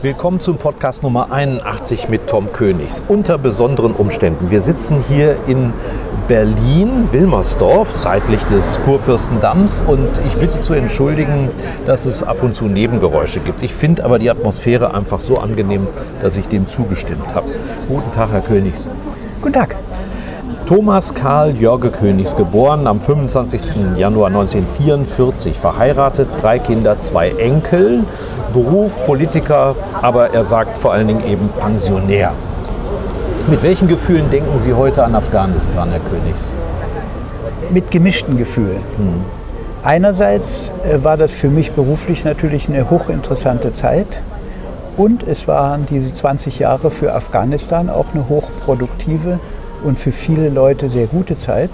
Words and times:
Willkommen 0.00 0.38
zum 0.38 0.58
Podcast 0.58 1.02
Nummer 1.02 1.32
81 1.32 2.08
mit 2.08 2.28
Tom 2.28 2.52
Königs. 2.52 3.02
Unter 3.08 3.36
besonderen 3.36 3.94
Umständen. 3.94 4.48
Wir 4.48 4.60
sitzen 4.60 5.02
hier 5.08 5.36
in 5.48 5.72
Berlin, 6.28 7.08
Wilmersdorf, 7.10 7.90
seitlich 7.90 8.40
des 8.44 8.78
Kurfürstendamms. 8.84 9.82
Und 9.84 10.08
ich 10.24 10.34
bitte 10.34 10.60
zu 10.60 10.74
entschuldigen, 10.74 11.50
dass 11.84 12.06
es 12.06 12.22
ab 12.22 12.44
und 12.44 12.54
zu 12.54 12.66
Nebengeräusche 12.66 13.40
gibt. 13.40 13.64
Ich 13.64 13.74
finde 13.74 14.04
aber 14.04 14.20
die 14.20 14.30
Atmosphäre 14.30 14.94
einfach 14.94 15.18
so 15.18 15.34
angenehm, 15.34 15.88
dass 16.22 16.36
ich 16.36 16.46
dem 16.46 16.68
zugestimmt 16.68 17.34
habe. 17.34 17.48
Guten 17.88 18.12
Tag, 18.12 18.30
Herr 18.30 18.42
Königs. 18.42 18.88
Guten 19.42 19.54
Tag. 19.54 19.74
Thomas 20.68 21.14
Karl 21.14 21.56
Jörge 21.56 21.90
Königs, 21.90 22.36
geboren 22.36 22.86
am 22.86 23.00
25. 23.00 23.96
Januar 23.96 24.26
1944, 24.26 25.58
verheiratet, 25.58 26.28
drei 26.42 26.58
Kinder, 26.58 27.00
zwei 27.00 27.30
Enkel, 27.30 28.04
Beruf 28.52 29.04
Politiker, 29.04 29.74
aber 30.00 30.32
er 30.32 30.44
sagt 30.44 30.78
vor 30.78 30.92
allen 30.92 31.08
Dingen 31.08 31.26
eben 31.26 31.48
Pensionär. 31.58 32.32
Mit 33.48 33.62
welchen 33.62 33.88
Gefühlen 33.88 34.30
denken 34.30 34.58
Sie 34.58 34.74
heute 34.74 35.04
an 35.04 35.14
Afghanistan, 35.14 35.90
Herr 35.90 36.00
Königs? 36.00 36.54
Mit 37.70 37.90
gemischten 37.90 38.36
Gefühlen. 38.36 38.80
Hm. 38.96 39.24
Einerseits 39.82 40.72
äh, 40.82 41.02
war 41.02 41.16
das 41.16 41.32
für 41.32 41.48
mich 41.48 41.72
beruflich 41.72 42.24
natürlich 42.24 42.68
eine 42.68 42.90
hochinteressante 42.90 43.72
Zeit 43.72 44.22
und 44.96 45.26
es 45.26 45.46
waren 45.46 45.86
diese 45.86 46.12
20 46.12 46.58
Jahre 46.58 46.90
für 46.90 47.14
Afghanistan 47.14 47.88
auch 47.88 48.06
eine 48.12 48.28
hochproduktive 48.28 49.38
und 49.84 49.98
für 49.98 50.12
viele 50.12 50.48
Leute 50.48 50.90
sehr 50.90 51.06
gute 51.06 51.36
Zeit. 51.36 51.70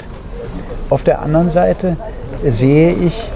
Auf 0.91 1.03
der 1.03 1.23
anderen 1.23 1.51
Seite 1.51 1.97
sehe 2.47 2.93
ich, 2.93 3.31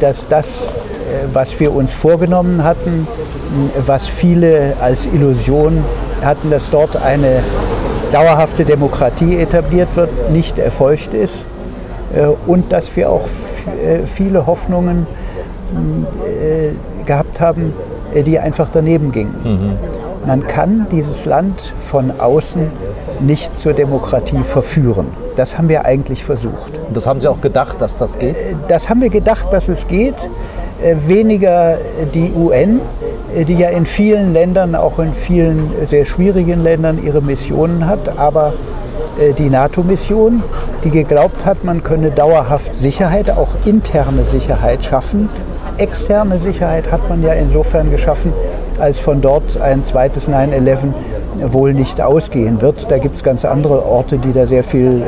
dass 0.00 0.28
das, 0.28 0.74
äh, 0.74 0.93
was 1.32 1.58
wir 1.60 1.74
uns 1.74 1.92
vorgenommen 1.92 2.64
hatten, 2.64 3.06
was 3.86 4.08
viele 4.08 4.74
als 4.80 5.06
Illusion 5.06 5.84
hatten, 6.22 6.50
dass 6.50 6.70
dort 6.70 6.96
eine 6.96 7.42
dauerhafte 8.12 8.64
Demokratie 8.64 9.36
etabliert 9.38 9.94
wird, 9.96 10.30
nicht 10.30 10.58
erfolgt 10.58 11.14
ist 11.14 11.46
äh, 12.14 12.26
und 12.46 12.72
dass 12.72 12.94
wir 12.96 13.10
auch 13.10 13.26
äh, 13.84 14.06
viele 14.06 14.46
Hoffnungen 14.46 15.06
gehabt 17.04 17.40
haben, 17.40 17.72
die 18.14 18.38
einfach 18.38 18.68
daneben 18.68 19.10
gingen. 19.10 19.34
Mhm. 19.42 20.26
Man 20.26 20.46
kann 20.46 20.86
dieses 20.92 21.24
Land 21.24 21.74
von 21.78 22.12
außen 22.20 22.70
nicht 23.20 23.56
zur 23.56 23.72
Demokratie 23.72 24.42
verführen. 24.42 25.08
Das 25.36 25.58
haben 25.58 25.68
wir 25.68 25.84
eigentlich 25.84 26.24
versucht. 26.24 26.78
Und 26.86 26.96
das 26.96 27.06
haben 27.06 27.20
Sie 27.20 27.28
auch 27.28 27.40
gedacht, 27.40 27.80
dass 27.80 27.96
das 27.96 28.18
geht? 28.18 28.36
Äh, 28.36 28.54
das 28.68 28.88
haben 28.88 29.00
wir 29.02 29.10
gedacht, 29.10 29.52
dass 29.52 29.68
es 29.68 29.86
geht. 29.86 30.30
Äh, 30.82 30.96
weniger 31.06 31.78
die 32.12 32.32
UN, 32.34 32.80
äh, 33.34 33.44
die 33.44 33.54
ja 33.54 33.68
in 33.68 33.86
vielen 33.86 34.32
Ländern, 34.32 34.74
auch 34.74 34.98
in 34.98 35.12
vielen 35.12 35.70
sehr 35.84 36.04
schwierigen 36.04 36.62
Ländern, 36.62 37.02
ihre 37.02 37.20
Missionen 37.20 37.86
hat, 37.86 38.18
aber 38.18 38.52
die 39.38 39.48
NATO-Mission, 39.48 40.42
die 40.82 40.90
geglaubt 40.90 41.46
hat, 41.46 41.62
man 41.62 41.84
könne 41.84 42.10
dauerhaft 42.10 42.74
Sicherheit, 42.74 43.30
auch 43.30 43.50
interne 43.64 44.24
Sicherheit 44.24 44.84
schaffen. 44.84 45.28
Externe 45.78 46.40
Sicherheit 46.40 46.90
hat 46.90 47.08
man 47.08 47.22
ja 47.22 47.32
insofern 47.32 47.92
geschaffen, 47.92 48.32
als 48.80 48.98
von 48.98 49.20
dort 49.20 49.60
ein 49.60 49.84
zweites 49.84 50.28
9-11 50.28 50.78
wohl 51.46 51.74
nicht 51.74 52.00
ausgehen 52.00 52.60
wird. 52.60 52.90
Da 52.90 52.98
gibt 52.98 53.14
es 53.14 53.22
ganz 53.22 53.44
andere 53.44 53.84
Orte, 53.84 54.18
die 54.18 54.32
da 54.32 54.46
sehr 54.46 54.64
viel 54.64 55.02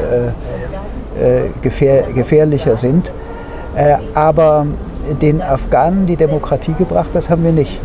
äh, 1.18 1.46
äh, 1.46 1.48
gefähr 1.62 2.04
gefährlicher 2.14 2.76
sind. 2.76 3.10
Äh, 3.76 3.96
aber 4.14 4.66
den 5.20 5.42
Afghanen 5.42 6.06
die 6.06 6.16
Demokratie 6.16 6.74
gebracht, 6.74 7.10
das 7.12 7.30
haben 7.30 7.44
wir 7.44 7.52
nicht. 7.52 7.80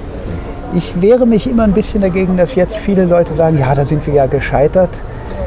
Ich 0.73 1.01
wehre 1.01 1.25
mich 1.25 1.49
immer 1.49 1.63
ein 1.63 1.73
bisschen 1.73 2.01
dagegen, 2.01 2.37
dass 2.37 2.55
jetzt 2.55 2.77
viele 2.77 3.05
Leute 3.05 3.33
sagen, 3.33 3.57
ja, 3.57 3.75
da 3.75 3.85
sind 3.85 4.05
wir 4.07 4.13
ja 4.13 4.25
gescheitert. 4.25 4.89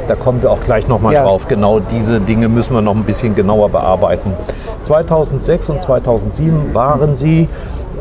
Da 0.07 0.15
kommen 0.15 0.43
wir 0.43 0.51
auch 0.51 0.63
gleich 0.63 0.87
nochmal 0.87 1.15
ja. 1.15 1.23
drauf. 1.23 1.49
Genau 1.49 1.81
diese 1.81 2.21
Dinge 2.21 2.49
müssen 2.49 2.75
wir 2.75 2.83
noch 2.83 2.95
ein 2.95 3.05
bisschen 3.05 3.35
genauer 3.35 3.71
bearbeiten. 3.71 4.33
2006 4.83 5.71
und 5.71 5.81
2007 5.81 6.75
waren 6.75 7.17
Sie 7.17 7.49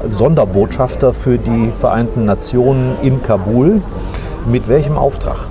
Sonderbotschafter 0.05 1.13
für 1.13 1.37
die 1.37 1.71
Vereinten 1.79 2.25
Nationen 2.25 2.97
in 3.01 3.23
Kabul. 3.23 3.81
Mit 4.45 4.67
welchem 4.67 4.97
Auftrag? 4.97 5.47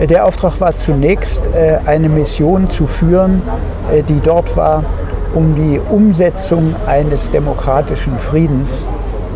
Der 0.00 0.24
Auftrag 0.24 0.60
war 0.60 0.76
zunächst, 0.76 1.48
äh, 1.56 1.78
eine 1.84 2.08
Mission 2.08 2.68
zu 2.68 2.86
führen, 2.86 3.42
äh, 3.92 4.04
die 4.04 4.20
dort 4.20 4.56
war, 4.56 4.84
um 5.34 5.54
die 5.54 5.80
Umsetzung 5.88 6.74
eines 6.86 7.30
demokratischen 7.30 8.18
Friedens 8.18 8.86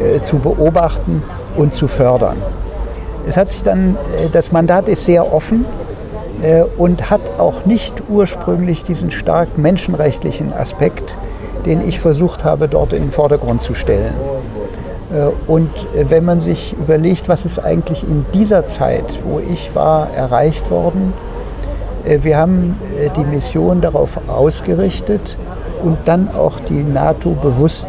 äh, 0.01 0.21
zu 0.21 0.39
beobachten 0.39 1.23
und 1.57 1.75
zu 1.75 1.89
fördern. 1.89 2.37
Es 3.27 3.37
hat 3.37 3.49
sich 3.49 3.63
dann, 3.63 3.97
das 4.33 4.51
Mandat 4.51 4.89
ist 4.89 5.05
sehr 5.05 5.33
offen 5.33 5.65
und 6.77 7.09
hat 7.09 7.21
auch 7.39 7.67
nicht 7.67 8.03
ursprünglich 8.09 8.83
diesen 8.83 9.13
stark 9.13 9.59
menschenrechtlichen 9.59 10.53
Aspekt, 10.53 11.17
den 11.65 11.87
ich 11.87 12.01
versucht 12.01 12.43
habe, 12.43 12.67
dort 12.67 12.93
in 12.93 13.03
den 13.03 13.11
Vordergrund 13.13 13.63
zu 13.63 13.75
stellen. 13.75 14.13
Äh, 15.13 15.31
und 15.51 15.71
äh, 15.95 16.11
wenn 16.11 16.25
man 16.25 16.41
sich 16.41 16.75
überlegt, 16.75 17.29
was 17.29 17.45
ist 17.45 17.59
eigentlich 17.59 18.05
in 18.05 18.25
dieser 18.35 18.65
Zeit, 18.65 19.05
wo 19.25 19.41
ich 19.41 19.75
war, 19.75 20.11
erreicht 20.15 20.71
worden, 20.71 21.13
äh, 22.05 22.19
wir 22.23 22.37
haben 22.37 22.79
die 23.17 23.25
Mission 23.25 23.81
darauf 23.81 24.19
ausgerichtet 24.29 25.37
und 25.83 25.99
dann 26.05 26.29
auch 26.35 26.61
die 26.61 26.83
NATO 26.83 27.31
bewusst, 27.31 27.89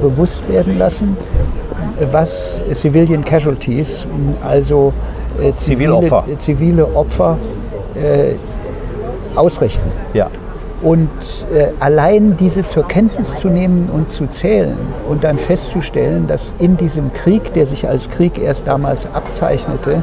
bewusst 0.00 0.48
werden 0.48 0.78
lassen, 0.78 1.16
was 2.10 2.60
Civilian 2.72 3.24
Casualties, 3.24 4.06
also 4.44 4.92
zivile, 5.56 5.94
Opfer, 5.94 6.24
zivile 6.38 6.94
Opfer 6.94 7.36
ausrichten. 9.34 9.90
Ja. 10.14 10.28
Und 10.82 11.08
äh, 11.54 11.68
allein 11.78 12.36
diese 12.36 12.66
zur 12.66 12.88
Kenntnis 12.88 13.38
zu 13.38 13.48
nehmen 13.48 13.88
und 13.92 14.10
zu 14.10 14.26
zählen 14.26 14.78
und 15.08 15.22
dann 15.22 15.38
festzustellen, 15.38 16.26
dass 16.26 16.52
in 16.58 16.76
diesem 16.76 17.12
Krieg, 17.12 17.54
der 17.54 17.66
sich 17.66 17.88
als 17.88 18.08
Krieg 18.08 18.36
erst 18.36 18.66
damals 18.66 19.06
abzeichnete, 19.14 20.02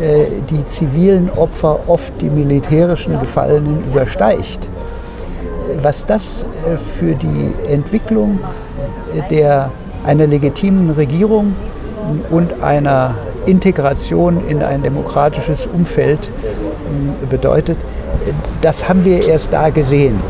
äh, 0.00 0.26
die 0.50 0.64
zivilen 0.66 1.30
Opfer 1.30 1.78
oft 1.86 2.12
die 2.20 2.30
militärischen 2.30 3.20
Gefallenen 3.20 3.84
übersteigt. 3.84 4.68
Was 5.82 6.06
das 6.06 6.44
äh, 6.44 6.76
für 6.76 7.14
die 7.14 7.52
Entwicklung 7.70 8.40
äh, 9.14 9.22
der, 9.28 9.70
einer 10.04 10.26
legitimen 10.26 10.90
Regierung 10.90 11.54
und 12.30 12.62
einer 12.62 13.14
Integration 13.46 14.46
in 14.48 14.62
ein 14.62 14.82
demokratisches 14.82 15.66
Umfeld 15.66 16.30
bedeutet, 17.28 17.76
das 18.60 18.88
haben 18.88 19.04
wir 19.04 19.26
erst 19.26 19.52
da 19.52 19.70
gesehen. 19.70 20.20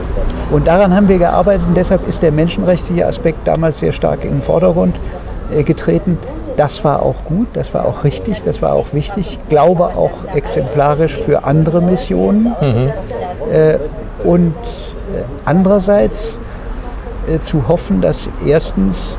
Und 0.50 0.68
daran 0.68 0.94
haben 0.94 1.08
wir 1.08 1.18
gearbeitet 1.18 1.66
und 1.66 1.76
deshalb 1.76 2.06
ist 2.06 2.22
der 2.22 2.32
menschenrechtliche 2.32 3.06
Aspekt 3.06 3.46
damals 3.46 3.80
sehr 3.80 3.92
stark 3.92 4.24
in 4.24 4.30
den 4.30 4.42
Vordergrund 4.42 4.96
äh, 5.50 5.62
getreten. 5.64 6.18
Das 6.56 6.84
war 6.84 7.02
auch 7.02 7.24
gut, 7.24 7.48
das 7.52 7.74
war 7.74 7.84
auch 7.84 8.04
richtig, 8.04 8.42
das 8.42 8.62
war 8.62 8.72
auch 8.72 8.92
wichtig. 8.92 9.38
Ich 9.42 9.48
glaube 9.48 9.84
auch 9.84 10.34
exemplarisch 10.34 11.14
für 11.14 11.44
andere 11.44 11.82
Missionen. 11.82 12.54
Mhm. 12.60 12.90
Äh, 13.52 13.78
und 14.24 14.54
äh, 14.54 14.95
andererseits 15.44 16.38
zu 17.40 17.66
hoffen, 17.68 18.00
dass 18.00 18.28
erstens 18.44 19.18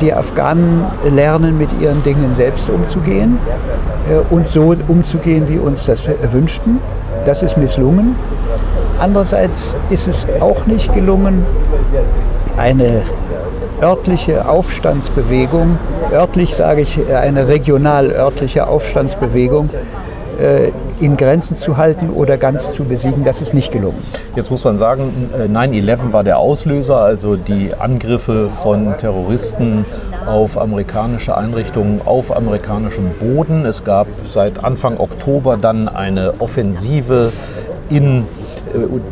die 0.00 0.12
Afghanen 0.12 0.84
lernen, 1.04 1.56
mit 1.56 1.70
ihren 1.80 2.02
Dingen 2.02 2.34
selbst 2.34 2.68
umzugehen 2.68 3.38
und 4.30 4.48
so 4.48 4.74
umzugehen, 4.86 5.48
wie 5.48 5.58
uns 5.58 5.86
das 5.86 6.08
wünschten 6.30 6.78
Das 7.24 7.42
ist 7.42 7.56
misslungen. 7.56 8.16
Andererseits 8.98 9.74
ist 9.90 10.08
es 10.08 10.26
auch 10.40 10.66
nicht 10.66 10.92
gelungen, 10.94 11.44
eine 12.56 13.02
örtliche 13.82 14.48
Aufstandsbewegung, 14.48 15.78
örtlich 16.12 16.54
sage 16.56 16.80
ich 16.80 16.98
eine 17.14 17.46
regional-örtliche 17.46 18.66
Aufstandsbewegung, 18.66 19.70
äh, 20.40 20.70
in 21.00 21.16
Grenzen 21.16 21.56
zu 21.56 21.76
halten 21.76 22.10
oder 22.10 22.36
ganz 22.36 22.72
zu 22.72 22.84
besiegen, 22.84 23.24
das 23.24 23.40
ist 23.40 23.54
nicht 23.54 23.72
gelungen. 23.72 24.02
Jetzt 24.34 24.50
muss 24.50 24.64
man 24.64 24.76
sagen, 24.76 25.30
9-11 25.52 25.92
äh, 26.08 26.12
war 26.12 26.24
der 26.24 26.38
Auslöser, 26.38 26.96
also 26.96 27.36
die 27.36 27.72
Angriffe 27.78 28.48
von 28.48 28.96
Terroristen 28.98 29.84
auf 30.26 30.58
amerikanische 30.58 31.36
Einrichtungen 31.36 32.00
auf 32.04 32.36
amerikanischem 32.36 33.10
Boden. 33.18 33.64
Es 33.64 33.84
gab 33.84 34.06
seit 34.26 34.62
Anfang 34.64 34.98
Oktober 34.98 35.56
dann 35.56 35.88
eine 35.88 36.34
Offensive 36.40 37.32
in 37.88 38.26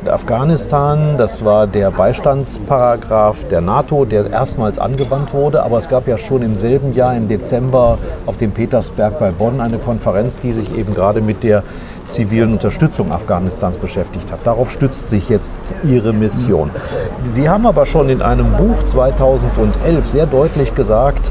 Afghanistan, 0.06 1.16
das 1.18 1.44
war 1.44 1.66
der 1.66 1.90
Beistandsparagraph 1.90 3.44
der 3.48 3.60
NATO, 3.60 4.04
der 4.04 4.30
erstmals 4.30 4.78
angewandt 4.78 5.32
wurde. 5.32 5.62
Aber 5.62 5.78
es 5.78 5.88
gab 5.88 6.06
ja 6.08 6.18
schon 6.18 6.42
im 6.42 6.56
selben 6.56 6.94
Jahr, 6.94 7.16
im 7.16 7.28
Dezember, 7.28 7.98
auf 8.26 8.36
dem 8.36 8.52
Petersberg 8.52 9.18
bei 9.18 9.30
Bonn 9.30 9.60
eine 9.60 9.78
Konferenz, 9.78 10.40
die 10.40 10.52
sich 10.52 10.76
eben 10.76 10.94
gerade 10.94 11.20
mit 11.20 11.42
der 11.42 11.62
zivilen 12.06 12.52
Unterstützung 12.52 13.12
Afghanistans 13.12 13.78
beschäftigt 13.78 14.30
hat. 14.32 14.40
Darauf 14.44 14.70
stützt 14.70 15.08
sich 15.08 15.28
jetzt 15.28 15.52
Ihre 15.82 16.12
Mission. 16.12 16.70
Sie 17.24 17.48
haben 17.48 17.66
aber 17.66 17.86
schon 17.86 18.08
in 18.08 18.22
einem 18.22 18.52
Buch 18.56 18.82
2011 18.84 20.06
sehr 20.06 20.26
deutlich 20.26 20.74
gesagt, 20.74 21.30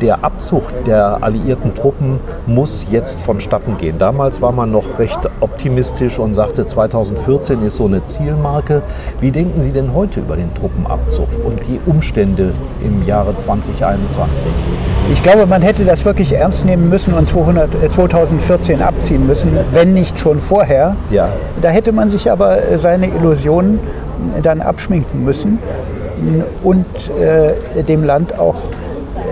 der 0.00 0.22
Abzug 0.24 0.62
der 0.84 1.22
alliierten 1.22 1.74
Truppen 1.74 2.20
muss 2.46 2.86
jetzt 2.90 3.20
vonstatten 3.20 3.78
gehen. 3.78 3.98
Damals 3.98 4.42
war 4.42 4.52
man 4.52 4.70
noch 4.70 4.98
recht 4.98 5.18
optimistisch 5.40 6.18
und 6.18 6.34
sagte, 6.34 6.66
2014 6.66 7.62
ist 7.62 7.76
so 7.76 7.86
eine 7.86 8.02
Zielmarke. 8.02 8.82
Wie 9.20 9.30
denken 9.30 9.60
Sie 9.60 9.72
denn 9.72 9.94
heute 9.94 10.20
über 10.20 10.36
den 10.36 10.52
Truppenabzug 10.54 11.28
und 11.44 11.66
die 11.66 11.80
Umstände 11.86 12.52
im 12.84 13.06
Jahre 13.06 13.34
2021? 13.34 14.46
Ich 15.12 15.22
glaube, 15.22 15.46
man 15.46 15.62
hätte 15.62 15.84
das 15.84 16.04
wirklich 16.04 16.32
ernst 16.32 16.64
nehmen 16.64 16.88
müssen 16.88 17.14
und 17.14 17.26
200, 17.26 17.70
2014 17.90 18.80
äh, 18.80 18.82
abziehen 18.82 19.26
müssen, 19.26 19.56
wenn 19.70 19.94
nicht 19.94 20.01
schon 20.18 20.38
vorher. 20.38 20.96
Ja. 21.10 21.28
Da 21.60 21.68
hätte 21.68 21.92
man 21.92 22.10
sich 22.10 22.30
aber 22.30 22.62
äh, 22.62 22.78
seine 22.78 23.08
Illusionen 23.08 23.80
dann 24.42 24.60
abschminken 24.60 25.24
müssen 25.24 25.58
und 26.62 26.86
äh, 27.18 27.82
dem 27.82 28.04
Land 28.04 28.38
auch 28.38 28.56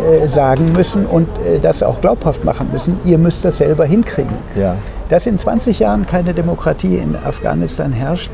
äh, 0.01 0.29
sagen 0.29 0.73
müssen 0.73 1.07
und 1.07 1.29
äh, 1.47 1.59
das 1.61 1.83
auch 1.83 2.01
glaubhaft 2.01 2.45
machen 2.45 2.71
müssen, 2.73 2.99
ihr 3.05 3.19
müsst 3.19 3.45
das 3.45 3.59
selber 3.59 3.85
hinkriegen. 3.85 4.35
Ja. 4.57 4.77
Dass 5.09 5.27
in 5.27 5.37
20 5.37 5.79
Jahren 5.79 6.07
keine 6.07 6.33
Demokratie 6.33 6.97
in 6.97 7.17
Afghanistan 7.17 7.93
herrscht, 7.93 8.31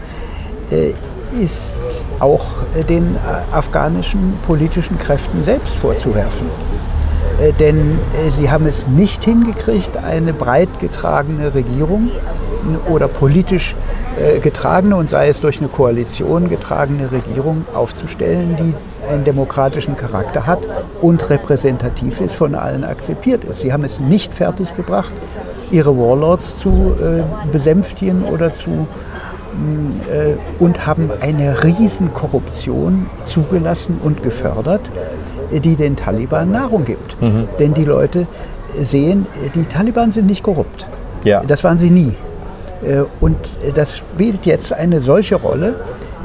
äh, 0.71 0.93
ist 1.43 1.77
auch 2.21 2.45
den 2.89 3.17
afghanischen 3.53 4.35
politischen 4.47 4.99
Kräften 4.99 5.43
selbst 5.43 5.77
vorzuwerfen. 5.77 6.47
Denn 7.61 7.99
sie 8.31 8.51
haben 8.51 8.67
es 8.67 8.87
nicht 8.87 9.25
hingekriegt, 9.25 9.99
eine 9.99 10.33
breit 10.33 10.81
getragene 10.81 11.55
Regierung 11.55 12.11
oder 12.89 13.09
politisch 13.09 13.77
getragene 14.43 14.97
und 14.97 15.11
sei 15.11 15.29
es 15.29 15.43
durch 15.43 15.59
eine 15.59 15.69
Koalition 15.69 16.49
getragene 16.49 17.13
Regierung 17.13 17.67
aufzustellen, 17.75 18.57
die 18.57 18.75
einen 19.07 19.25
demokratischen 19.25 19.97
Charakter 19.97 20.47
hat 20.47 20.61
und 21.01 21.29
repräsentativ 21.29 22.21
ist, 22.21 22.35
von 22.35 22.55
allen 22.55 22.85
akzeptiert 22.85 23.45
ist. 23.45 23.61
Sie 23.61 23.73
haben 23.73 23.85
es 23.85 24.01
nicht 24.01 24.33
fertiggebracht, 24.33 25.13
ihre 25.71 25.97
Warlords 25.97 26.59
zu 26.59 26.95
äh, 27.01 27.23
besänftigen 27.51 28.25
oder 28.25 28.53
zu 28.53 28.71
äh, 28.71 29.16
und 30.59 30.87
haben 30.87 31.11
eine 31.21 31.63
Riesenkorruption 31.65 33.09
zugelassen 33.25 33.99
und 34.03 34.23
gefördert, 34.23 34.91
die 35.53 35.77
den 35.77 35.97
Taliban 35.97 36.51
Nahrung 36.51 36.85
gibt. 36.85 37.21
Mhm. 37.21 37.49
Denn 37.59 37.75
die 37.75 37.85
Leute 37.85 38.27
sehen, 38.81 39.27
die 39.55 39.65
Taliban 39.65 40.13
sind 40.13 40.27
nicht 40.27 40.43
korrupt. 40.43 40.87
Ja. 41.25 41.43
Das 41.45 41.65
waren 41.65 41.79
sie 41.79 41.91
nie. 41.91 42.15
Äh, 42.85 43.03
und 43.21 43.37
das 43.75 43.99
spielt 43.99 44.47
jetzt 44.47 44.73
eine 44.73 45.01
solche 45.01 45.37
Rolle, 45.37 45.75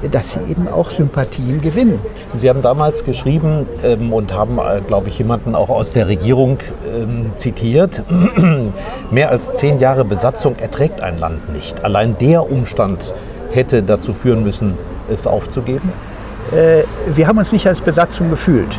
dass 0.09 0.31
sie 0.31 0.39
eben 0.50 0.68
auch 0.68 0.89
Sympathien 0.89 1.62
gewinnen. 1.62 2.00
Sie 2.33 2.50
haben 2.50 2.62
damals 2.62 3.06
geschrieben 3.06 3.68
ähm, 3.83 4.13
und 4.13 4.33
haben, 4.33 4.57
äh, 4.57 4.81
glaube 4.86 5.09
ich, 5.09 5.18
jemanden 5.18 5.56
auch 5.56 5.69
aus 5.69 5.94
der 5.94 6.07
Regierung 6.07 6.57
ähm, 6.88 7.31
zitiert, 7.36 8.03
mehr 9.12 9.30
als 9.30 9.53
zehn 9.53 9.80
Jahre 9.80 10.06
Besatzung 10.06 10.56
erträgt 10.57 11.01
ein 11.01 11.18
Land 11.18 11.53
nicht. 11.53 11.83
Allein 11.83 12.18
der 12.18 12.50
Umstand 12.50 13.13
hätte 13.51 13.83
dazu 13.83 14.13
führen 14.13 14.44
müssen, 14.44 14.77
es 15.09 15.27
aufzugeben? 15.27 15.92
Äh, 16.51 16.83
wir 17.15 17.27
haben 17.27 17.38
uns 17.38 17.51
nicht 17.51 17.68
als 17.68 17.81
Besatzung 17.81 18.30
gefühlt. 18.30 18.77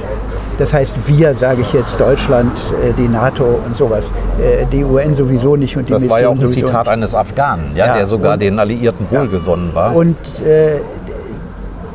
Das 0.59 0.75
heißt, 0.75 0.95
wir, 1.07 1.35
sage 1.35 1.63
ich 1.63 1.73
jetzt, 1.73 1.99
Deutschland, 1.99 2.53
äh, 2.85 2.93
die 2.93 3.09
NATO 3.09 3.61
und 3.65 3.75
sowas, 3.75 4.13
äh, 4.39 4.67
die 4.71 4.85
UN 4.85 5.15
sowieso 5.15 5.57
nicht 5.57 5.77
und 5.77 5.89
die 5.89 5.93
Das 5.93 6.03
Mission 6.03 6.11
war 6.11 6.21
ja 6.21 6.29
auch 6.29 6.39
ein 6.39 6.49
Zitat 6.49 6.89
eines 6.89 7.15
Afghanen, 7.15 7.73
ja, 7.75 7.87
ja, 7.87 7.97
der 7.97 8.07
sogar 8.07 8.37
den 8.37 8.59
Alliierten 8.59 9.07
wohlgesonnen 9.11 9.71
ja. 9.71 9.75
war. 9.75 9.97
Und 9.97 10.17
äh, 10.45 10.81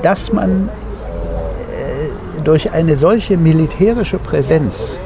dass 0.02 0.32
man 0.32 0.70
äh, 0.70 2.42
durch 2.44 2.72
eine 2.72 2.98
solche 2.98 3.38
militärische 3.38 4.18
Präsenz 4.20 4.98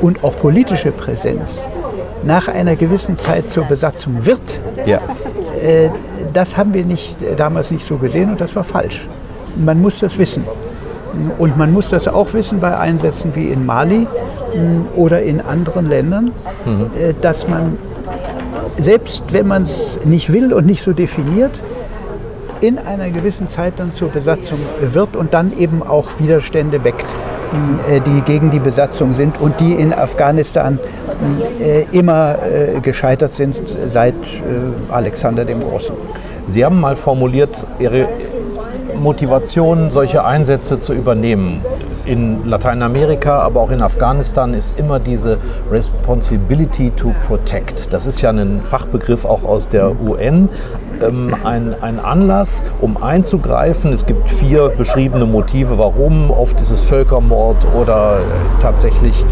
und 0.00 0.22
auch 0.22 0.36
politische 0.36 0.92
Präsenz 0.92 1.66
nach 2.24 2.48
einer 2.48 2.76
gewissen 2.76 3.16
Zeit 3.16 3.48
zur 3.48 3.64
Besatzung 3.64 4.26
wird, 4.26 4.60
ja. 4.84 5.00
äh, 5.62 5.90
das 6.32 6.56
haben 6.56 6.74
wir 6.74 6.84
nicht, 6.84 7.22
äh, 7.22 7.36
damals 7.36 7.70
nicht 7.70 7.84
so 7.84 7.96
gesehen 7.96 8.30
und 8.30 8.40
das 8.40 8.54
war 8.56 8.64
falsch. 8.64 9.08
Man 9.56 9.80
muss 9.80 10.00
das 10.00 10.18
wissen. 10.18 10.44
Und 11.38 11.56
man 11.56 11.72
muss 11.72 11.88
das 11.88 12.06
auch 12.06 12.32
wissen 12.34 12.60
bei 12.60 12.76
Einsätzen 12.76 13.34
wie 13.34 13.48
in 13.48 13.66
Mali 13.66 14.06
oder 14.94 15.22
in 15.22 15.40
anderen 15.40 15.88
Ländern, 15.88 16.32
mhm. 16.64 16.90
Dass 17.20 17.48
man, 17.48 17.76
selbst 18.78 19.24
wenn 19.32 19.46
man 19.48 19.62
es 19.62 19.98
nicht 20.04 20.32
will 20.32 20.52
und 20.52 20.66
nicht 20.66 20.82
so 20.82 20.92
definiert, 20.92 21.60
in 22.60 22.78
einer 22.78 23.10
gewissen 23.10 23.48
Zeit 23.48 23.74
dann 23.76 23.92
zur 23.92 24.08
Besatzung 24.08 24.58
wird 24.80 25.16
und 25.16 25.34
dann 25.34 25.56
eben 25.58 25.82
auch 25.82 26.18
Widerstände 26.18 26.84
weckt, 26.84 27.06
äh, 27.88 28.00
die 28.00 28.20
gegen 28.22 28.50
die 28.50 28.58
Besatzung 28.58 29.14
sind 29.14 29.40
und 29.40 29.60
die 29.60 29.72
in 29.72 29.92
Afghanistan 29.92 30.78
äh, 31.60 31.84
immer 31.96 32.36
äh, 32.42 32.80
gescheitert 32.80 33.32
sind 33.32 33.62
seit 33.86 34.14
Alexander 34.90 35.44
dem 35.44 35.60
Großen. 35.60 35.94
Sie 36.46 36.64
haben 36.64 36.80
mal 36.80 36.96
formuliert, 36.96 37.66
Ihre 37.78 38.08
Motivation, 38.98 39.90
solche 39.90 40.24
Einsätze 40.24 40.78
zu 40.78 40.92
übernehmen 40.92 41.62
in 42.08 42.48
Lateinamerika, 42.48 43.40
aber 43.40 43.60
auch 43.60 43.70
in 43.70 43.82
Afghanistan 43.82 44.54
ist 44.54 44.78
immer 44.78 44.98
diese 44.98 45.38
Responsibility 45.70 46.90
to 46.90 47.14
Protect. 47.26 47.92
Das 47.92 48.06
ist 48.06 48.22
ja 48.22 48.30
ein 48.30 48.62
Fachbegriff 48.64 49.24
auch 49.24 49.44
aus 49.44 49.68
der 49.68 49.92
UN. 50.00 50.48
Ähm, 51.02 51.34
ein, 51.44 51.74
ein 51.80 52.00
Anlass, 52.00 52.64
um 52.80 53.02
einzugreifen. 53.02 53.92
Es 53.92 54.06
gibt 54.06 54.28
vier 54.28 54.68
beschriebene 54.68 55.26
Motive, 55.26 55.78
warum. 55.78 56.30
Oft 56.30 56.60
ist 56.60 56.70
es 56.70 56.82
Völkermord 56.82 57.66
oder 57.78 58.20
tatsächlich 58.60 59.24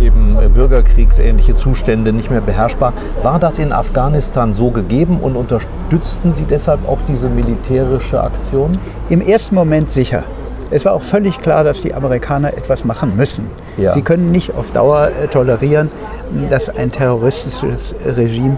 eben 0.00 0.36
bürgerkriegsähnliche 0.52 1.54
Zustände 1.54 2.12
nicht 2.12 2.30
mehr 2.30 2.40
beherrschbar. 2.40 2.92
War 3.22 3.38
das 3.38 3.58
in 3.58 3.72
Afghanistan 3.72 4.52
so 4.52 4.70
gegeben 4.70 5.18
und 5.20 5.36
unterstützten 5.36 6.32
Sie 6.32 6.44
deshalb 6.44 6.88
auch 6.88 6.98
diese 7.08 7.28
militärische 7.28 8.20
Aktion? 8.20 8.72
Im 9.08 9.20
ersten 9.20 9.54
Moment 9.54 9.90
sicher. 9.90 10.24
Es 10.70 10.84
war 10.84 10.92
auch 10.94 11.02
völlig 11.02 11.40
klar, 11.40 11.62
dass 11.62 11.82
die 11.82 11.94
Amerikaner 11.94 12.54
etwas 12.54 12.84
machen 12.84 13.16
müssen. 13.16 13.50
Ja. 13.76 13.92
Sie 13.92 14.02
können 14.02 14.32
nicht 14.32 14.54
auf 14.54 14.70
Dauer 14.72 15.08
äh, 15.08 15.28
tolerieren, 15.28 15.90
dass 16.50 16.68
ein 16.68 16.90
terroristisches 16.90 17.94
Regime 18.04 18.56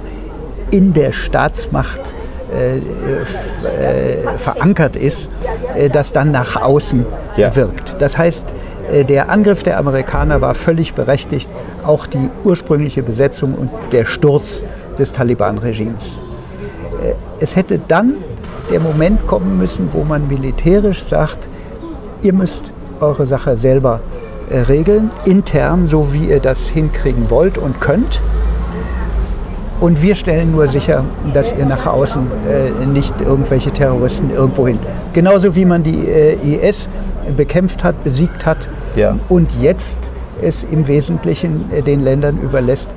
in 0.70 0.92
der 0.92 1.12
Staatsmacht 1.12 2.00
äh, 2.00 2.02
äh, 2.02 2.25
verankert 4.36 4.96
ist, 4.96 5.30
äh, 5.74 5.88
das 5.90 6.12
dann 6.12 6.30
nach 6.30 6.56
außen 6.60 7.06
ja. 7.36 7.54
wirkt. 7.54 8.00
Das 8.00 8.16
heißt, 8.16 8.54
äh, 8.92 9.04
der 9.04 9.28
Angriff 9.28 9.62
der 9.62 9.78
Amerikaner 9.78 10.40
war 10.40 10.54
völlig 10.54 10.94
berechtigt, 10.94 11.50
auch 11.84 12.06
die 12.06 12.30
ursprüngliche 12.44 13.02
Besetzung 13.02 13.54
und 13.54 13.70
der 13.92 14.04
Sturz 14.04 14.62
des 14.98 15.12
Taliban-Regimes. 15.12 16.20
Äh, 17.02 17.12
es 17.40 17.56
hätte 17.56 17.80
dann 17.86 18.14
der 18.70 18.80
Moment 18.80 19.26
kommen 19.26 19.58
müssen, 19.58 19.90
wo 19.92 20.02
man 20.02 20.26
militärisch 20.28 21.02
sagt, 21.02 21.48
Ihr 22.22 22.32
müsst 22.32 22.72
eure 23.00 23.26
Sache 23.26 23.56
selber 23.56 24.00
äh, 24.50 24.60
regeln, 24.60 25.10
intern, 25.26 25.86
so 25.86 26.12
wie 26.12 26.30
ihr 26.30 26.40
das 26.40 26.68
hinkriegen 26.68 27.30
wollt 27.30 27.58
und 27.58 27.80
könnt. 27.80 28.20
Und 29.78 30.00
wir 30.00 30.14
stellen 30.14 30.52
nur 30.52 30.68
sicher, 30.68 31.04
dass 31.34 31.52
ihr 31.52 31.66
nach 31.66 31.84
außen 31.84 32.22
äh, 32.48 32.86
nicht 32.86 33.20
irgendwelche 33.20 33.70
Terroristen 33.70 34.30
irgendwo 34.30 34.66
hin. 34.66 34.78
Genauso 35.12 35.54
wie 35.54 35.66
man 35.66 35.82
die 35.82 36.08
äh, 36.08 36.66
IS 36.66 36.88
bekämpft 37.36 37.84
hat, 37.84 38.02
besiegt 38.02 38.46
hat 38.46 38.68
ja. 38.94 39.18
und 39.28 39.50
jetzt 39.60 40.12
es 40.40 40.64
im 40.64 40.88
Wesentlichen 40.88 41.70
äh, 41.72 41.82
den 41.82 42.02
Ländern 42.02 42.38
überlässt, 42.38 42.94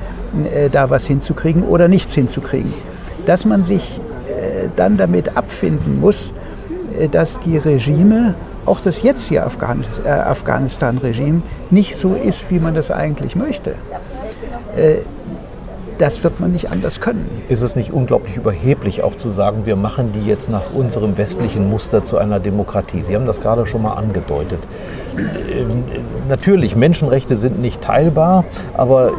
äh, 0.54 0.70
da 0.70 0.90
was 0.90 1.06
hinzukriegen 1.06 1.64
oder 1.64 1.90
nichts 1.90 2.14
hinzukriegen. 2.14 2.74
Dass 3.26 3.46
man 3.46 3.64
sich 3.64 4.00
dann 4.76 4.96
damit 4.96 5.36
abfinden 5.36 6.00
muss, 6.00 6.34
dass 7.12 7.40
die 7.42 7.58
Regime, 7.58 8.36
auch 8.66 8.80
das 8.80 9.02
jetzige 9.02 9.44
Afghanistan-Regime, 9.44 11.42
nicht 11.70 11.96
so 11.98 12.14
ist, 12.16 12.50
wie 12.50 12.60
man 12.60 12.74
das 12.74 12.90
eigentlich 12.90 13.36
möchte 13.36 13.76
das 16.00 16.24
wird 16.24 16.40
man 16.40 16.54
nicht 16.54 16.72
anders 16.72 17.02
können. 17.02 17.30
Ist 17.50 17.62
es 17.62 17.76
nicht 17.76 17.92
unglaublich 17.92 18.38
überheblich, 18.38 19.04
auch 19.04 19.16
zu 19.16 19.32
sagen, 19.32 19.66
wir 19.66 19.76
machen 19.76 20.14
die 20.14 20.26
jetzt 20.26 20.50
nach 20.50 20.74
unserem 20.74 21.18
westlichen 21.18 21.70
Muster 21.70 22.04
zu 22.04 22.18
einer 22.18 22.40
Demokratie? 22.40 23.02
Sie 23.02 23.16
haben 23.16 23.26
das 23.26 23.42
gerade 23.42 23.66
schon 23.66 23.82
mal 23.82 23.94
angedeutet. 23.94 24.60
Ähm, 25.18 25.84
natürlich, 26.30 26.78
Menschenrechte 26.78 27.36
sind 27.36 27.60
nicht 27.62 27.82
teilbar, 27.82 28.46
aber 28.78 29.12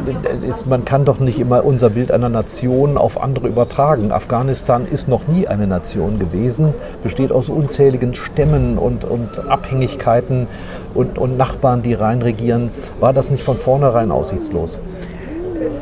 man 0.67 0.87
kann 0.87 1.05
doch 1.05 1.21
nicht 1.21 1.39
immer 1.39 1.67
unser 1.67 1.91
Bild 1.91 2.11
einer 2.11 2.31
Nation 2.31 2.97
auf 2.97 3.23
andere 3.23 3.49
übertragen. 3.49 4.11
Afghanistan 4.11 4.87
ist 4.91 5.07
noch 5.07 5.29
nie 5.29 5.47
eine 5.47 5.67
Nation 5.67 6.19
gewesen, 6.19 6.73
besteht 7.03 7.31
aus 7.31 7.51
unzähligen 7.51 8.15
Stämmen 8.15 8.79
und, 8.79 9.05
und 9.05 9.51
Abhängigkeiten 9.51 10.47
und, 10.95 11.19
und 11.19 11.37
Nachbarn, 11.37 11.83
die 11.83 11.93
reinregieren. 11.93 12.71
War 13.01 13.13
das 13.13 13.31
nicht 13.31 13.45
von 13.45 13.59
vornherein 13.59 14.11
aussichtslos? 14.11 14.81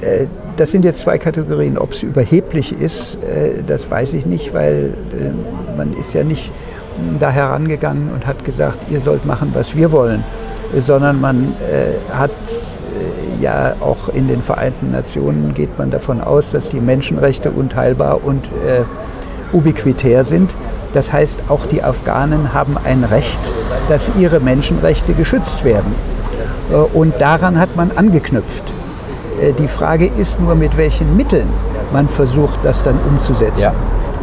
Äh, 0.01 0.27
das 0.57 0.71
sind 0.73 0.85
jetzt 0.85 1.01
zwei 1.01 1.19
Kategorien. 1.19 1.79
Ob 1.79 1.93
es 1.93 2.03
überheblich 2.03 2.73
ist, 2.73 3.23
äh, 3.23 3.63
das 3.67 3.91
weiß 3.91 4.15
ich 4.15 4.27
nicht, 4.27 4.55
weil 4.55 4.95
äh, 5.13 5.77
man 5.77 5.93
ist 5.93 6.15
ja 6.15 6.25
nicht 6.25 6.53
da 7.21 7.31
herangegangen 7.31 8.11
und 8.13 8.27
hat 8.27 8.45
gesagt, 8.45 8.91
ihr 8.91 9.01
sollt 9.01 9.25
machen, 9.25 9.51
was 9.53 9.77
wir 9.77 9.93
wollen, 9.93 10.25
sondern 10.75 11.21
man 11.21 11.55
hat 12.11 12.33
ja 13.41 13.77
auch 13.79 14.09
in 14.09 14.27
den 14.27 14.43
Vereinten 14.43 14.91
Nationen 14.91 15.55
geht 15.55 15.79
man 15.79 15.93
davon 15.93 16.21
aus, 16.21 16.51
dass 16.51 16.71
die 16.71 16.81
Menschenrechte 16.81 17.53
unteilbar 17.53 18.25
und 18.25 18.49
ubiquitär 19.53 20.25
sind. 20.25 20.57
Das 20.93 21.13
heißt, 21.13 21.45
auch 21.47 21.67
die 21.67 21.85
Afghanen 21.85 22.53
haben 22.53 22.77
ein 22.83 23.05
Recht, 23.05 23.55
dass 23.89 24.11
ihre 24.19 24.41
Menschenrechte 24.41 25.15
geschützt 25.15 25.65
werden. 25.65 25.95
Und 26.95 27.21
daran 27.21 27.61
hat 27.61 27.77
man 27.77 27.93
angeknüpft. 27.95 28.65
Äh, 29.41 29.53
die 29.53 29.69
Frage 29.69 30.11
ist 30.19 30.41
nur, 30.41 30.55
mit 30.55 30.77
welchen 30.77 31.17
Mitteln 31.17 31.49
man 31.93 32.09
versucht, 32.09 32.59
das 32.63 32.83
dann 32.83 32.99
umzusetzen. 33.09 33.63
Ja. 33.63 33.73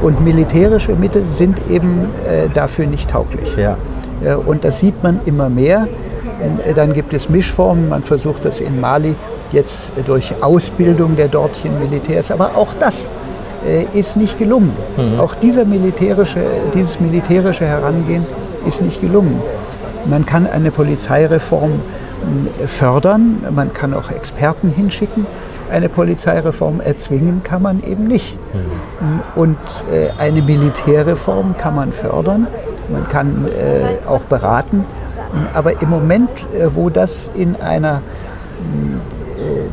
Und 0.01 0.23
militärische 0.23 0.93
Mittel 0.93 1.23
sind 1.31 1.59
eben 1.69 2.09
äh, 2.27 2.49
dafür 2.53 2.85
nicht 2.85 3.09
tauglich. 3.09 3.55
Ja. 3.55 3.77
Äh, 4.23 4.35
und 4.35 4.63
das 4.63 4.79
sieht 4.79 5.01
man 5.03 5.19
immer 5.25 5.49
mehr. 5.49 5.87
Dann 6.75 6.93
gibt 6.93 7.13
es 7.13 7.29
Mischformen. 7.29 7.87
Man 7.87 8.03
versucht 8.03 8.43
das 8.43 8.59
in 8.59 8.81
Mali 8.81 9.15
jetzt 9.53 9.93
durch 10.05 10.35
Ausbildung 10.43 11.15
der 11.15 11.29
dortigen 11.29 11.79
Militärs. 11.79 12.29
Aber 12.29 12.57
auch 12.57 12.73
das 12.73 13.09
ist 13.93 14.17
nicht 14.17 14.37
gelungen. 14.37 14.73
Mhm. 14.97 15.19
Auch 15.19 15.33
dieser 15.33 15.63
militärische, 15.63 16.41
dieses 16.73 16.99
militärische 16.99 17.65
Herangehen 17.65 18.25
ist 18.67 18.81
nicht 18.81 18.99
gelungen. 18.99 19.41
Man 20.05 20.25
kann 20.25 20.45
eine 20.45 20.71
Polizeireform 20.71 21.79
fördern, 22.65 23.43
man 23.53 23.73
kann 23.73 23.93
auch 23.93 24.11
Experten 24.11 24.69
hinschicken. 24.69 25.25
Eine 25.71 25.89
Polizeireform 25.89 26.79
erzwingen 26.79 27.41
kann 27.43 27.61
man 27.61 27.83
eben 27.83 28.05
nicht. 28.07 28.37
Mhm. 28.53 29.21
Und 29.35 29.57
äh, 29.91 30.09
eine 30.19 30.41
Militärreform 30.41 31.57
kann 31.57 31.75
man 31.75 31.91
fördern, 31.91 32.47
man 32.89 33.07
kann 33.09 33.47
äh, 33.47 34.07
auch 34.07 34.21
beraten. 34.21 34.85
Aber 35.53 35.81
im 35.81 35.89
Moment, 35.89 36.29
äh, 36.53 36.67
wo 36.73 36.89
das 36.89 37.31
in 37.33 37.55
einer 37.57 38.01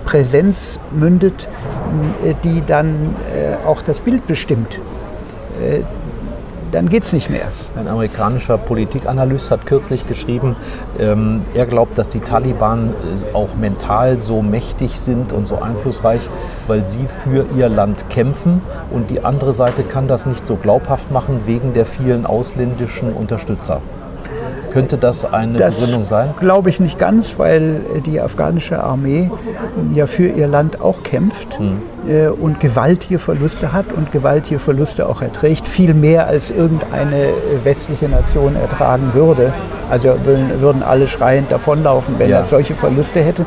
Präsenz 0.05 0.81
mündet, 0.91 1.49
die 2.43 2.63
dann 2.67 3.15
auch 3.65 3.81
das 3.81 4.01
Bild 4.01 4.27
bestimmt, 4.27 4.81
dann 6.73 6.89
geht 6.89 7.05
es 7.05 7.13
nicht 7.13 7.31
mehr. 7.31 7.49
Ein 7.77 7.87
amerikanischer 7.87 8.59
Politikanalyst 8.59 9.51
hat 9.51 9.67
kürzlich 9.67 10.07
geschrieben, 10.07 10.57
ähm, 10.99 11.43
er 11.55 11.67
glaubt, 11.67 11.99
dass 11.99 12.09
die 12.09 12.21
Taliban 12.21 12.91
äh, 12.91 13.35
auch 13.35 13.55
mental 13.55 14.19
so 14.19 14.43
mächtig 14.43 14.99
sind 14.99 15.33
und 15.33 15.47
so 15.47 15.61
einflussreich, 15.61 16.23
weil 16.67 16.85
sie 16.85 17.07
für 17.07 17.47
ihr 17.57 17.69
Land 17.69 18.09
kämpfen 18.09 18.63
und 18.91 19.11
die 19.11 19.23
andere 19.23 19.53
Seite 19.53 19.83
kann 19.83 20.09
das 20.09 20.27
nicht 20.27 20.47
so 20.47 20.57
glaubhaft 20.57 21.11
machen 21.11 21.43
wegen 21.47 21.75
der 21.75 21.85
vielen 21.85 22.25
ausländischen 22.25 23.13
Unterstützer. 23.13 23.83
Könnte 24.73 24.97
das 24.97 25.25
eine 25.25 25.59
das 25.59 25.77
Begründung 25.77 26.05
sein? 26.07 26.35
Glaube 26.41 26.71
ich 26.71 26.81
nicht 26.81 26.99
ganz, 26.99 27.39
weil 27.39 27.81
die 28.07 28.21
afghanische 28.21 28.83
Armee 28.83 29.31
ja 29.95 30.07
für 30.07 30.29
ihr 30.29 30.47
Land 30.47 30.81
auch 30.81 31.03
kämpft 31.03 31.59
hm. 31.59 31.83
äh, 32.09 32.29
und 32.29 32.59
gewaltige 32.59 33.19
Verluste 33.19 33.73
hat 33.73 33.93
und 33.93 34.13
gewaltige 34.13 34.59
Verluste 34.59 35.09
auch 35.09 35.21
erträgt, 35.21 35.67
viel 35.67 35.93
mehr 35.93 36.27
als 36.27 36.51
irgendeine 36.51 37.29
westliche 37.65 38.09
Nation 38.09 38.57
ertragen 38.57 39.13
würde. 39.13 39.53
Also 39.91 40.17
würden, 40.25 40.83
alle 40.83 41.07
schreiend 41.07 41.53
davonlaufen, 41.53 42.15
wenn 42.19 42.31
ja. 42.31 42.39
er 42.39 42.45
solche 42.45 42.75
Verluste 42.75 43.21
hätte. 43.21 43.45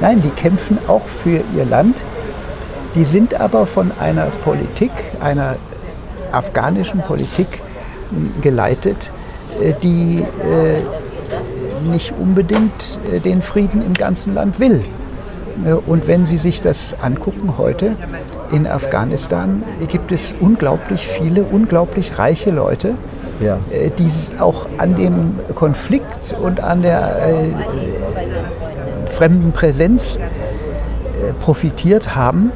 Nein, 0.00 0.20
die 0.20 0.30
kämpfen 0.30 0.78
auch 0.86 1.02
für 1.02 1.40
ihr 1.56 1.64
Land. 1.64 2.04
Die 2.94 3.04
sind 3.04 3.40
aber 3.40 3.64
von 3.64 3.90
einer 3.98 4.26
Politik, 4.44 4.90
einer 5.20 5.56
afghanischen 6.30 7.00
Politik 7.00 7.46
geleitet, 8.42 9.10
äh, 9.14 9.27
die 9.82 10.20
äh, 10.20 11.88
nicht 11.90 12.12
unbedingt 12.18 12.98
äh, 13.12 13.20
den 13.20 13.42
Frieden 13.42 13.84
im 13.84 13.94
ganzen 13.94 14.34
Land 14.34 14.60
will. 14.60 14.82
Und 15.88 16.06
wenn 16.06 16.24
Sie 16.24 16.36
sich 16.36 16.60
das 16.60 16.94
angucken 17.02 17.58
heute 17.58 17.96
in 18.52 18.68
Afghanistan, 18.68 19.64
gibt 19.88 20.12
es 20.12 20.32
unglaublich 20.38 21.04
viele, 21.04 21.42
unglaublich 21.42 22.16
reiche 22.16 22.52
Leute, 22.52 22.94
ja. 23.40 23.58
die 23.98 24.08
auch 24.40 24.66
an 24.78 24.94
dem 24.94 25.34
Konflikt 25.56 26.32
und 26.40 26.60
an 26.60 26.82
der 26.82 27.16
fremden 29.08 29.50
Präsenz 29.50 30.20
profitiert 31.40 32.14
haben, 32.14 32.52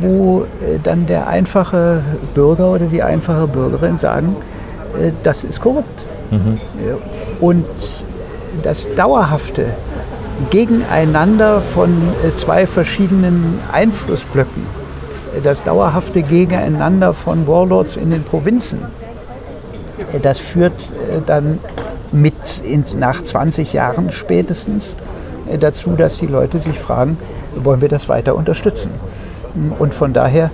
wo 0.00 0.46
dann 0.82 1.06
der 1.06 1.28
einfache 1.28 2.02
Bürger 2.34 2.72
oder 2.72 2.86
die 2.86 3.04
einfache 3.04 3.46
Bürgerin 3.46 3.98
sagen, 3.98 4.34
äh, 4.34 4.57
das 5.22 5.44
ist 5.44 5.60
korrupt. 5.60 6.04
Mhm. 6.30 6.58
Und 7.40 7.66
das 8.62 8.88
dauerhafte 8.94 9.66
Gegeneinander 10.50 11.60
von 11.60 11.90
äh, 12.24 12.34
zwei 12.34 12.66
verschiedenen 12.66 13.58
Einflussblöcken, 13.72 14.62
äh, 15.36 15.40
das 15.40 15.62
dauerhafte 15.62 16.22
Gegeneinander 16.22 17.12
von 17.12 17.46
Warlords 17.46 17.96
in 17.96 18.10
den 18.10 18.22
Provinzen, 18.22 18.80
das 20.22 20.38
führt 20.38 20.72
dann 21.26 21.58
mit 22.12 22.34
nach 22.96 23.20
20 23.20 23.72
Jahren 23.72 24.12
spätestens 24.12 24.94
dazu, 25.58 25.90
dass 25.96 26.18
die 26.18 26.26
Leute 26.26 26.60
sich 26.60 26.78
fragen, 26.78 27.18
wollen 27.56 27.80
wir 27.80 27.88
das 27.88 28.08
weiter 28.08 28.36
unterstützen? 28.36 28.90
Und 29.78 29.92
von 29.92 30.12
daher, 30.12 30.50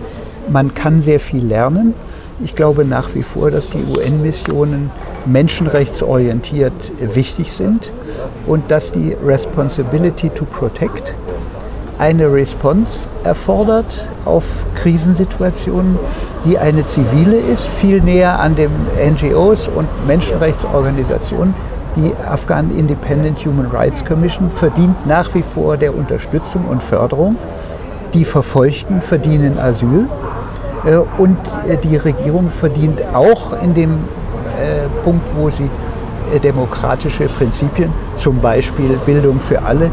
man 0.48 0.74
kann 0.74 1.02
sehr 1.02 1.20
viel 1.20 1.44
lernen. 1.44 1.94
Ich 2.42 2.56
glaube 2.56 2.84
nach 2.84 3.14
wie 3.14 3.22
vor, 3.22 3.52
dass 3.52 3.70
die 3.70 3.84
UN-Missionen 3.96 4.90
menschenrechtsorientiert 5.24 6.92
wichtig 7.14 7.52
sind 7.52 7.92
und 8.46 8.70
dass 8.72 8.90
die 8.90 9.16
Responsibility 9.24 10.30
to 10.30 10.44
Protect 10.44 11.14
eine 11.96 12.32
Response 12.32 13.06
erfordert 13.22 14.08
auf 14.24 14.66
Krisensituationen, 14.74 15.96
die 16.44 16.58
eine 16.58 16.84
zivile 16.84 17.36
ist, 17.36 17.68
viel 17.68 18.00
näher 18.00 18.40
an 18.40 18.56
den 18.56 18.70
NGOs 18.98 19.68
und 19.68 19.86
Menschenrechtsorganisationen. 20.04 21.54
Die 21.94 22.12
Afghan 22.28 22.76
Independent 22.76 23.38
Human 23.46 23.66
Rights 23.66 24.04
Commission 24.04 24.50
verdient 24.50 25.06
nach 25.06 25.32
wie 25.36 25.42
vor 25.42 25.76
der 25.76 25.94
Unterstützung 25.94 26.64
und 26.64 26.82
Förderung. 26.82 27.36
Die 28.12 28.24
Verfolgten 28.24 29.00
verdienen 29.00 29.56
Asyl 29.56 30.08
und 31.18 31.38
äh, 31.68 31.76
die 31.76 31.96
Regierung 31.96 32.50
verdient 32.50 33.02
auch 33.12 33.60
in 33.62 33.74
dem 33.74 33.92
äh, 33.92 34.88
Punkt, 35.02 35.28
wo 35.36 35.50
sie 35.50 35.68
demokratische 36.42 37.24
Prinzipien, 37.24 37.92
zum 38.14 38.40
Beispiel 38.40 38.98
Bildung 39.04 39.38
für 39.38 39.60
alle, 39.62 39.90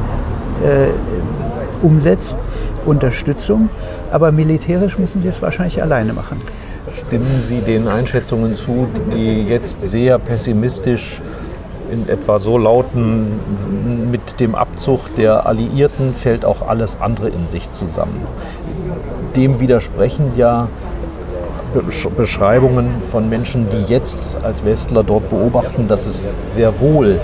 umsetzt, 1.81 2.37
Unterstützung. 2.85 3.69
Aber 4.11 4.31
militärisch 4.31 4.97
müssen 4.97 5.21
sie 5.21 5.27
es 5.27 5.41
wahrscheinlich 5.41 5.81
alleine 5.81 6.13
machen. 6.13 6.41
Stimmen 7.05 7.41
Sie 7.41 7.59
den 7.59 7.87
Einschätzungen 7.89 8.55
zu, 8.55 8.87
die 9.13 9.43
jetzt 9.43 9.81
sehr 9.81 10.17
pessimistisch 10.17 11.21
in 11.91 12.07
etwa 12.09 12.39
so 12.39 12.57
lauten, 12.57 13.39
mit 14.09 14.39
dem 14.39 14.55
Abzug 14.55 15.15
der 15.15 15.45
Alliierten 15.45 16.13
fällt 16.13 16.45
auch 16.45 16.67
alles 16.67 16.99
andere 16.99 17.29
in 17.29 17.47
sich 17.47 17.69
zusammen. 17.69 18.21
Dem 19.35 19.59
widersprechen 19.59 20.33
ja 20.35 20.67
Beschreibungen 22.17 23.01
von 23.11 23.29
Menschen, 23.29 23.67
die 23.69 23.91
jetzt 23.91 24.37
als 24.43 24.65
Westler 24.65 25.03
dort 25.03 25.29
beobachten, 25.29 25.87
dass 25.87 26.05
es 26.05 26.35
sehr 26.43 26.79
wohl 26.79 27.19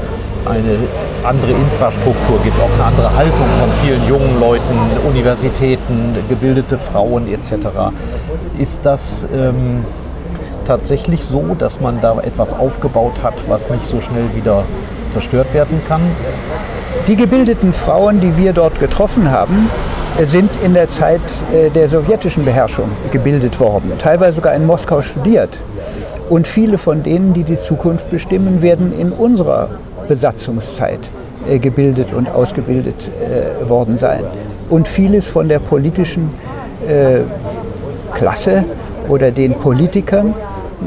eine 0.45 0.77
andere 1.23 1.51
Infrastruktur 1.51 2.39
gibt, 2.43 2.55
auch 2.59 2.73
eine 2.75 2.83
andere 2.85 3.13
Haltung 3.15 3.45
von 3.59 3.69
vielen 3.83 4.07
jungen 4.07 4.39
Leuten, 4.39 4.77
Universitäten, 5.07 6.15
gebildete 6.29 6.77
Frauen 6.77 7.27
etc. 7.27 7.67
Ist 8.57 8.85
das 8.85 9.27
ähm, 9.33 9.83
tatsächlich 10.67 11.23
so, 11.23 11.55
dass 11.57 11.79
man 11.79 12.01
da 12.01 12.19
etwas 12.19 12.53
aufgebaut 12.53 13.23
hat, 13.23 13.33
was 13.47 13.69
nicht 13.69 13.85
so 13.85 14.01
schnell 14.01 14.35
wieder 14.35 14.65
zerstört 15.07 15.53
werden 15.53 15.81
kann? 15.87 16.01
Die 17.07 17.15
gebildeten 17.15 17.71
Frauen, 17.71 18.19
die 18.19 18.35
wir 18.37 18.51
dort 18.51 18.79
getroffen 18.79 19.31
haben, 19.31 19.69
sind 20.25 20.49
in 20.63 20.73
der 20.73 20.89
Zeit 20.89 21.21
äh, 21.53 21.69
der 21.69 21.87
sowjetischen 21.87 22.43
Beherrschung 22.43 22.89
gebildet 23.11 23.59
worden, 23.59 23.93
teilweise 23.97 24.35
sogar 24.35 24.53
in 24.55 24.65
Moskau 24.65 25.01
studiert. 25.01 25.57
Und 26.29 26.47
viele 26.47 26.77
von 26.77 27.03
denen, 27.03 27.33
die 27.33 27.43
die 27.43 27.57
Zukunft 27.57 28.09
bestimmen, 28.09 28.61
werden 28.61 28.91
in 28.99 29.13
unserer 29.13 29.69
Besatzungszeit 30.09 31.11
äh, 31.49 31.59
gebildet 31.59 32.13
und 32.13 32.29
ausgebildet 32.29 33.09
äh, 33.21 33.69
worden 33.69 33.97
sein. 33.97 34.23
Und 34.69 34.87
vieles 34.87 35.27
von 35.27 35.47
der 35.47 35.59
politischen 35.59 36.29
Klasse 38.13 38.65
oder 39.09 39.31
den 39.31 39.55
Politikern, 39.55 40.35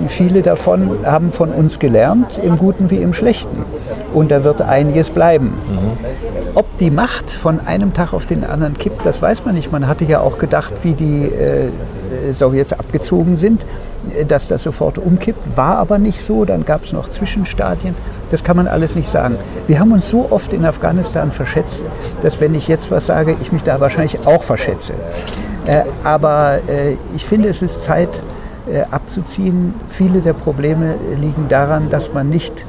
viele 0.08 0.42
davon 0.42 1.04
haben 1.04 1.32
von 1.32 1.50
uns 1.50 1.78
gelernt, 1.78 2.38
im 2.42 2.56
Guten 2.56 2.90
wie 2.90 2.98
im 2.98 3.12
Schlechten. 3.12 3.64
Und 4.14 4.30
da 4.30 4.44
wird 4.44 4.62
einiges 4.62 5.10
bleiben. 5.10 5.46
Mhm. 5.68 6.54
Ob 6.54 6.76
die 6.78 6.90
Macht 6.90 7.30
von 7.30 7.60
einem 7.60 7.92
Tag 7.92 8.12
auf 8.12 8.26
den 8.26 8.44
anderen 8.44 8.76
kippt, 8.76 9.04
das 9.04 9.20
weiß 9.22 9.44
man 9.44 9.54
nicht. 9.54 9.72
Man 9.72 9.86
hatte 9.86 10.04
ja 10.04 10.20
auch 10.20 10.38
gedacht, 10.38 10.72
wie 10.82 10.94
die 10.94 11.26
äh, 11.26 11.70
Sowjets 12.32 12.72
abgezogen 12.72 13.36
sind, 13.36 13.64
äh, 14.16 14.24
dass 14.24 14.48
das 14.48 14.62
sofort 14.62 14.98
umkippt. 14.98 15.56
War 15.56 15.78
aber 15.78 15.98
nicht 15.98 16.20
so. 16.20 16.44
Dann 16.44 16.64
gab 16.64 16.84
es 16.84 16.92
noch 16.92 17.08
Zwischenstadien. 17.08 17.94
Das 18.30 18.44
kann 18.44 18.56
man 18.56 18.68
alles 18.68 18.94
nicht 18.94 19.08
sagen. 19.08 19.36
Wir 19.66 19.80
haben 19.80 19.92
uns 19.92 20.08
so 20.08 20.28
oft 20.30 20.52
in 20.52 20.64
Afghanistan 20.64 21.30
verschätzt, 21.32 21.84
dass 22.22 22.40
wenn 22.40 22.54
ich 22.54 22.68
jetzt 22.68 22.90
was 22.90 23.06
sage, 23.06 23.36
ich 23.40 23.52
mich 23.52 23.62
da 23.62 23.80
wahrscheinlich 23.80 24.26
auch 24.26 24.42
verschätze. 24.42 24.94
Äh, 25.66 25.82
aber 26.04 26.58
äh, 26.68 26.96
ich 27.14 27.24
finde, 27.24 27.48
es 27.48 27.62
ist 27.62 27.82
Zeit 27.82 28.08
äh, 28.08 28.39
abzuziehen. 28.90 29.74
Viele 29.88 30.20
der 30.20 30.32
Probleme 30.32 30.94
liegen 31.16 31.48
daran, 31.48 31.90
dass 31.90 32.12
man 32.12 32.28
nicht 32.28 32.66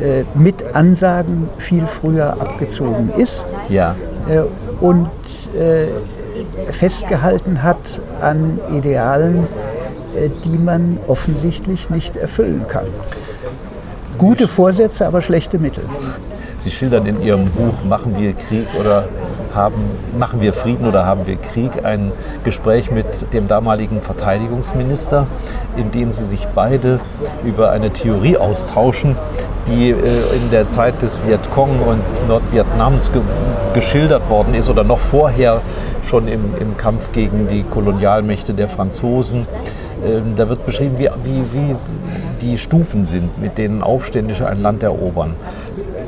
äh, 0.00 0.24
mit 0.38 0.76
Ansagen 0.76 1.48
viel 1.58 1.86
früher 1.86 2.40
abgezogen 2.40 3.10
ist 3.16 3.46
ja. 3.68 3.96
Äh, 4.28 4.42
und 4.80 5.10
äh, 5.58 5.86
festgehalten 6.72 7.64
hat 7.64 8.00
an 8.20 8.60
Idealen, 8.72 9.48
die 10.44 10.56
man 10.56 10.98
offensichtlich 11.08 11.90
nicht 11.90 12.16
erfüllen 12.16 12.64
kann. 12.68 12.86
Gute 14.18 14.46
Vorsätze, 14.46 15.06
aber 15.06 15.20
schlechte 15.20 15.58
Mittel. 15.58 15.82
Sie 16.58 16.70
schildern 16.72 17.06
in 17.06 17.22
Ihrem 17.22 17.46
Buch 17.50 17.84
Machen 17.88 18.18
wir 18.18 18.32
Krieg 18.32 18.66
oder 18.78 19.04
haben, 19.54 19.76
machen 20.18 20.40
wir 20.40 20.52
Frieden 20.52 20.86
oder 20.86 21.06
haben 21.06 21.26
wir 21.26 21.36
Krieg 21.36 21.84
ein 21.84 22.12
Gespräch 22.44 22.90
mit 22.90 23.32
dem 23.32 23.46
damaligen 23.46 24.02
Verteidigungsminister, 24.02 25.26
in 25.76 25.92
dem 25.92 26.12
Sie 26.12 26.24
sich 26.24 26.46
beide 26.54 27.00
über 27.44 27.70
eine 27.70 27.90
Theorie 27.90 28.36
austauschen, 28.36 29.16
die 29.68 29.90
äh, 29.90 29.94
in 29.94 30.50
der 30.50 30.68
Zeit 30.68 31.00
des 31.00 31.20
Vietcong 31.26 31.80
und 31.80 32.28
Nordvietnams 32.28 33.12
ge 33.12 33.22
geschildert 33.74 34.28
worden 34.30 34.54
ist 34.54 34.70
oder 34.70 34.82
noch 34.82 34.98
vorher 34.98 35.60
schon 36.08 36.26
im, 36.26 36.40
im 36.58 36.76
Kampf 36.76 37.12
gegen 37.12 37.48
die 37.48 37.62
Kolonialmächte 37.62 38.54
der 38.54 38.68
Franzosen. 38.68 39.46
Ähm, 40.04 40.34
da 40.36 40.48
wird 40.48 40.64
beschrieben, 40.64 40.98
wie, 40.98 41.10
wie, 41.24 41.42
wie 41.52 41.76
die 42.40 42.58
Stufen 42.58 43.04
sind, 43.04 43.40
mit 43.40 43.58
denen 43.58 43.82
Aufständische 43.82 44.46
ein 44.46 44.62
Land 44.62 44.82
erobern. 44.82 45.34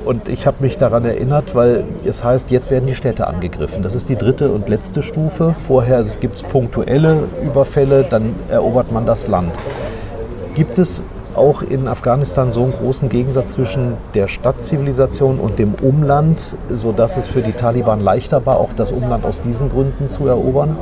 Und 0.05 0.29
ich 0.29 0.47
habe 0.47 0.59
mich 0.61 0.79
daran 0.79 1.05
erinnert, 1.05 1.55
weil 1.55 1.85
es 2.05 2.25
heißt, 2.25 2.51
jetzt 2.51 2.71
werden 2.71 2.87
die 2.87 2.95
Städte 2.95 3.27
angegriffen. 3.27 3.83
Das 3.83 3.95
ist 3.95 4.09
die 4.09 4.17
dritte 4.17 4.51
und 4.51 4.69
letzte 4.69 5.03
Stufe. 5.03 5.55
Vorher 5.67 6.03
gibt 6.21 6.37
es 6.37 6.43
punktuelle 6.43 7.25
Überfälle, 7.45 8.05
dann 8.09 8.35
erobert 8.49 8.93
man 8.93 9.05
das 9.07 9.29
Land. 9.29 9.53
Gibt 10.55 10.79
es 10.79 11.03
auch 11.37 11.63
in 11.63 11.87
Afghanistan 11.87 12.51
so 12.51 12.65
einen 12.65 12.73
großen 12.73 13.09
Gegensatz 13.09 13.53
zwischen 13.53 13.95
der 14.15 14.27
Stadtzivilisation 14.27 15.39
und 15.39 15.59
dem 15.59 15.75
Umland, 15.81 16.57
sodass 16.71 17.17
es 17.17 17.27
für 17.27 17.41
die 17.41 17.53
Taliban 17.53 18.01
leichter 18.01 18.45
war, 18.47 18.59
auch 18.59 18.73
das 18.77 18.91
Umland 18.91 19.25
aus 19.25 19.41
diesen 19.41 19.71
Gründen 19.71 20.09
zu 20.09 20.27
erobern? 20.27 20.77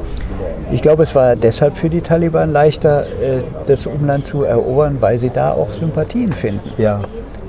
Ich 0.70 0.82
glaube, 0.82 1.02
es 1.02 1.14
war 1.14 1.36
deshalb 1.36 1.76
für 1.76 1.88
die 1.88 2.02
Taliban 2.02 2.52
leichter, 2.52 3.02
äh, 3.02 3.42
das 3.66 3.86
Umland 3.86 4.24
zu 4.24 4.44
erobern, 4.44 4.98
weil 5.00 5.18
sie 5.18 5.30
da 5.30 5.52
auch 5.52 5.72
Sympathien 5.72 6.32
finden. 6.32 6.70
Ja. 6.76 7.00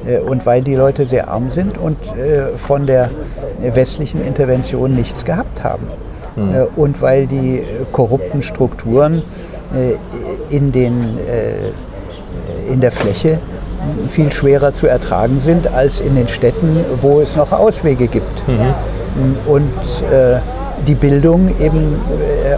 Äh, 0.06 0.20
und 0.20 0.46
weil 0.46 0.62
die 0.62 0.76
Leute 0.76 1.06
sehr 1.06 1.30
arm 1.30 1.52
sind 1.52 1.78
und 1.78 1.98
äh, 2.16 2.58
von 2.58 2.86
der 2.86 3.10
westlichen 3.62 4.26
Intervention 4.26 4.96
nichts 4.96 5.26
gehabt 5.26 5.64
haben. 5.64 5.88
Hm. 6.36 6.68
Und 6.78 7.02
weil 7.02 7.28
die 7.28 7.62
korrupten 7.92 8.42
Strukturen 8.42 9.24
in 10.50 10.72
den 10.72 11.18
in 12.72 12.80
der 12.80 12.92
Fläche 12.92 13.40
viel 14.08 14.32
schwerer 14.32 14.72
zu 14.72 14.88
ertragen 14.88 15.42
sind 15.42 15.68
als 15.68 16.00
in 16.00 16.16
den 16.16 16.28
Städten, 16.28 16.86
wo 17.02 17.20
es 17.20 17.36
noch 17.36 17.52
Auswege 17.52 18.08
gibt. 18.08 18.48
Mhm. 18.48 19.36
Und 19.46 19.74
die 20.88 20.96
Bildung 20.96 21.50
eben 21.60 22.00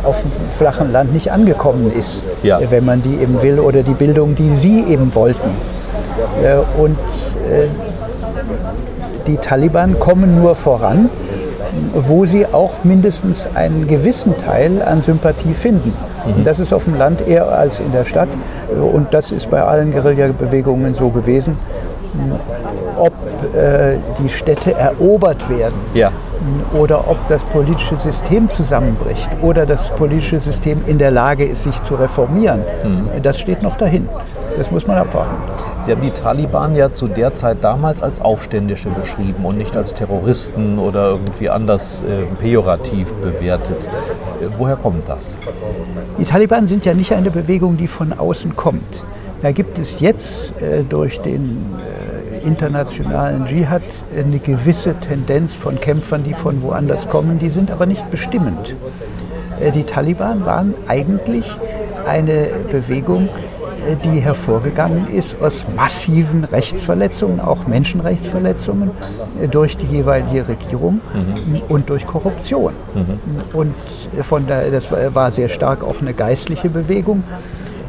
auf 0.04 0.22
dem 0.22 0.32
flachen 0.50 0.92
Land 0.92 1.14
nicht 1.14 1.32
angekommen 1.32 1.92
ist, 1.92 2.24
ja. 2.44 2.60
wenn 2.70 2.86
man 2.86 3.02
die 3.02 3.16
eben 3.16 3.42
will, 3.42 3.60
oder 3.60 3.82
die 3.84 3.96
Bildung, 3.96 4.36
die 4.36 4.52
sie 4.56 4.84
eben 4.88 5.16
wollten. 5.16 5.50
Äh, 6.44 6.58
und 6.80 6.98
äh, 7.50 7.68
die 9.28 9.38
Taliban 9.38 10.00
kommen 10.00 10.36
nur 10.36 10.56
voran, 10.56 11.10
wo 11.94 12.26
sie 12.26 12.46
auch 12.46 12.84
mindestens 12.84 13.48
einen 13.56 13.88
gewissen 13.88 14.38
Teil 14.38 14.82
an 14.82 15.02
Sympathie 15.02 15.54
finden. 15.54 15.94
Mhm. 16.26 16.44
Das 16.44 16.60
ist 16.60 16.74
auf 16.74 16.86
dem 16.86 16.98
Land 16.98 17.26
eher 17.28 17.50
als 17.50 17.80
in 17.80 17.92
der 17.92 18.06
Stadt. 18.06 18.30
Und 18.70 19.14
das 19.14 19.32
ist 19.32 19.50
bei 19.50 19.62
allen 19.62 19.92
Guerillabewegungen 19.92 20.94
so 20.94 21.10
gewesen. 21.10 21.58
Ob 22.98 23.14
äh, 23.56 23.98
die 24.20 24.30
Städte 24.30 24.74
erobert 24.74 25.50
werden 25.50 25.74
ja. 25.94 26.12
oder 26.78 27.10
ob 27.10 27.26
das 27.28 27.44
politische 27.46 27.98
System 27.98 28.50
zusammenbricht 28.50 29.30
oder 29.42 29.66
das 29.66 29.90
politische 29.92 30.40
System 30.40 30.82
in 30.88 30.98
der 30.98 31.10
Lage 31.10 31.46
ist, 31.46 31.64
sich 31.64 31.82
zu 31.82 31.96
reformieren, 31.96 32.62
mhm. 32.84 33.24
das 33.24 33.40
steht 33.40 33.64
noch 33.64 33.78
dahin. 33.78 34.10
Das 34.58 34.72
muss 34.72 34.86
man 34.86 34.98
abwarten. 34.98 35.36
Sie 35.82 35.92
haben 35.92 36.02
die 36.02 36.12
Taliban 36.12 36.76
ja 36.76 36.94
zu 36.94 37.08
der 37.08 37.34
Zeit 37.34 37.58
damals 37.64 38.04
als 38.04 38.22
Aufständische 38.22 38.90
beschrieben 38.90 39.44
und 39.46 39.58
nicht 39.58 39.76
als 39.76 39.96
Terroristen 39.96 40.78
oder 40.78 41.12
irgendwie 41.12 41.50
anders 41.50 42.04
äh, 42.04 42.24
pejorativ 42.40 43.12
bewertet. 43.14 43.86
Äh, 43.86 44.46
woher 44.60 44.76
kommt 44.76 45.10
das? 45.10 45.38
Die 46.20 46.26
Taliban 46.26 46.68
sind 46.68 46.86
ja 46.86 46.94
nicht 46.94 47.14
eine 47.14 47.32
Bewegung, 47.32 47.78
die 47.78 47.88
von 47.88 48.14
außen 48.14 48.56
kommt. 48.56 49.04
Da 49.42 49.52
gibt 49.52 49.80
es 49.80 50.00
jetzt 50.00 50.62
äh, 50.62 50.84
durch 50.84 51.20
den 51.20 51.66
äh, 51.80 52.46
internationalen 52.46 53.48
Dschihad 53.48 53.82
eine 54.16 54.38
gewisse 54.38 54.94
Tendenz 54.94 55.56
von 55.56 55.80
Kämpfern, 55.80 56.22
die 56.24 56.36
von 56.36 56.62
woanders 56.62 57.10
kommen, 57.10 57.40
die 57.40 57.50
sind 57.50 57.72
aber 57.72 57.88
nicht 57.88 58.12
bestimmend. 58.12 58.76
Äh, 59.60 59.72
die 59.72 59.84
Taliban 59.84 60.46
waren 60.46 60.76
eigentlich 60.88 61.56
eine 62.06 62.50
Bewegung, 62.70 63.30
die 64.04 64.20
hervorgegangen 64.20 65.08
ist 65.08 65.42
aus 65.42 65.66
massiven 65.76 66.44
Rechtsverletzungen, 66.44 67.40
auch 67.40 67.68
Menschenrechtsverletzungen 67.68 68.92
äh, 69.42 69.48
durch 69.48 69.78
die 69.78 69.86
jeweilige 69.86 70.48
Regierung 70.48 71.02
mhm. 71.14 71.62
und 71.68 71.90
durch 71.90 72.06
Korruption. 72.06 72.74
Mhm. 72.94 73.20
Und 73.54 73.76
von 74.22 74.46
der, 74.46 74.72
das 74.72 74.92
war 74.92 75.32
sehr 75.32 75.50
stark 75.50 75.84
auch 75.84 76.00
eine 76.02 76.14
geistliche 76.14 76.70
Bewegung. 76.70 77.24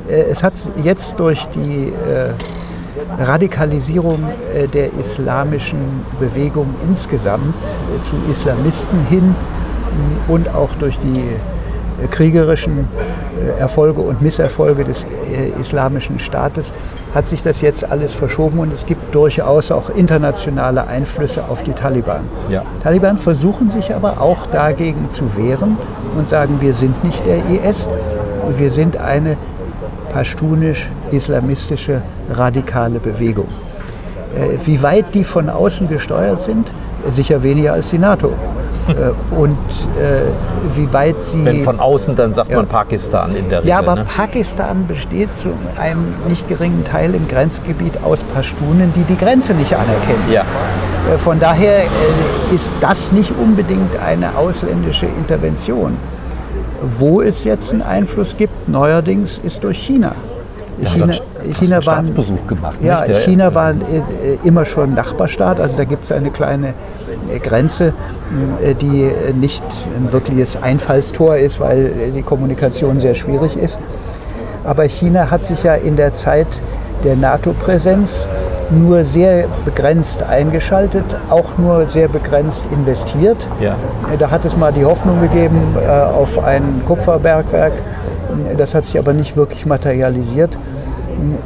Äh, 0.08 0.22
es 0.30 0.42
hat 0.42 0.54
jetzt 0.82 1.18
durch 1.20 1.46
die 1.46 1.88
äh, 1.88 2.30
Radikalisierung 3.18 4.22
der 4.72 4.92
islamischen 4.94 6.04
Bewegung 6.20 6.74
insgesamt 6.86 7.60
zu 8.00 8.14
Islamisten 8.30 9.04
hin 9.06 9.34
und 10.28 10.54
auch 10.54 10.70
durch 10.78 10.98
die 10.98 11.22
kriegerischen 12.10 12.88
äh, 13.56 13.60
Erfolge 13.60 14.00
und 14.00 14.22
Misserfolge 14.22 14.84
des 14.84 15.04
äh, 15.04 15.60
islamischen 15.60 16.18
Staates 16.18 16.72
hat 17.14 17.26
sich 17.26 17.42
das 17.42 17.60
jetzt 17.60 17.90
alles 17.90 18.12
verschoben 18.14 18.58
und 18.58 18.72
es 18.72 18.86
gibt 18.86 19.14
durchaus 19.14 19.70
auch 19.70 19.90
internationale 19.90 20.86
Einflüsse 20.86 21.44
auf 21.48 21.62
die 21.62 21.72
Taliban. 21.72 22.22
Ja. 22.48 22.62
Taliban 22.82 23.18
versuchen 23.18 23.70
sich 23.70 23.94
aber 23.94 24.20
auch 24.20 24.46
dagegen 24.46 25.10
zu 25.10 25.36
wehren 25.36 25.76
und 26.16 26.28
sagen, 26.28 26.60
wir 26.60 26.74
sind 26.74 27.04
nicht 27.04 27.26
der 27.26 27.38
IS, 27.48 27.88
wir 28.56 28.70
sind 28.70 28.96
eine 28.96 29.36
pashtunisch-islamistische 30.12 32.02
radikale 32.30 32.98
Bewegung. 32.98 33.48
Äh, 34.34 34.58
wie 34.64 34.82
weit 34.82 35.14
die 35.14 35.24
von 35.24 35.50
außen 35.50 35.88
gesteuert 35.88 36.40
sind, 36.40 36.66
sicher 37.10 37.42
weniger 37.42 37.72
als 37.72 37.90
die 37.90 37.98
NATO. 37.98 38.32
Äh, 38.88 39.34
und 39.34 39.58
äh, 39.98 40.22
wie 40.76 40.92
weit 40.92 41.22
sie. 41.22 41.44
Wenn 41.44 41.62
von 41.62 41.78
außen, 41.78 42.16
dann 42.16 42.32
sagt 42.32 42.50
ja. 42.50 42.56
man 42.56 42.66
Pakistan 42.66 43.34
in 43.34 43.48
der 43.48 43.60
Regel. 43.60 43.70
Ja, 43.70 43.78
aber 43.78 43.96
ne? 43.96 44.04
Pakistan 44.04 44.86
besteht 44.86 45.34
zu 45.36 45.50
einem 45.78 46.14
nicht 46.28 46.48
geringen 46.48 46.84
Teil 46.84 47.14
im 47.14 47.28
Grenzgebiet 47.28 48.02
aus 48.04 48.24
Pashtunen, 48.24 48.92
die 48.94 49.02
die 49.04 49.16
Grenze 49.16 49.54
nicht 49.54 49.74
anerkennen. 49.74 50.24
Ja. 50.32 50.42
Äh, 50.42 51.18
von 51.18 51.38
daher 51.38 51.84
ist 52.54 52.72
das 52.80 53.12
nicht 53.12 53.32
unbedingt 53.38 53.96
eine 54.04 54.36
ausländische 54.36 55.06
Intervention. 55.06 55.96
Wo 56.98 57.22
es 57.22 57.44
jetzt 57.44 57.72
einen 57.72 57.82
Einfluss 57.82 58.36
gibt, 58.36 58.68
neuerdings, 58.68 59.38
ist 59.38 59.62
durch 59.62 59.78
China. 59.78 60.16
Ja, 60.80 60.88
China, 60.88 61.14
China 61.58 61.76
war 61.76 61.82
Staatsbesuch 61.82 62.46
gemacht. 62.46 62.76
Ja, 62.80 63.04
nicht? 63.06 63.20
China 63.20 63.54
war 63.54 63.74
immer 64.44 64.64
schon 64.64 64.94
Nachbarstaat. 64.94 65.60
Also 65.60 65.76
da 65.76 65.84
gibt 65.84 66.04
es 66.04 66.12
eine 66.12 66.30
kleine 66.30 66.74
Grenze, 67.42 67.92
äh, 68.62 68.74
die 68.74 69.10
nicht 69.34 69.64
ein 69.96 70.12
wirkliches 70.12 70.62
Einfallstor 70.62 71.36
ist, 71.36 71.60
weil 71.60 72.12
die 72.14 72.22
Kommunikation 72.22 73.00
sehr 73.00 73.14
schwierig 73.14 73.56
ist. 73.56 73.78
Aber 74.64 74.84
China 74.84 75.30
hat 75.30 75.44
sich 75.44 75.62
ja 75.62 75.74
in 75.74 75.96
der 75.96 76.12
Zeit 76.12 76.46
der 77.04 77.16
NATO-Präsenz 77.16 78.26
nur 78.70 79.04
sehr 79.04 79.46
begrenzt 79.64 80.22
eingeschaltet, 80.22 81.16
auch 81.28 81.58
nur 81.58 81.86
sehr 81.86 82.08
begrenzt 82.08 82.66
investiert. 82.70 83.48
Ja. 83.60 83.76
Äh, 84.12 84.16
da 84.18 84.30
hat 84.30 84.44
es 84.44 84.56
mal 84.56 84.72
die 84.72 84.84
Hoffnung 84.84 85.20
gegeben 85.20 85.76
äh, 85.76 85.88
auf 85.88 86.42
ein 86.42 86.82
Kupferbergwerk. 86.86 87.74
Das 88.56 88.74
hat 88.74 88.86
sich 88.86 88.98
aber 88.98 89.12
nicht 89.12 89.36
wirklich 89.36 89.66
materialisiert. 89.66 90.56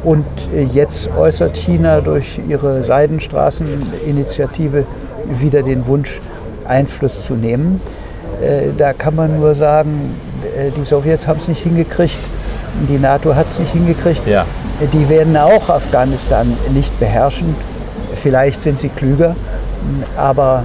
Und 0.03 0.25
jetzt 0.73 1.09
äußert 1.15 1.55
China 1.57 2.01
durch 2.01 2.39
ihre 2.47 2.83
Seidenstraßeninitiative 2.83 4.85
wieder 5.29 5.63
den 5.63 5.87
Wunsch, 5.87 6.21
Einfluss 6.65 7.23
zu 7.23 7.35
nehmen. 7.35 7.81
Äh, 8.41 8.69
da 8.77 8.93
kann 8.93 9.15
man 9.15 9.39
nur 9.39 9.55
sagen, 9.55 10.15
äh, 10.55 10.69
die 10.71 10.85
Sowjets 10.85 11.27
haben 11.27 11.39
es 11.39 11.47
nicht 11.47 11.63
hingekriegt, 11.63 12.19
die 12.87 12.99
NATO 12.99 13.35
hat 13.35 13.47
es 13.47 13.59
nicht 13.59 13.73
hingekriegt. 13.73 14.27
Ja. 14.27 14.45
Die 14.93 15.09
werden 15.09 15.35
auch 15.37 15.69
Afghanistan 15.69 16.55
nicht 16.73 16.97
beherrschen. 16.99 17.55
Vielleicht 18.15 18.61
sind 18.61 18.79
sie 18.79 18.89
klüger, 18.89 19.35
aber 20.15 20.63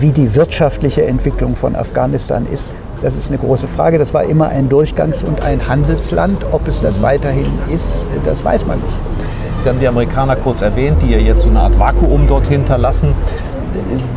wie 0.00 0.12
die 0.12 0.34
wirtschaftliche 0.34 1.06
Entwicklung 1.06 1.56
von 1.56 1.76
Afghanistan 1.76 2.46
ist, 2.50 2.68
das 3.00 3.16
ist 3.16 3.28
eine 3.28 3.38
große 3.38 3.68
Frage. 3.68 3.98
Das 3.98 4.12
war 4.14 4.24
immer 4.24 4.48
ein 4.48 4.68
Durchgangs- 4.68 5.24
und 5.24 5.42
ein 5.42 5.68
Handelsland. 5.68 6.44
Ob 6.52 6.68
es 6.68 6.80
das 6.80 7.02
weiterhin 7.02 7.46
ist, 7.72 8.04
das 8.24 8.44
weiß 8.44 8.66
man 8.66 8.78
nicht. 8.78 8.96
Sie 9.62 9.68
haben 9.68 9.80
die 9.80 9.88
Amerikaner 9.88 10.36
kurz 10.36 10.62
erwähnt, 10.62 11.02
die 11.02 11.10
ja 11.10 11.18
jetzt 11.18 11.42
so 11.42 11.50
eine 11.50 11.60
Art 11.60 11.78
Vakuum 11.78 12.26
dort 12.26 12.46
hinterlassen. 12.46 13.14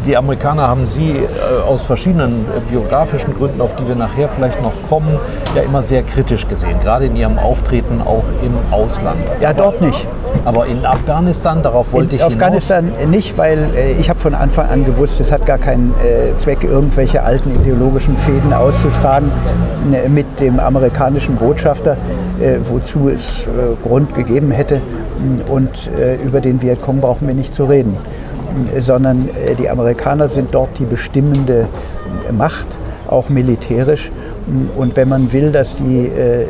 Die 0.05 0.17
Amerikaner 0.17 0.67
haben 0.67 0.87
Sie 0.87 1.11
äh, 1.11 1.27
aus 1.67 1.83
verschiedenen 1.83 2.45
äh, 2.45 2.59
biografischen 2.69 3.33
Gründen, 3.35 3.61
auf 3.61 3.75
die 3.75 3.87
wir 3.87 3.95
nachher 3.95 4.29
vielleicht 4.29 4.61
noch 4.61 4.73
kommen, 4.89 5.17
ja 5.55 5.61
immer 5.61 5.81
sehr 5.81 6.03
kritisch 6.03 6.47
gesehen, 6.47 6.79
gerade 6.81 7.05
in 7.05 7.15
Ihrem 7.15 7.37
Auftreten 7.37 8.01
auch 8.01 8.23
im 8.43 8.53
Ausland. 8.71 9.19
Ja, 9.39 9.53
dort 9.53 9.81
nicht. 9.81 10.07
Aber 10.45 10.65
in 10.65 10.85
Afghanistan, 10.85 11.61
darauf 11.61 11.93
wollte 11.93 12.15
in 12.15 12.21
ich 12.21 12.23
Afghanistan 12.23 12.91
hinaus. 12.97 13.05
nicht, 13.07 13.37
weil 13.37 13.69
äh, 13.75 13.91
ich 13.93 14.09
habe 14.09 14.19
von 14.19 14.35
Anfang 14.35 14.69
an 14.69 14.85
gewusst, 14.85 15.21
es 15.21 15.31
hat 15.31 15.45
gar 15.45 15.57
keinen 15.57 15.93
Zweck, 16.37 16.63
irgendwelche 16.63 17.23
alten 17.23 17.55
ideologischen 17.61 18.17
Fäden 18.17 18.51
auszutragen 18.51 19.31
äh, 19.91 20.09
mit 20.09 20.39
dem 20.39 20.59
amerikanischen 20.59 21.35
Botschafter, 21.35 21.97
wozu 22.63 23.09
es 23.09 23.47
Grund 23.83 24.15
gegeben 24.15 24.51
hätte. 24.51 24.81
Und 25.47 25.89
über 26.25 26.41
den 26.41 26.61
Vietcong 26.61 26.99
brauchen 26.99 27.27
wir 27.27 27.35
nicht 27.35 27.53
zu 27.53 27.65
reden 27.65 27.97
sondern 28.79 29.29
äh, 29.29 29.55
die 29.55 29.69
Amerikaner 29.69 30.27
sind 30.27 30.53
dort 30.53 30.77
die 30.79 30.85
bestimmende 30.85 31.67
Macht, 32.31 32.67
auch 33.07 33.29
militärisch. 33.29 34.11
Und 34.75 34.95
wenn 34.95 35.09
man 35.09 35.31
will, 35.31 35.51
dass 35.51 35.77
die 35.77 36.07
äh, 36.07 36.45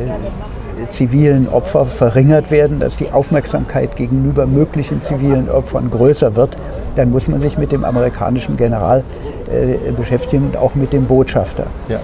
zivilen 0.88 1.48
Opfer 1.48 1.86
verringert 1.86 2.50
werden, 2.50 2.80
dass 2.80 2.96
die 2.96 3.10
Aufmerksamkeit 3.12 3.96
gegenüber 3.96 4.46
möglichen 4.46 5.00
zivilen 5.00 5.48
Opfern 5.48 5.90
größer 5.90 6.36
wird, 6.36 6.56
dann 6.96 7.10
muss 7.10 7.28
man 7.28 7.40
sich 7.40 7.58
mit 7.58 7.72
dem 7.72 7.84
amerikanischen 7.84 8.56
General 8.56 9.02
äh, 9.50 9.92
beschäftigen 9.92 10.46
und 10.46 10.56
auch 10.56 10.74
mit 10.74 10.92
dem 10.92 11.06
Botschafter. 11.06 11.66
Ja. 11.88 11.98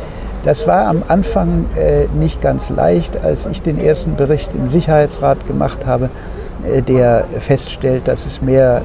Das 0.45 0.67
war 0.67 0.87
am 0.87 1.03
Anfang 1.09 1.67
äh, 1.77 2.07
nicht 2.19 2.41
ganz 2.41 2.71
leicht, 2.71 3.23
als 3.23 3.47
ich 3.47 3.61
den 3.63 3.79
ersten 3.79 4.17
Bericht 4.17 4.55
im 4.55 4.71
Sicherheitsrat 4.71 5.47
gemacht 5.47 5.85
habe, 5.85 6.09
äh, 6.65 6.81
der 6.81 7.25
feststellt, 7.39 8.09
dass 8.09 8.27
es 8.27 8.41
mehr 8.41 8.83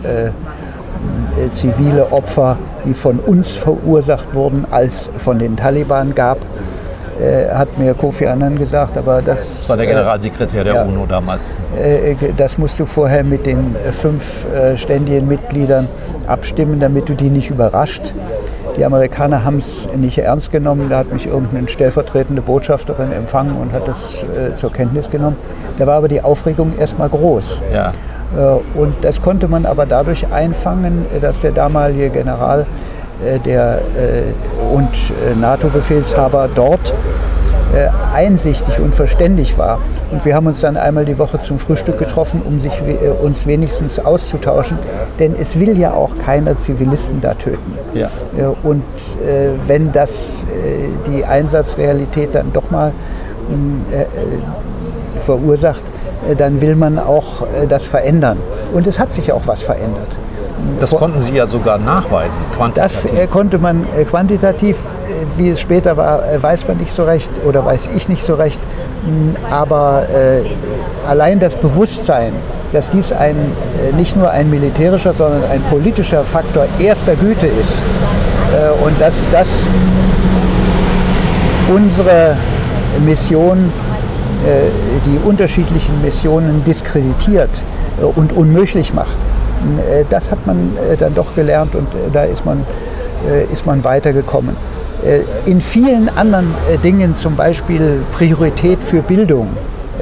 äh, 1.38 1.50
zivile 1.52 2.12
Opfer, 2.12 2.58
die 2.86 2.93
von 2.93 3.19
uns 3.19 3.56
verursacht 3.56 4.36
wurden, 4.36 4.65
als 4.69 5.10
von 5.17 5.39
den 5.39 5.56
Taliban 5.56 6.13
gab. 6.15 6.38
Äh, 7.19 7.50
hat 7.54 7.78
mir 7.78 7.93
Kofi 7.93 8.28
Annan 8.28 8.58
gesagt, 8.58 8.98
aber 8.98 9.21
das, 9.21 9.60
das 9.60 9.69
war 9.69 9.78
der 9.78 9.86
äh, 9.86 9.89
Generalsekretär 9.89 10.63
der 10.65 10.74
ja, 10.74 10.84
UNO 10.84 11.06
damals. 11.06 11.56
Äh, 11.82 12.15
das 12.36 12.58
musst 12.58 12.78
du 12.80 12.86
vorher 12.86 13.24
mit 13.24 13.45
den 13.45 13.76
fünf 13.91 14.45
ständigen 14.76 15.28
Mitgliedern 15.28 15.88
abstimmen, 16.28 16.80
damit 16.80 17.08
du 17.08 17.13
die 17.13 17.30
nicht 17.30 17.50
überrascht. 17.50 18.13
Die 18.78 18.84
Amerikaner 18.84 19.45
haben 19.45 19.58
es 19.58 19.88
nicht 19.95 20.17
ernst 20.17 20.52
genommen. 20.52 20.89
Da 20.89 20.98
hat 20.98 21.13
mich 21.13 21.26
irgendeine 21.26 21.69
stellvertretende 21.69 22.41
Botschafterin 22.41 23.13
empfangen 23.13 23.56
und 23.56 23.71
hat 23.71 23.88
das 23.88 24.24
äh, 24.24 24.54
zur 24.56 24.71
Kenntnis 24.71 25.10
genommen. 25.10 25.38
Da 25.78 25.88
war 25.88 25.95
aber 25.95 26.10
die 26.10 26.21
Aufregung 26.21 26.78
erstmal 26.78 27.08
groß. 27.08 27.62
Ja. 27.74 27.93
Äh, 28.34 28.78
und 28.78 28.96
das 29.02 29.22
konnte 29.22 29.48
man 29.48 29.66
aber 29.66 29.86
dadurch 29.86 30.32
einfangen, 30.32 31.06
dass 31.22 31.42
der 31.42 31.52
damalige 31.52 32.10
General 32.10 32.66
äh, 33.24 33.40
der, 33.40 33.80
äh, 33.80 34.74
und 34.74 34.90
NATO-Befehlshaber 35.40 36.50
dort 36.54 36.94
einsichtig 38.14 38.80
und 38.80 38.96
verständig 38.96 39.58
war. 39.58 39.80
Und 40.10 40.24
wir 40.24 40.34
haben 40.34 40.48
uns 40.48 40.62
dann 40.62 40.78
einmal 40.78 41.04
die 41.04 41.18
Woche 41.20 41.40
zum 41.40 41.60
Frühstück 41.60 41.98
getroffen, 41.98 42.42
um 42.46 42.62
sich, 42.62 42.82
uns 43.22 43.48
wenigstens 43.48 44.00
auszutauschen. 44.00 44.78
Denn 45.20 45.36
es 45.38 45.60
will 45.60 45.78
ja 45.78 45.92
auch 45.92 46.18
keiner 46.18 46.56
Zivilisten 46.56 47.20
da 47.20 47.34
töten. 47.34 47.74
Ja. 47.94 48.10
Und 48.64 48.84
wenn 49.68 49.92
das 49.92 50.46
die 51.08 51.26
Einsatzrealität 51.26 52.34
dann 52.34 52.54
doch 52.54 52.72
mal 52.72 52.94
verursacht, 55.20 55.84
äh, 55.84 56.05
dann 56.38 56.62
will 56.62 56.75
man 56.75 56.99
auch 56.99 57.41
äh, 57.41 57.67
das 57.67 57.86
verändern. 57.86 58.38
Und 58.73 58.88
es 58.88 58.99
hat 58.99 59.13
sich 59.13 59.32
auch 59.32 59.43
was 59.45 59.62
verändert. 59.62 60.08
Das 60.80 60.89
konnten 60.89 61.19
Sie 61.19 61.36
ja 61.36 61.45
sogar 61.45 61.78
nachweisen, 61.78 62.41
quantitativ. 62.56 63.12
Das 63.12 63.19
äh, 63.19 63.28
konnte 63.28 63.60
man 63.60 63.86
quantitativ, 64.10 64.78
wie 65.38 65.49
es 65.49 65.60
später 65.60 65.95
war, 65.97 66.23
weiß 66.41 66.67
man 66.67 66.78
nicht 66.78 66.91
so 66.91 67.04
recht 67.04 67.30
oder 67.45 67.63
weiß 67.63 67.89
ich 67.95 68.10
nicht 68.10 68.23
so 68.23 68.36
recht. 68.36 68.60
Hm, 69.06 69.36
aber 69.51 70.08
allein 71.08 71.39
das 71.39 71.56
Bewusstsein, 71.56 72.34
dass 72.71 72.89
dies 72.89 73.12
ein, 73.12 73.36
nicht 73.95 74.15
nur 74.15 74.32
ein 74.32 74.49
militärischer, 74.49 75.13
sondern 75.13 75.43
ein 75.51 75.62
politischer 75.69 76.23
Faktor 76.23 76.65
erster 76.80 77.15
Güte 77.15 77.45
ist 77.45 77.82
und 78.84 78.99
dass 78.99 79.28
das 79.32 79.62
unsere 81.69 82.38
Mission 83.04 83.58
äh, 83.58 83.85
die 85.05 85.27
unterschiedlichen 85.27 86.01
Missionen 86.01 86.63
diskreditiert 86.63 87.63
äh, 87.99 88.03
und 88.03 88.34
unmöglich 88.34 88.93
macht. 88.93 89.17
Äh, 89.89 90.05
das 90.10 90.31
hat 90.31 90.45
man 90.45 90.77
dann 90.99 91.15
doch 91.15 91.36
gelernt 91.36 91.75
und 91.75 91.88
da 92.13 92.23
ist 92.23 92.45
man, 92.45 92.65
ist 93.51 93.65
man 93.65 93.84
weitergekommen. 93.84 94.55
In 95.45 95.62
vielen 95.62 96.10
anderen 96.10 96.53
Dingen, 96.84 97.15
zum 97.15 97.36
Beispiel 97.36 98.01
Priorität 98.13 98.84
für 98.84 99.01
Bildung, 99.01 99.49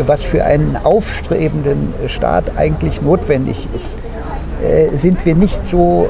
was 0.06 0.23
für 0.23 0.43
einen 0.43 0.77
aufstrebenden 0.84 1.93
Staat 2.08 2.58
eigentlich 2.58 3.01
notwendig 3.01 3.67
ist, 3.73 3.97
sind 4.93 5.25
wir 5.25 5.36
nicht 5.36 5.65
so 5.65 6.08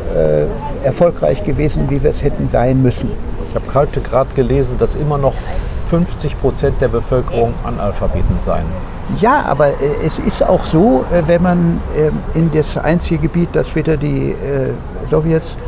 erfolgreich 0.83 1.43
gewesen, 1.43 1.89
wie 1.89 2.03
wir 2.03 2.09
es 2.09 2.23
hätten 2.23 2.47
sein 2.49 2.81
müssen. 2.81 3.09
Ich 3.49 3.55
habe 3.55 3.89
gerade 4.01 4.29
gelesen, 4.35 4.75
dass 4.77 4.95
immer 4.95 5.17
noch 5.17 5.33
50 5.93 6.41
Prozent 6.41 6.81
der 6.81 6.87
Bevölkerung 6.87 7.53
Analphabeten 7.63 8.39
sein. 8.39 8.63
Ja, 9.19 9.45
aber 9.45 9.67
äh, 9.67 9.73
es 10.03 10.17
ist 10.17 10.41
auch 10.41 10.65
so, 10.65 11.05
äh, 11.13 11.21
wenn 11.27 11.43
man 11.43 11.79
äh, 11.95 12.09
in 12.37 12.49
das 12.51 12.77
einzige 12.77 13.19
Gebiet, 13.19 13.49
das 13.53 13.75
weder 13.75 13.95
die 13.95 14.31
äh, 14.31 14.71
Sowjets 15.05 15.59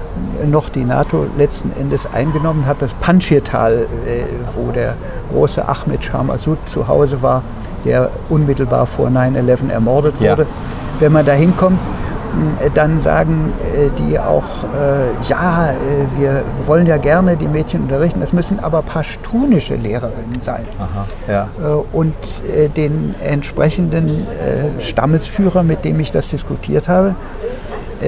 noch 0.48 0.70
die 0.70 0.84
NATO 0.84 1.28
letzten 1.38 1.72
Endes 1.80 2.08
eingenommen 2.12 2.66
hat, 2.66 2.82
das 2.82 2.94
Panjshir-Tal, 2.96 3.74
äh, 3.74 4.24
wo 4.56 4.72
der 4.72 4.96
große 5.32 5.68
Ahmed 5.68 6.04
Shah 6.04 6.24
Massoud 6.24 6.58
zu 6.66 6.88
Hause 6.88 7.22
war, 7.22 7.44
der 7.84 8.10
unmittelbar 8.30 8.88
vor 8.88 9.10
9-11 9.10 9.70
ermordet 9.70 10.20
wurde. 10.20 10.42
Ja. 10.42 10.48
Wenn 11.00 11.12
man 11.12 11.24
da 11.24 11.34
hinkommt, 11.34 11.78
dann 12.74 13.02
sagen 13.02 13.54
äh, 13.74 13.90
die 13.98 14.20
auch, 14.20 14.64
äh, 14.64 15.30
ja, 15.30 15.74
wir 16.18 16.44
wollen 16.66 16.88
ja 16.88 16.98
gerne 16.98 17.38
die 17.38 17.48
Mädchen 17.48 17.84
unterrichten, 17.84 18.20
das 18.20 18.34
müssen 18.34 18.60
aber 18.60 18.82
pashtunische 18.82 19.76
Lehrerinnen 19.76 20.42
sein. 20.42 20.66
Aha, 20.80 21.06
ja. 21.28 21.50
Und 21.92 22.16
den 22.76 23.16
entsprechenden 23.24 24.26
Stammesführer, 24.80 25.64
mit 25.64 25.86
dem 25.86 26.00
ich 26.00 26.12
das 26.12 26.30
diskutiert 26.30 26.88
habe, 26.88 27.16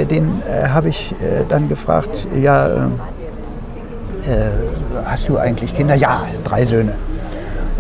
den 0.10 0.42
habe 0.68 0.90
ich 0.90 1.16
dann 1.50 1.70
gefragt, 1.70 2.28
ja, 2.40 2.90
äh, 4.28 4.50
hast 5.06 5.30
du 5.30 5.38
eigentlich 5.38 5.76
Kinder? 5.76 5.96
Ja, 5.96 6.28
drei 6.44 6.66
Söhne. 6.66 6.94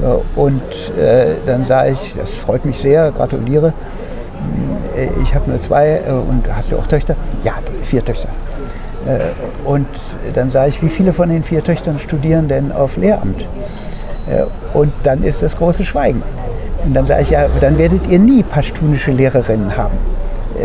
Äh, 0.01 0.39
und 0.39 0.61
äh, 0.97 1.35
dann 1.45 1.65
sage 1.65 1.91
ich, 1.91 2.15
das 2.17 2.35
freut 2.35 2.65
mich 2.65 2.79
sehr, 2.79 3.11
gratuliere. 3.11 3.73
Äh, 4.95 5.09
ich 5.21 5.33
habe 5.35 5.49
nur 5.49 5.59
zwei 5.59 6.01
äh, 6.07 6.11
und 6.11 6.43
hast 6.53 6.71
du 6.71 6.77
auch 6.77 6.87
Töchter? 6.87 7.15
Ja, 7.43 7.53
vier 7.83 8.03
Töchter. 8.03 8.29
Und 9.63 9.87
dann 10.33 10.49
sage 10.49 10.69
ich, 10.69 10.81
wie 10.81 10.89
viele 10.89 11.13
von 11.13 11.29
den 11.29 11.41
vier 11.41 11.63
Töchtern 11.63 11.97
studieren 11.97 12.49
denn 12.49 12.73
auf 12.73 12.97
Lehramt? 12.97 13.47
Und 14.73 14.91
dann 15.03 15.23
ist 15.23 15.41
das 15.41 15.55
große 15.55 15.85
Schweigen. 15.85 16.21
Und 16.83 16.93
dann 16.93 17.05
sage 17.05 17.21
ich, 17.21 17.29
ja, 17.29 17.45
dann 17.61 17.77
werdet 17.77 18.05
ihr 18.09 18.19
nie 18.19 18.43
pashtunische 18.43 19.11
Lehrerinnen 19.11 19.77
haben, 19.77 19.93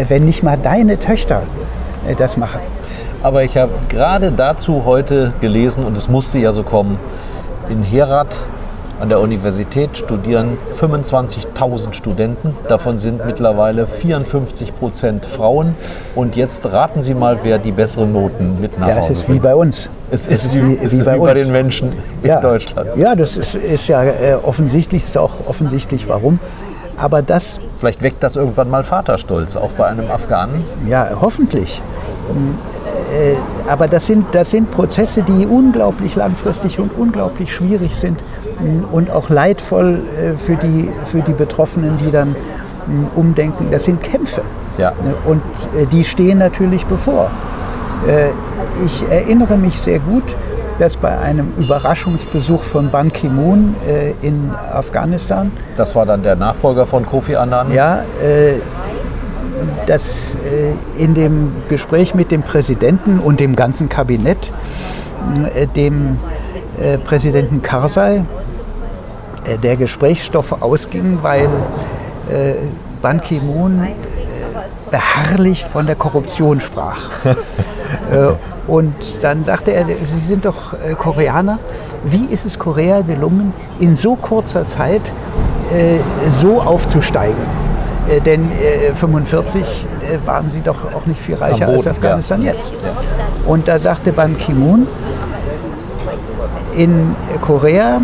wenn 0.09 0.25
nicht 0.25 0.43
mal 0.43 0.57
deine 0.57 0.99
Töchter 0.99 1.43
das 2.19 2.37
machen. 2.37 2.61
Aber 3.23 3.45
ich 3.45 3.57
habe 3.57 3.71
gerade 3.89 4.33
dazu 4.33 4.85
heute 4.87 5.33
gelesen, 5.41 5.85
und 5.85 5.97
es 5.97 6.09
musste 6.09 6.41
ja 6.41 6.51
so 6.51 6.65
kommen, 6.65 6.99
in 7.69 7.85
Herat 7.85 8.37
an 9.03 9.09
der 9.09 9.19
Universität 9.19 9.99
studieren 9.99 10.57
25.000 10.81 11.93
Studenten. 11.93 12.55
Davon 12.69 12.99
sind 12.99 13.27
mittlerweile 13.27 13.89
54 13.89 14.79
Prozent 14.79 15.27
Frauen. 15.27 15.75
Und 16.15 16.37
jetzt 16.37 16.71
raten 16.71 17.03
Sie 17.03 17.13
mal, 17.13 17.41
wer 17.43 17.59
die 17.59 17.73
besseren 17.73 18.13
Noten 18.13 18.61
mit 18.61 18.79
nach 18.79 18.87
Ja, 18.87 18.95
das 18.95 19.11
ist 19.11 19.29
wie 19.29 19.41
bei 19.41 19.57
uns. 19.57 19.91
Es 20.13 20.29
ist, 20.29 20.47
ist 20.47 20.55
wie, 20.55 20.79
es 20.81 20.93
wie, 20.93 20.99
ist 20.99 21.05
bei, 21.05 21.17
wie 21.17 21.19
bei, 21.19 21.35
den 21.35 21.51
Menschen 21.51 21.93
in 22.23 22.29
ja. 22.29 22.41
Deutschland. 22.41 22.91
Ja, 22.95 23.17
das 23.17 23.37
ist, 23.37 23.57
ist 23.57 23.89
ja 23.89 24.05
äh, 24.05 24.37
offensichtlich, 24.41 25.03
ist 25.05 25.19
auch 25.19 25.33
offensichtlich 25.49 26.09
warum. 26.09 26.39
Aber 26.97 27.23
das. 27.23 27.59
Vielleicht 27.79 28.03
weckt 28.05 28.23
das 28.23 28.37
irgendwann 28.37 28.71
mal 28.71 28.85
Vaterstolz, 28.85 29.57
auch 29.57 29.71
bei 29.71 29.87
einem 29.87 30.09
Afghanen? 30.13 30.65
Ja, 30.87 31.09
hoffentlich. 31.21 31.83
Äh, 33.13 33.35
aber 33.69 33.89
das 33.89 34.07
sind, 34.07 34.27
das 34.33 34.53
sind 34.53 34.71
Prozesse, 34.71 35.25
die 35.25 35.45
unglaublich 35.45 36.15
langfristig 36.15 36.79
und 36.79 36.97
unglaublich 36.97 37.53
schwierig 37.53 37.97
sind 37.97 38.23
und 38.91 39.11
auch 39.11 39.29
leidvoll 39.31 40.01
äh, 40.17 40.37
für 40.39 40.57
die, 40.57 40.89
für 41.05 41.21
die 41.21 41.33
Betroffenen, 41.33 41.97
die 41.99 42.11
dann 42.11 42.37
umdenken. 43.15 43.69
Das 43.71 43.85
sind 43.85 44.03
Kämpfe. 44.03 44.43
Ja. 44.79 44.93
Und 45.25 45.43
äh, 45.77 45.87
die 45.87 46.05
stehen 46.05 46.39
natürlich 46.39 46.87
bevor. 46.87 47.31
Äh, 48.07 48.29
ich 48.85 49.05
erinnere 49.09 49.57
mich 49.57 49.81
sehr 49.81 49.99
gut, 49.99 50.25
dass 50.79 50.97
bei 50.97 51.17
einem 51.19 51.53
Überraschungsbesuch 51.59 52.63
von 52.63 52.91
Ban 52.91 53.13
Ki-moon 53.13 53.77
in 54.23 54.51
Afghanistan. 54.73 55.53
Das 55.77 55.95
war 55.95 56.07
dann 56.07 56.23
der 56.23 56.35
Nachfolger 56.35 56.87
von 56.87 57.07
Kofi 57.07 57.37
Annan? 57.37 57.73
Ja, 57.73 58.03
dass 59.87 60.37
in 60.99 61.15
dem 61.15 61.53
Gespräch 61.69 62.15
mit 62.15 62.33
dem 62.33 62.43
Präsidenten 62.43 63.21
und 63.21 63.39
dem 63.39 63.55
ganzen 63.55 63.91
Kabinett 63.91 64.51
dem 65.77 66.17
Präsidenten 67.05 67.63
Karzai 67.63 68.25
äh, 69.45 69.59
der 69.59 69.77
Gesprächsstoff 69.77 70.63
ausging, 70.63 71.19
weil 71.23 71.49
äh, 72.31 72.55
Ban 73.01 73.21
Ki-moon 73.21 73.83
äh, 73.83 74.91
beharrlich 74.91 75.65
von 75.65 75.87
der 75.87 75.97
Korruption 75.97 76.61
sprach. 76.61 77.11
äh, 77.25 77.35
und 78.69 78.95
dann 79.23 79.43
sagte 79.43 79.73
er, 79.73 79.87
Sie 79.87 80.27
sind 80.27 80.45
doch 80.45 80.75
äh, 80.75 80.95
Koreaner. 80.95 81.59
Wie 82.05 82.27
ist 82.27 82.47
es 82.47 82.59
Korea 82.59 83.01
gelungen, 83.01 83.53
in 83.81 83.97
so 83.97 84.17
kurzer 84.17 84.65
Zeit 84.65 85.13
äh, 85.73 85.99
so 86.31 86.61
aufzusteigen? 86.61 87.43
Äh, 88.09 88.21
denn 88.21 88.51
1945 88.51 89.87
waren 90.25 90.51
sie 90.51 90.61
doch 90.61 90.93
auch 90.95 91.07
nicht 91.07 91.21
viel 91.21 91.35
reicher 91.35 91.67
Boden, 91.67 91.79
als 91.79 91.87
Afghanistan 91.89 92.43
ja. 92.43 92.53
jetzt. 92.53 92.73
Ja. 92.73 92.79
Und 93.47 93.67
da 93.67 93.81
sagte 93.81 94.13
Ban 94.13 94.37
Ki-moon, 94.39 94.87
in 96.75 97.15
Korea 97.41 98.01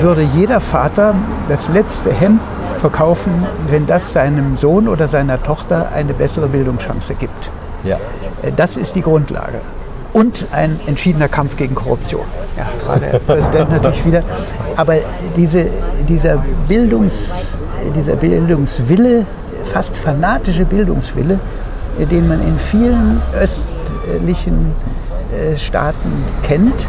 würde 0.00 0.22
jeder 0.22 0.60
Vater 0.60 1.14
das 1.48 1.68
letzte 1.68 2.12
Hemd 2.12 2.40
verkaufen, 2.78 3.32
wenn 3.70 3.86
das 3.86 4.12
seinem 4.12 4.56
Sohn 4.56 4.88
oder 4.88 5.08
seiner 5.08 5.42
Tochter 5.42 5.90
eine 5.94 6.12
bessere 6.12 6.48
Bildungschance 6.48 7.14
gibt. 7.14 7.50
Ja. 7.84 7.96
Äh, 8.42 8.52
das 8.54 8.76
ist 8.76 8.94
die 8.94 9.02
Grundlage. 9.02 9.60
Und 10.12 10.46
ein 10.52 10.80
entschiedener 10.86 11.28
Kampf 11.28 11.56
gegen 11.56 11.74
Korruption. 11.74 12.24
Ja, 12.56 12.66
war 12.86 12.98
der 12.98 13.18
Präsident 13.18 13.70
natürlich 13.70 14.04
wieder. 14.06 14.22
Aber 14.74 14.94
diese, 15.36 15.66
dieser, 16.08 16.42
Bildungs, 16.66 17.58
dieser 17.94 18.16
Bildungswille, 18.16 19.26
fast 19.64 19.94
fanatische 19.94 20.64
Bildungswille, 20.64 21.38
den 22.10 22.28
man 22.28 22.40
in 22.46 22.58
vielen 22.58 23.20
östlichen 23.38 24.72
äh, 25.34 25.58
Staaten 25.58 26.24
kennt, 26.42 26.86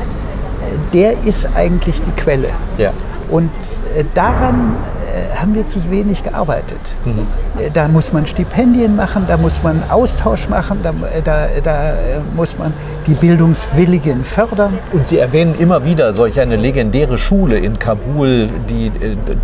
der 0.94 1.24
ist 1.24 1.48
eigentlich 1.56 2.02
die 2.02 2.12
Quelle. 2.12 2.50
Ja. 2.78 2.92
Und 3.30 3.52
äh, 3.96 4.06
daran 4.14 4.78
äh, 5.08 5.36
haben 5.36 5.54
wir 5.54 5.66
zu 5.66 5.92
wenig 5.92 6.24
gearbeitet. 6.24 6.80
Mhm. 7.04 7.28
Äh, 7.60 7.70
da 7.74 7.90
muss 7.90 8.14
man 8.14 8.26
Stipendien 8.26 8.96
machen, 8.96 9.26
da 9.28 9.36
muss 9.36 9.62
man 9.64 9.84
Austausch 9.90 10.48
machen, 10.48 10.80
da, 10.82 10.94
da, 11.26 11.48
da, 11.62 11.94
muss 12.36 12.58
man 12.58 12.74
die 13.06 13.16
Bildungswilligen 13.16 14.24
fördern. 14.24 14.78
Und 14.94 15.08
Sie 15.08 15.18
erwähnen 15.18 15.56
immer 15.60 15.84
wieder 15.84 16.14
solch 16.14 16.40
eine 16.40 16.56
legendäre 16.56 17.18
Schule 17.18 17.58
in 17.58 17.78
Kabul, 17.80 18.50
die 18.70 18.92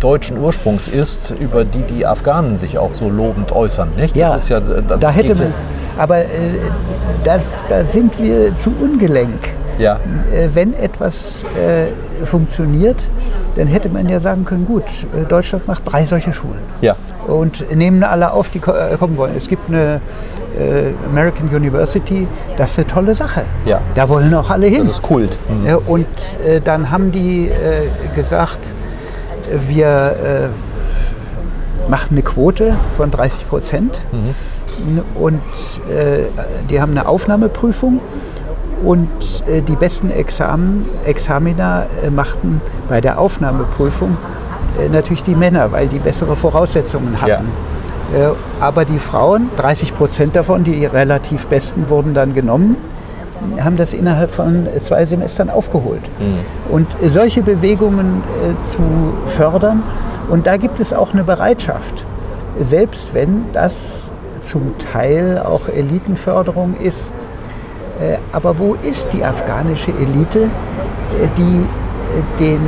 deutschen 0.00 0.38
Ursprungs 0.38 0.88
ist, 0.88 1.34
über 1.38 1.64
die 1.64 1.82
die 1.82 2.06
Afghanen 2.06 2.56
sich 2.56 2.78
auch 2.78 2.94
so 2.94 3.10
lobend 3.10 3.52
äußern. 3.52 3.90
Nicht? 3.96 4.16
Ja, 4.16 4.32
das 4.32 4.44
ist 4.44 4.48
ja, 4.48 4.60
das 4.60 4.98
da 4.98 5.10
hätte 5.10 5.34
man, 5.34 5.52
aber 5.98 6.20
äh, 6.20 6.26
das, 7.22 7.42
da 7.68 7.84
sind 7.84 8.18
wir 8.18 8.56
zu 8.56 8.72
ungelenk. 8.80 9.40
Ja. 9.78 9.96
Äh, 10.32 10.50
wenn 10.54 10.74
etwas 10.74 11.44
äh, 11.44 12.24
funktioniert, 12.24 13.10
dann 13.56 13.66
hätte 13.66 13.88
man 13.88 14.08
ja 14.08 14.20
sagen 14.20 14.44
können, 14.44 14.66
gut, 14.66 14.84
äh, 14.84 15.24
Deutschland 15.28 15.66
macht 15.66 15.82
drei 15.84 16.04
solche 16.04 16.32
Schulen. 16.32 16.62
Ja. 16.80 16.96
Und 17.26 17.74
nehmen 17.74 18.02
alle 18.02 18.32
auf, 18.32 18.50
die 18.50 18.58
äh, 18.58 18.96
kommen 18.98 19.16
wollen. 19.16 19.34
Es 19.36 19.48
gibt 19.48 19.68
eine 19.68 20.00
äh, 20.58 20.92
American 21.10 21.48
University, 21.48 22.26
das 22.56 22.72
ist 22.72 22.78
eine 22.78 22.86
tolle 22.86 23.14
Sache. 23.14 23.42
Ja. 23.64 23.80
Da 23.94 24.08
wollen 24.08 24.32
auch 24.34 24.50
alle 24.50 24.66
hin. 24.66 24.80
Das 24.80 24.90
ist 24.90 25.02
Kult. 25.02 25.36
Mhm. 25.48 25.78
Und 25.86 26.06
äh, 26.46 26.60
dann 26.60 26.90
haben 26.90 27.10
die 27.12 27.50
gesagt, 28.14 28.60
wir 29.68 30.50
machen 31.88 32.08
eine 32.12 32.22
Quote 32.22 32.76
von 32.96 33.10
30 33.10 33.48
Prozent. 33.48 33.98
Mhm. 34.12 35.02
Und 35.14 35.40
die 36.70 36.80
haben 36.80 36.92
eine 36.92 37.06
Aufnahmeprüfung 37.06 38.00
und 38.84 39.08
äh, 39.46 39.62
die 39.62 39.76
besten 39.76 40.10
Examen, 40.10 40.88
Examiner 41.04 41.86
äh, 42.04 42.10
machten 42.10 42.60
bei 42.88 43.00
der 43.00 43.18
Aufnahmeprüfung 43.18 44.16
äh, 44.80 44.88
natürlich 44.88 45.22
die 45.22 45.34
Männer, 45.34 45.72
weil 45.72 45.88
die 45.88 45.98
bessere 45.98 46.36
Voraussetzungen 46.36 47.20
hatten. 47.20 47.48
Ja. 48.14 48.32
aber 48.60 48.84
die 48.84 48.98
Frauen, 48.98 49.48
30 49.56 49.96
Prozent 49.96 50.36
davon, 50.36 50.62
die 50.62 50.84
relativ 50.84 51.46
besten, 51.46 51.88
wurden 51.88 52.12
dann 52.12 52.34
genommen 52.34 52.76
haben 53.62 53.76
das 53.76 53.92
innerhalb 53.92 54.30
von 54.30 54.66
zwei 54.80 55.04
Semestern 55.04 55.50
aufgeholt. 55.50 56.00
Mhm. 56.18 56.72
Und 56.72 56.88
solche 57.04 57.42
Bewegungen 57.42 58.22
äh, 58.42 58.64
zu 58.66 58.80
fördern, 59.26 59.82
und 60.30 60.46
da 60.46 60.56
gibt 60.56 60.80
es 60.80 60.92
auch 60.92 61.12
eine 61.12 61.24
Bereitschaft, 61.24 62.04
selbst 62.60 63.12
wenn 63.14 63.46
das 63.52 64.10
zum 64.40 64.78
Teil 64.78 65.38
auch 65.38 65.68
Elitenförderung 65.68 66.76
ist, 66.78 67.10
äh, 67.10 67.23
aber 68.32 68.58
wo 68.58 68.74
ist 68.74 69.12
die 69.12 69.24
afghanische 69.24 69.92
Elite, 69.92 70.42
äh, 70.42 71.28
die 71.36 71.62
äh, 71.62 72.40
den 72.40 72.60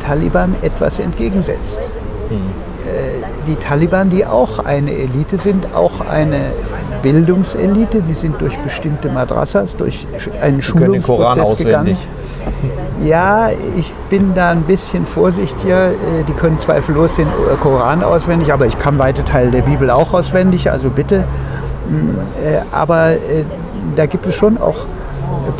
Taliban 0.00 0.54
etwas 0.62 0.98
entgegensetzt? 0.98 1.80
Mhm. 2.30 2.66
Die 3.48 3.56
Taliban, 3.56 4.10
die 4.10 4.24
auch 4.24 4.60
eine 4.60 4.92
Elite 4.92 5.38
sind, 5.38 5.66
auch 5.74 6.08
eine 6.08 6.52
Bildungselite, 7.02 8.00
die 8.02 8.14
sind 8.14 8.40
durch 8.40 8.56
bestimmte 8.58 9.08
Madrassas, 9.08 9.76
durch 9.76 10.06
einen 10.40 10.62
Schulungsprozess 10.62 11.58
gegangen. 11.58 11.96
Ja, 13.04 13.50
ich 13.76 13.92
bin 14.08 14.34
da 14.34 14.50
ein 14.50 14.62
bisschen 14.62 15.04
vorsichtiger. 15.04 15.90
Die 16.26 16.32
können 16.32 16.58
zweifellos 16.58 17.16
den 17.16 17.26
Koran 17.60 18.02
auswendig, 18.02 18.52
aber 18.52 18.66
ich 18.66 18.78
kann 18.78 18.98
weite 18.98 19.24
Teile 19.24 19.50
der 19.50 19.62
Bibel 19.62 19.90
auch 19.90 20.14
auswendig, 20.14 20.70
also 20.70 20.88
bitte. 20.88 21.24
Mm, 21.88 22.16
aber 22.72 23.14
da 23.94 24.06
gibt 24.06 24.26
es 24.26 24.34
schon 24.34 24.58
auch 24.58 24.86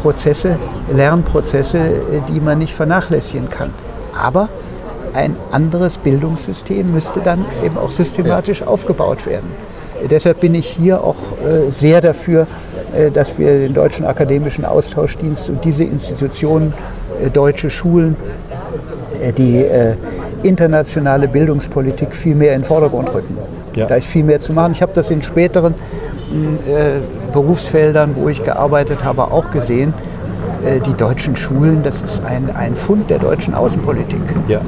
Prozesse, 0.03 0.59
Lernprozesse, 0.93 1.79
die 2.29 2.41
man 2.41 2.59
nicht 2.59 2.75
vernachlässigen 2.75 3.49
kann. 3.49 3.73
Aber 4.21 4.49
ein 5.15 5.37
anderes 5.51 5.99
Bildungssystem 5.99 6.93
müsste 6.93 7.21
dann 7.21 7.45
eben 7.65 7.79
auch 7.79 7.91
systematisch 7.91 8.62
aufgebaut 8.62 9.27
werden. 9.27 9.49
Deshalb 10.11 10.41
bin 10.41 10.55
ich 10.55 10.67
hier 10.67 11.03
auch 11.03 11.17
äh, 11.17 11.71
sehr 11.71 12.01
dafür, 12.01 12.47
äh, 12.95 13.11
dass 13.11 13.39
wir 13.39 13.59
den 13.59 13.73
Deutschen 13.75 14.05
Akademischen 14.05 14.65
Austauschdienst 14.65 15.49
und 15.49 15.65
diese 15.65 15.85
Institutionen, 15.85 16.75
äh, 17.23 17.31
deutsche 17.31 17.71
Schulen, 17.71 18.17
die 19.39 19.65
internationale 20.43 21.27
Bildungspolitik 21.27 22.15
viel 22.15 22.35
mehr 22.35 22.53
in 22.53 22.61
den 22.61 22.65
Vordergrund 22.67 23.15
rücken. 23.15 23.39
Ja. 23.75 23.87
Da 23.87 23.95
ist 23.95 24.07
viel 24.07 24.25
mehr 24.25 24.41
zu 24.41 24.53
machen. 24.53 24.73
Ich 24.73 24.83
habe 24.83 24.93
das 24.95 25.11
in 25.11 25.23
späteren 25.23 25.75
äh, 26.69 27.01
Berufsfeldern, 27.27 28.17
wo 28.17 28.29
ich 28.29 28.43
gearbeitet 28.43 29.05
habe, 29.05 29.31
auch 29.33 29.51
gesehen. 29.51 29.95
äh, 30.65 30.81
die 30.81 30.95
deutschen 30.95 31.37
Schulen, 31.37 31.83
das 31.83 32.03
ist 32.03 32.25
ein, 32.25 32.55
ein 32.55 32.77
Fund 32.77 33.11
der 33.11 33.19
deutschen 33.19 33.55
Außenpolitik. 33.55 34.21
Ja. 34.49 34.61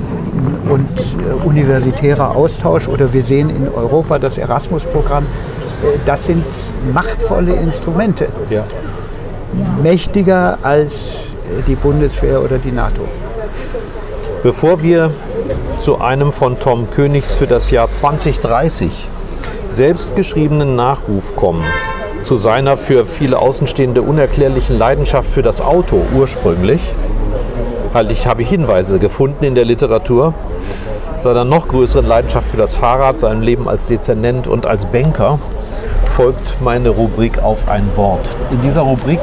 Und 0.69 0.89
äh, 0.99 1.47
universitärer 1.47 2.37
Austausch 2.37 2.89
oder 2.89 3.13
wir 3.13 3.23
sehen 3.23 3.51
in 3.51 3.69
Europa 3.69 4.19
das 4.19 4.39
Erasmus-Programm, 4.39 5.25
äh, 5.25 5.99
das 6.07 6.27
sind 6.27 6.45
machtvolle 6.93 7.55
Instrumente. 7.55 8.29
Ja. 8.51 8.65
Mächtiger 9.83 10.59
als 10.63 11.21
die 11.67 11.75
Bundeswehr 11.75 12.43
oder 12.43 12.59
die 12.59 12.71
NATO. 12.71 13.03
Bevor 14.43 14.83
wir 14.83 15.11
zu 15.79 16.01
einem 16.01 16.33
von 16.33 16.61
Tom 16.61 16.91
Königs 16.91 17.35
für 17.35 17.47
das 17.47 17.71
Jahr 17.71 17.91
2030 17.91 19.09
selbstgeschriebenen 19.71 20.77
Nachruf 20.77 21.35
kommen, 21.35 21.65
zu 22.21 22.37
seiner 22.37 22.77
für 22.77 23.05
viele 23.07 23.39
Außenstehende 23.39 24.03
unerklärlichen 24.03 24.79
Leidenschaft 24.79 25.31
für 25.31 25.43
das 25.43 25.61
Auto 25.61 26.03
ursprünglich, 26.17 26.81
halt 27.95 28.11
ich 28.11 28.27
habe 28.27 28.43
Hinweise 28.43 28.99
gefunden 28.99 29.45
in 29.45 29.55
der 29.55 29.65
Literatur, 29.65 30.35
seiner 31.21 31.45
noch 31.45 31.69
größeren 31.69 32.07
Leidenschaft 32.07 32.51
für 32.51 32.57
das 32.57 32.75
Fahrrad, 32.75 33.19
seinem 33.19 33.43
Leben 33.43 33.69
als 33.69 33.87
Dezernent 33.87 34.47
und 34.47 34.67
als 34.67 34.87
Banker, 34.87 35.39
folgt 36.05 36.61
meine 36.61 36.91
Rubrik 36.91 37.43
auf 37.43 37.69
ein 37.69 37.89
Wort. 37.97 38.29
In 38.51 38.61
dieser 38.63 38.83
Rubrik 38.83 39.21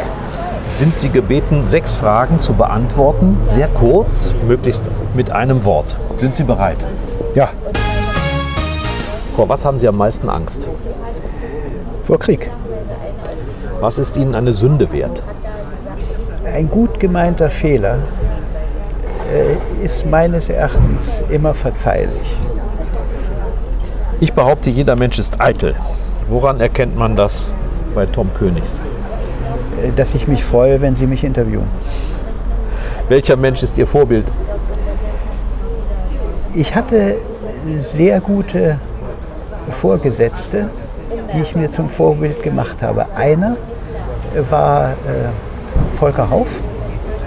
sind 0.75 0.95
Sie 0.97 1.10
gebeten, 1.10 1.65
sechs 1.65 1.93
Fragen 1.93 2.39
zu 2.39 2.53
beantworten, 2.53 3.38
sehr 3.45 3.67
kurz, 3.67 4.34
möglichst 4.47 4.89
mit 5.13 5.31
einem 5.31 5.63
Wort. 5.65 5.97
Sind 6.17 6.36
Sie 6.36 6.43
bereit? 6.43 6.77
Ja, 7.34 7.49
Vor 9.36 9.49
was 9.49 9.65
haben 9.65 9.77
Sie 9.77 9.88
am 9.88 9.97
meisten 9.97 10.29
Angst? 10.29 10.69
vor 12.05 12.19
Krieg. 12.19 12.51
Was 13.86 14.00
ist 14.00 14.17
Ihnen 14.17 14.34
eine 14.34 14.52
Sünde 14.52 14.91
wert? 14.91 15.21
Ein 16.43 16.71
gut 16.71 17.00
gemeinter 17.00 17.52
Fehler 17.52 18.00
äh, 19.32 19.86
ist 19.86 20.08
meines 20.08 20.50
Erachtens 20.50 21.24
immer 21.30 21.54
verzeihlich. 21.54 22.36
Ich 24.19 24.34
behaupte, 24.34 24.71
jeder 24.71 24.95
Mensch 24.95 25.19
ist 25.19 25.39
eitel. 25.39 25.76
Woran 26.30 26.62
erkennt 26.62 26.98
man 26.98 27.15
das 27.15 27.54
bei 27.93 28.08
Tom 28.08 28.34
Königs? 28.34 28.82
Äh, 29.84 29.91
Dass 29.95 30.15
ich 30.15 30.28
mich 30.28 30.43
freue, 30.43 30.82
wenn 30.82 30.95
Sie 30.95 31.06
mich 31.06 31.24
interviewen. 31.24 31.67
Welcher 33.08 33.36
Mensch 33.36 33.62
ist 33.62 33.78
Ihr 33.78 33.86
Vorbild? 33.86 34.26
Ich 36.56 36.74
hatte 36.74 37.17
sehr 37.78 38.19
gute 38.19 38.80
Vorgesetzte, 39.69 40.71
die 41.36 41.41
ich 41.41 41.56
mir 41.56 41.69
zum 41.69 41.88
Vorbild 41.88 42.41
gemacht 42.41 42.82
habe. 42.82 43.06
Einer 43.15 43.58
war 44.50 44.91
äh, 44.91 44.95
Volker 45.91 46.30
Hauf 46.30 46.62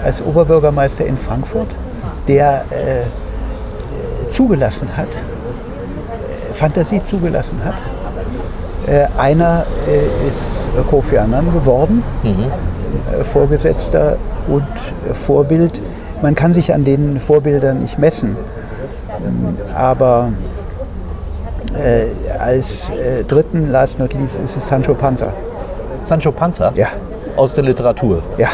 als 0.03 0.21
Oberbürgermeister 0.21 1.05
in 1.05 1.17
Frankfurt, 1.17 1.67
der 2.27 2.63
äh, 2.71 4.29
zugelassen 4.29 4.87
hat, 4.95 5.07
äh, 5.07 6.53
Fantasie 6.53 7.01
zugelassen 7.01 7.59
hat. 7.63 7.75
Äh, 8.87 9.07
einer 9.17 9.65
äh, 9.87 10.27
ist 10.27 10.69
Kofi 10.89 11.17
Annan 11.17 11.51
geworden, 11.53 12.03
äh, 12.23 13.23
Vorgesetzter 13.23 14.17
und 14.47 14.65
Vorbild. 15.13 15.81
Man 16.21 16.35
kann 16.35 16.53
sich 16.53 16.73
an 16.73 16.83
den 16.85 17.19
Vorbildern 17.19 17.79
nicht 17.79 17.99
messen, 17.99 18.35
Ähm, 19.25 19.57
aber 19.75 20.31
äh, 21.75 22.05
als 22.39 22.89
äh, 22.89 23.23
dritten, 23.23 23.71
last 23.71 23.99
not 23.99 24.13
least, 24.13 24.39
ist 24.39 24.55
es 24.55 24.67
Sancho 24.67 24.93
Panza. 24.93 25.33
Sancho 26.01 26.31
Panza? 26.31 26.71
Ja, 26.75 26.87
Aus 27.35 27.53
der 27.55 27.63
Literatur. 27.63 28.21
ja. 28.37 28.47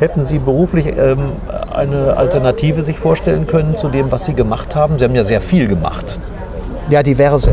Hätten 0.00 0.24
Sie 0.24 0.38
beruflich 0.40 0.86
ähm, 0.98 1.30
eine 1.72 2.16
Alternative 2.16 2.82
sich 2.82 2.98
vorstellen 2.98 3.46
können 3.46 3.76
zu 3.76 3.88
dem, 3.88 4.10
was 4.10 4.24
Sie 4.24 4.34
gemacht 4.34 4.74
haben? 4.74 4.98
Sie 4.98 5.04
haben 5.04 5.14
ja 5.14 5.22
sehr 5.22 5.40
viel 5.40 5.68
gemacht. 5.68 6.18
Ja, 6.90 7.02
diverse. 7.04 7.52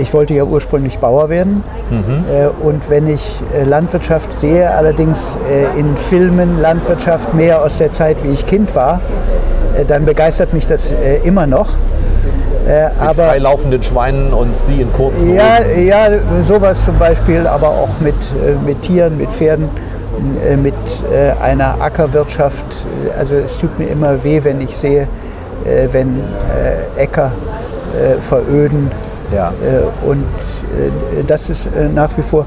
Ich 0.00 0.12
wollte 0.14 0.32
ja 0.32 0.44
ursprünglich 0.44 0.98
Bauer 0.98 1.28
werden. 1.28 1.62
Äh, 1.92 2.48
und 2.66 2.88
wenn 2.90 3.06
ich 3.06 3.42
äh, 3.54 3.64
Landwirtschaft 3.64 4.36
sehe, 4.38 4.68
allerdings 4.70 5.38
äh, 5.48 5.78
in 5.78 5.94
Filmen 5.96 6.60
Landwirtschaft 6.60 7.34
mehr 7.34 7.62
aus 7.62 7.76
der 7.78 7.90
Zeit, 7.90 8.16
wie 8.24 8.28
ich 8.32 8.46
Kind 8.46 8.74
war, 8.74 9.00
äh, 9.76 9.84
dann 9.84 10.06
begeistert 10.06 10.54
mich 10.54 10.66
das 10.66 10.90
äh, 10.90 11.18
immer 11.22 11.46
noch. 11.46 11.68
Äh, 12.68 12.84
Mit 12.84 13.00
aber 13.00 13.28
freilaufenden 13.28 13.82
Schweinen 13.82 14.34
und 14.34 14.58
Sie 14.58 14.82
in 14.82 14.92
kurzen 14.92 15.34
ja, 15.34 15.60
Hosen. 15.60 15.86
ja, 15.86 16.08
sowas 16.46 16.84
zum 16.84 16.98
Beispiel, 16.98 17.46
aber 17.46 17.68
auch 17.68 17.98
mit, 18.00 18.14
äh, 18.14 18.62
mit 18.62 18.82
Tieren, 18.82 19.16
mit 19.16 19.30
Pferden, 19.30 19.70
äh, 20.46 20.54
mit 20.56 20.74
äh, 21.10 21.32
einer 21.42 21.80
Ackerwirtschaft. 21.80 22.86
Also 23.18 23.36
es 23.36 23.58
tut 23.58 23.78
mir 23.78 23.86
immer 23.86 24.22
weh, 24.22 24.40
wenn 24.44 24.60
ich 24.60 24.76
sehe, 24.76 25.08
wenn 25.92 26.22
Äcker 26.96 27.32
veröden. 28.20 28.90
Ja. 29.34 29.52
Und 30.06 30.24
das 31.26 31.50
ist 31.50 31.68
nach 31.94 32.16
wie 32.16 32.22
vor. 32.22 32.46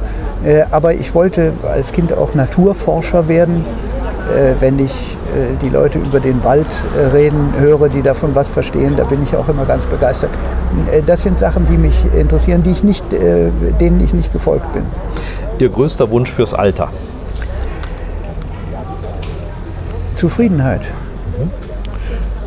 Aber 0.71 0.93
ich 0.93 1.13
wollte 1.13 1.51
als 1.69 1.91
Kind 1.91 2.13
auch 2.13 2.33
Naturforscher 2.33 3.27
werden. 3.27 3.65
Wenn 4.59 4.79
ich 4.79 5.17
die 5.61 5.69
Leute 5.69 5.99
über 5.99 6.19
den 6.19 6.43
Wald 6.43 6.67
äh, 6.97 7.07
reden 7.07 7.53
höre, 7.57 7.89
die 7.89 8.01
davon 8.01 8.35
was 8.35 8.49
verstehen, 8.49 8.95
da 8.97 9.03
bin 9.03 9.23
ich 9.23 9.35
auch 9.35 9.47
immer 9.47 9.65
ganz 9.65 9.85
begeistert. 9.85 10.31
Äh, 10.91 11.01
Das 11.03 11.23
sind 11.23 11.39
Sachen, 11.39 11.65
die 11.65 11.77
mich 11.77 12.05
interessieren, 12.13 12.63
die 12.63 12.71
ich 12.71 12.83
nicht, 12.83 13.11
äh, 13.13 13.51
denen 13.79 13.99
ich 14.01 14.13
nicht 14.13 14.33
gefolgt 14.33 14.71
bin. 14.73 14.83
Ihr 15.59 15.69
größter 15.69 16.09
Wunsch 16.09 16.31
fürs 16.31 16.53
Alter? 16.53 16.89
Zufriedenheit. 20.15 20.81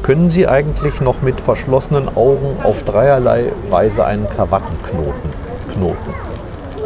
Können 0.03 0.29
Sie 0.29 0.47
eigentlich 0.47 1.01
noch 1.01 1.23
mit 1.23 1.41
verschlossenen 1.41 2.15
Augen 2.15 2.61
auf 2.63 2.83
dreierlei 2.83 3.53
Weise 3.71 4.05
einen 4.05 4.29
Krawattenknoten 4.29 5.33
knoten? 5.73 6.24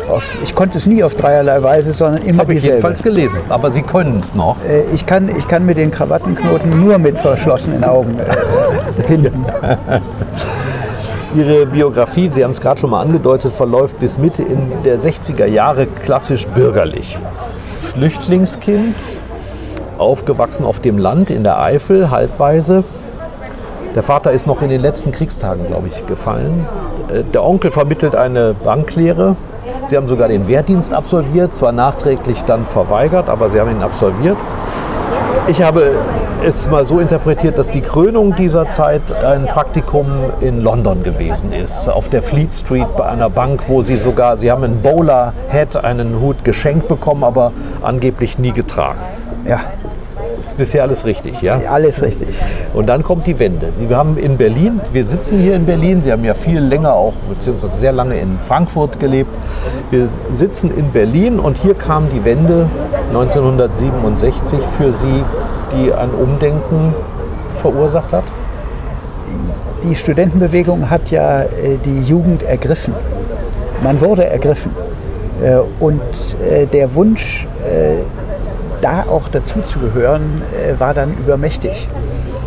Auf, 0.08 0.38
ich 0.42 0.54
konnte 0.54 0.78
es 0.78 0.86
nie 0.86 1.02
auf 1.04 1.14
dreierlei 1.14 1.62
Weise, 1.62 1.92
sondern 1.92 2.20
Das 2.20 2.28
immer 2.28 2.38
habe 2.40 2.52
ich 2.54 2.60
dieselbe. 2.60 2.76
jedenfalls 2.76 3.02
gelesen. 3.02 3.40
Aber 3.48 3.70
Sie 3.70 3.82
können 3.82 4.20
es 4.20 4.34
noch. 4.34 4.56
Äh, 4.66 4.84
Ich 4.94 5.04
kann, 5.04 5.28
ich 5.36 5.46
kann 5.48 5.66
mit 5.66 5.76
den 5.76 5.90
Krawattenknoten 5.90 6.80
nur 6.80 6.98
mit 6.98 7.18
verschlossenen 7.18 7.84
Augen 7.84 8.18
äh, 8.18 9.02
pinden. 9.06 9.44
Ihre 11.36 11.66
Biografie, 11.66 12.28
Sie 12.30 12.42
haben 12.42 12.52
es 12.52 12.60
gerade 12.60 12.80
schon 12.80 12.90
mal 12.90 13.02
angedeutet, 13.02 13.52
verläuft 13.52 13.98
bis 13.98 14.16
Mitte 14.16 14.42
in 14.42 14.72
der 14.84 14.98
60er 14.98 15.44
Jahre 15.44 15.86
klassisch 15.86 16.46
bürgerlich. 16.48 17.18
Flüchtlingskind, 17.92 18.94
aufgewachsen 19.98 20.64
auf 20.64 20.80
dem 20.80 20.96
Land 20.96 21.28
in 21.30 21.44
der 21.44 21.60
Eifel, 21.60 22.10
halbweise. 22.10 22.82
Der 23.94 24.02
Vater 24.02 24.30
ist 24.32 24.46
noch 24.46 24.62
in 24.62 24.70
den 24.70 24.80
letzten 24.80 25.12
Kriegstagen, 25.12 25.66
glaube 25.66 25.88
ich, 25.88 26.06
gefallen. 26.06 26.66
Äh, 27.12 27.24
Der 27.34 27.44
Onkel 27.44 27.70
vermittelt 27.72 28.14
eine 28.14 28.54
Banklehre. 28.54 29.36
Sie 29.88 29.96
haben 29.96 30.06
sogar 30.06 30.28
den 30.28 30.46
Wehrdienst 30.48 30.92
absolviert, 30.92 31.54
zwar 31.54 31.72
nachträglich 31.72 32.42
dann 32.44 32.66
verweigert, 32.66 33.30
aber 33.30 33.48
Sie 33.48 33.58
haben 33.58 33.70
ihn 33.70 33.82
absolviert. 33.82 34.36
Ich 35.46 35.62
habe 35.62 35.92
es 36.44 36.68
mal 36.68 36.84
so 36.84 37.00
interpretiert, 37.00 37.56
dass 37.56 37.70
die 37.70 37.80
Krönung 37.80 38.36
dieser 38.36 38.68
Zeit 38.68 39.10
ein 39.10 39.46
Praktikum 39.46 40.06
in 40.42 40.60
London 40.60 41.02
gewesen 41.02 41.54
ist, 41.54 41.88
auf 41.88 42.10
der 42.10 42.22
Fleet 42.22 42.52
Street 42.52 42.86
bei 42.98 43.06
einer 43.06 43.30
Bank, 43.30 43.62
wo 43.68 43.80
Sie 43.80 43.96
sogar, 43.96 44.36
Sie 44.36 44.50
haben 44.50 44.62
einen 44.62 44.82
Bowler-Hat, 44.82 45.82
einen 45.82 46.20
Hut 46.20 46.44
geschenkt 46.44 46.86
bekommen, 46.86 47.24
aber 47.24 47.52
angeblich 47.80 48.38
nie 48.38 48.52
getragen. 48.52 48.98
Ja, 49.46 49.60
Ist 50.48 50.56
bisher 50.56 50.82
alles 50.82 51.04
richtig, 51.04 51.42
ja? 51.42 51.60
alles 51.68 52.00
richtig. 52.00 52.28
Und 52.72 52.88
dann 52.88 53.02
kommt 53.02 53.26
die 53.26 53.38
Wende. 53.38 53.70
Sie 53.70 53.94
haben 53.94 54.16
in 54.16 54.38
Berlin, 54.38 54.80
wir 54.94 55.04
sitzen 55.04 55.38
hier 55.38 55.54
in 55.54 55.66
Berlin, 55.66 56.00
Sie 56.00 56.10
haben 56.10 56.24
ja 56.24 56.32
viel 56.32 56.60
länger 56.60 56.94
auch, 56.94 57.12
beziehungsweise 57.28 57.76
sehr 57.76 57.92
lange 57.92 58.18
in 58.18 58.38
Frankfurt 58.48 58.98
gelebt. 58.98 59.28
Wir 59.90 60.08
sitzen 60.30 60.74
in 60.74 60.90
Berlin 60.90 61.38
und 61.38 61.58
hier 61.58 61.74
kam 61.74 62.08
die 62.08 62.24
Wende 62.24 62.66
1967 63.08 64.58
für 64.78 64.90
Sie, 64.90 65.22
die 65.76 65.92
ein 65.92 66.10
Umdenken 66.12 66.94
verursacht 67.58 68.14
hat. 68.14 68.24
Die 69.82 69.94
Studentenbewegung 69.94 70.88
hat 70.88 71.10
ja 71.10 71.42
äh, 71.42 71.76
die 71.84 72.04
Jugend 72.04 72.42
ergriffen. 72.42 72.94
Man 73.82 74.00
wurde 74.00 74.24
ergriffen. 74.24 74.72
Äh, 75.42 75.58
Und 75.78 76.00
äh, 76.42 76.64
der 76.64 76.94
Wunsch, 76.94 77.46
da 78.80 79.04
auch 79.08 79.28
dazu 79.28 79.60
zu 79.62 79.78
gehören, 79.78 80.42
äh, 80.56 80.78
war 80.80 80.94
dann 80.94 81.14
übermächtig. 81.18 81.88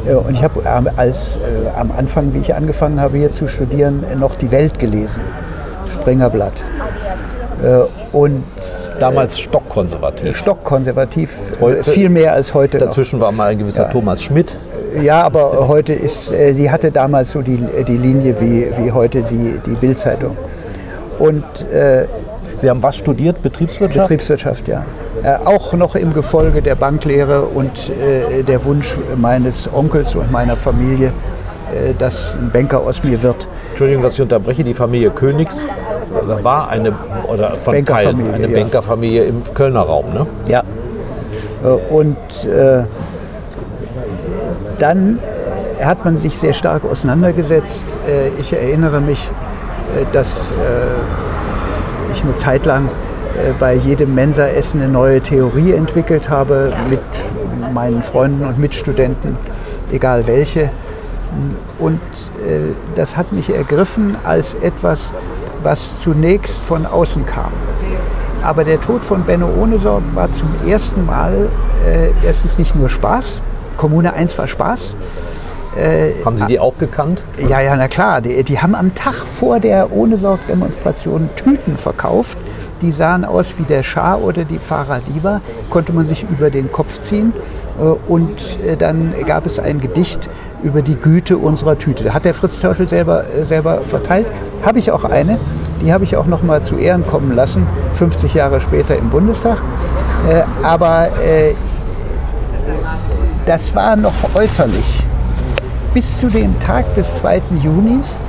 Äh, 0.07 0.13
Und 0.15 0.33
ich 0.35 0.43
habe 0.43 0.67
am- 0.69 0.89
als 0.95 1.37
äh, 1.37 1.39
am 1.79 1.91
Anfang, 1.97 2.33
wie 2.33 2.39
ich 2.39 2.55
angefangen 2.55 2.99
habe 2.99 3.17
hier 3.17 3.31
zu 3.31 3.47
studieren, 3.47 4.03
noch 4.19 4.35
die 4.35 4.51
Welt 4.51 4.79
gelesen, 4.79 5.21
Sprengerblatt. 5.93 6.63
Äh, 7.63 7.81
Und 8.11 8.43
Damals 8.99 9.39
stockkonservativ. 9.39 10.35
stockkonservativ, 10.35 11.53
Heute- 11.61 11.89
viel 11.89 12.09
mehr 12.09 12.33
als 12.33 12.53
heute 12.53 12.77
noch. 12.77 12.87
Dazwischen 12.87 13.19
war 13.21 13.31
mal 13.31 13.51
ein 13.51 13.57
gewisser 13.59 13.89
Thomas 13.89 14.21
Schmidt. 14.23 14.57
Ja, 15.01 15.21
aber 15.23 15.67
heute 15.69 15.93
ist, 15.93 16.31
die 16.31 16.69
hatte 16.69 16.91
damals 16.91 17.31
so 17.31 17.41
die, 17.41 17.57
die 17.87 17.95
Linie 17.97 18.35
wie, 18.41 18.67
wie 18.77 18.91
heute 18.91 19.21
die, 19.21 19.57
die 19.65 19.75
Bild-Zeitung. 19.75 20.35
Und 21.19 21.43
äh, 21.71 22.05
Sie 22.57 22.69
haben 22.69 22.83
was 22.83 22.97
studiert? 22.97 23.41
Betriebswirtschaft? 23.41 24.09
Betriebswirtschaft, 24.09 24.67
ja. 24.67 24.83
Äh, 25.23 25.35
auch 25.45 25.73
noch 25.73 25.93
im 25.93 26.13
Gefolge 26.13 26.63
der 26.63 26.73
Banklehre 26.73 27.43
und 27.43 27.91
äh, 27.91 28.41
der 28.41 28.65
Wunsch 28.65 28.97
meines 29.17 29.69
Onkels 29.71 30.15
und 30.15 30.31
meiner 30.31 30.55
Familie, 30.55 31.13
äh, 31.71 31.93
dass 31.93 32.35
ein 32.35 32.49
Banker 32.51 32.79
aus 32.79 33.03
mir 33.03 33.21
wird. 33.21 33.47
Entschuldigung, 33.69 34.01
dass 34.01 34.13
ich 34.13 34.21
unterbreche. 34.21 34.63
Die 34.63 34.73
Familie 34.73 35.11
Königs 35.11 35.67
war 36.41 36.69
eine 36.69 36.93
oder 37.27 37.51
von 37.51 37.85
Teilen 37.85 38.33
eine 38.33 38.47
ja. 38.47 38.59
Bankerfamilie 38.59 39.25
im 39.25 39.43
Kölner 39.53 39.81
Raum, 39.81 40.11
ne? 40.11 40.25
Ja. 40.47 40.63
Und 41.91 42.17
äh, 42.45 42.83
dann 44.79 45.19
hat 45.83 46.03
man 46.03 46.17
sich 46.17 46.39
sehr 46.39 46.53
stark 46.53 46.83
auseinandergesetzt. 46.83 47.99
Ich 48.39 48.51
erinnere 48.53 48.99
mich, 48.99 49.29
dass 50.11 50.51
ich 52.13 52.23
eine 52.23 52.35
Zeit 52.35 52.65
lang 52.65 52.89
bei 53.59 53.75
jedem 53.75 54.15
Mensaessen 54.15 54.81
eine 54.81 54.91
neue 54.91 55.21
Theorie 55.21 55.73
entwickelt 55.73 56.29
habe 56.29 56.73
mit 56.89 56.99
meinen 57.73 58.03
Freunden 58.03 58.45
und 58.45 58.59
Mitstudenten, 58.59 59.37
egal 59.91 60.27
welche. 60.27 60.69
Und 61.79 62.01
das 62.95 63.15
hat 63.15 63.31
mich 63.31 63.53
ergriffen 63.53 64.17
als 64.23 64.55
etwas, 64.55 65.13
was 65.63 65.99
zunächst 65.99 66.61
von 66.63 66.85
außen 66.85 67.25
kam. 67.25 67.51
Aber 68.43 68.63
der 68.63 68.81
Tod 68.81 69.05
von 69.05 69.23
Benno 69.23 69.47
Ohnesorg 69.47 70.03
war 70.15 70.31
zum 70.31 70.49
ersten 70.67 71.05
Mal 71.05 71.49
äh, 71.87 72.09
erstens 72.25 72.57
nicht 72.57 72.75
nur 72.75 72.89
Spaß. 72.89 73.39
Kommune 73.77 74.13
1 74.13 74.37
war 74.37 74.47
Spaß. 74.47 74.95
Äh, 75.77 76.25
haben 76.25 76.37
Sie 76.37 76.47
die 76.47 76.59
auch 76.59 76.77
gekannt? 76.77 77.23
Ja, 77.37 77.61
ja, 77.61 77.75
na 77.75 77.87
klar. 77.87 78.19
Die, 78.19 78.43
die 78.43 78.59
haben 78.59 78.73
am 78.73 78.95
Tag 78.95 79.13
vor 79.13 79.59
der 79.59 79.91
Ohnesorg-Demonstration 79.91 81.29
Tüten 81.35 81.77
verkauft. 81.77 82.37
Die 82.81 82.91
sahen 82.91 83.25
aus 83.25 83.53
wie 83.57 83.63
der 83.63 83.83
Schah 83.83 84.15
oder 84.15 84.43
die 84.43 84.57
Faradiva, 84.57 85.41
konnte 85.69 85.93
man 85.93 86.05
sich 86.05 86.23
über 86.23 86.49
den 86.49 86.71
Kopf 86.71 86.99
ziehen. 86.99 87.31
Äh, 87.79 87.83
und 88.11 88.39
äh, 88.65 88.75
dann 88.75 89.13
gab 89.25 89.45
es 89.45 89.59
ein 89.59 89.79
Gedicht 89.79 90.29
über 90.63 90.81
die 90.81 90.95
Güte 90.95 91.37
unserer 91.37 91.77
Tüte. 91.77 92.03
Da 92.03 92.13
hat 92.13 92.25
der 92.25 92.33
Fritz 92.33 92.59
Teufel 92.59 92.87
selber, 92.87 93.23
äh, 93.27 93.45
selber 93.45 93.81
verteilt. 93.81 94.27
Habe 94.65 94.79
ich 94.79 94.91
auch 94.91 95.03
eine. 95.03 95.39
Die 95.81 95.91
habe 95.91 96.03
ich 96.03 96.15
auch 96.15 96.27
noch 96.27 96.43
mal 96.43 96.61
zu 96.61 96.75
Ehren 96.75 97.05
kommen 97.07 97.35
lassen, 97.35 97.65
50 97.93 98.35
Jahre 98.35 98.61
später 98.61 98.95
im 98.95 99.09
Bundestag. 99.09 99.57
aber 100.61 101.07
das 103.47 103.73
war 103.73 103.95
noch 103.95 104.13
äußerlich. 104.35 105.07
Bis 105.95 106.19
zu 106.19 106.27
dem 106.27 106.59
Tag 106.59 106.93
des 106.93 107.15
2. 107.15 107.41
Junis, 107.63 108.21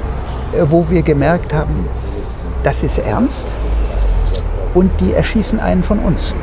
wo 0.63 0.89
wir 0.89 1.03
gemerkt 1.03 1.53
haben, 1.53 1.87
das 2.63 2.83
ist 2.83 3.01
ernst 3.01 3.49
und 4.75 4.91
die 5.01 5.13
erschießen 5.13 5.61
einen 5.61 5.83
von 5.83 5.99
uns. 5.99 6.35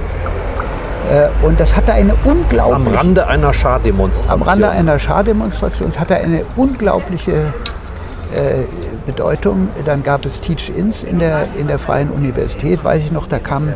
Äh, 1.12 1.46
und 1.46 1.60
das 1.60 1.76
hatte 1.76 1.94
eine 1.94 2.14
unglaubliche... 2.24 2.90
Am 2.92 2.96
Rande 2.96 3.28
einer 3.28 3.54
Schardemonstration. 3.54 4.42
Am 4.42 4.48
Rande 4.48 4.70
einer 4.70 5.00
Schardemonstration. 5.00 5.88
Es 5.90 6.00
hatte 6.00 6.16
eine 6.16 6.42
unglaubliche 6.56 7.32
äh, 7.32 8.64
Bedeutung. 9.06 9.70
Dann 9.86 10.04
gab 10.04 10.26
es 10.26 10.42
Teach-Ins 10.42 11.04
in 11.04 11.20
der, 11.20 11.48
in 11.58 11.68
der 11.68 11.80
Freien 11.80 12.10
Universität, 12.10 12.84
weiß 12.84 13.02
ich 13.02 13.12
noch, 13.12 13.28
da 13.28 13.40
kamen 13.40 13.74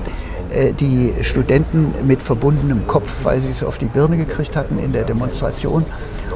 äh, 0.53 0.73
die 0.73 1.13
Studenten 1.21 1.93
mit 2.05 2.21
verbundenem 2.21 2.85
Kopf, 2.85 3.25
weil 3.25 3.41
sie 3.41 3.49
es 3.49 3.63
auf 3.63 3.79
die 3.79 3.85
Birne 3.85 4.17
gekriegt 4.17 4.55
hatten 4.55 4.77
in 4.77 4.93
der 4.93 5.03
Demonstration. 5.03 5.85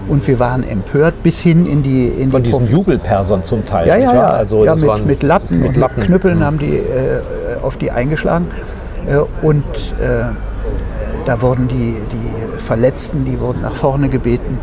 Und 0.08 0.26
wir 0.28 0.40
waren 0.40 0.64
empört 0.68 1.22
bis 1.22 1.42
hin 1.42 1.66
in 1.66 1.84
die. 1.84 2.08
In 2.08 2.32
Von 2.32 2.42
die 2.42 2.50
diesen 2.50 2.72
Jubelpersern 2.72 3.44
zum 3.44 3.66
Teil. 3.66 3.88
Ja, 3.88 3.98
ja, 3.98 4.14
ja. 4.14 4.28
Also 4.30 4.64
ja 4.64 4.76
mit, 4.76 5.06
mit 5.06 5.24
Lappen, 5.24 5.60
mit, 5.60 5.76
Lappen. 5.76 6.02
Knüppeln 6.02 6.40
mhm. 6.40 6.44
haben 6.44 6.60
die 6.60 6.78
äh, 6.78 7.20
auf 7.62 7.78
die 7.78 7.92
eingeschlagen. 7.92 8.48
Äh, 9.08 9.20
und 9.46 9.66
äh, 10.00 10.32
da 11.26 11.42
wurden 11.42 11.68
die, 11.68 11.96
die 12.12 12.60
Verletzten, 12.60 13.26
die 13.26 13.40
wurden 13.40 13.62
nach 13.62 13.76
vorne 13.76 14.10
gebeten. 14.10 14.60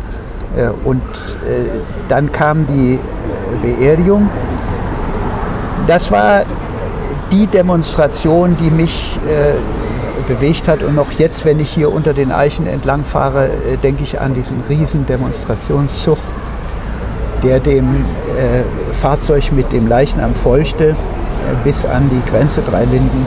Äh, 0.55 0.69
und 0.87 1.01
äh, 1.01 1.65
dann 2.07 2.31
kam 2.31 2.65
die 2.65 2.99
Beerdigung. 3.61 4.29
Das 5.87 6.11
war 6.11 6.43
die 7.31 7.47
Demonstration, 7.47 8.57
die 8.57 8.71
mich 8.71 9.19
bewegt 10.27 10.67
hat. 10.67 10.81
Und 10.81 10.95
noch 10.95 11.11
jetzt, 11.11 11.45
wenn 11.45 11.59
ich 11.59 11.69
hier 11.69 11.93
unter 11.93 12.13
den 12.13 12.31
Eichen 12.31 12.65
entlang 12.65 13.03
fahre, 13.03 13.49
denke 13.83 14.03
ich 14.03 14.19
an 14.19 14.33
diesen 14.33 14.61
riesen 14.67 15.05
Demonstrationszug, 15.05 16.17
der 17.43 17.59
dem 17.59 18.05
Fahrzeug 18.93 19.51
mit 19.51 19.71
dem 19.71 19.87
Leichnam 19.87 20.33
folgte 20.33 20.95
bis 21.63 21.85
an 21.85 22.09
die 22.09 22.29
Grenze 22.29 22.61
Dreilinden 22.61 23.25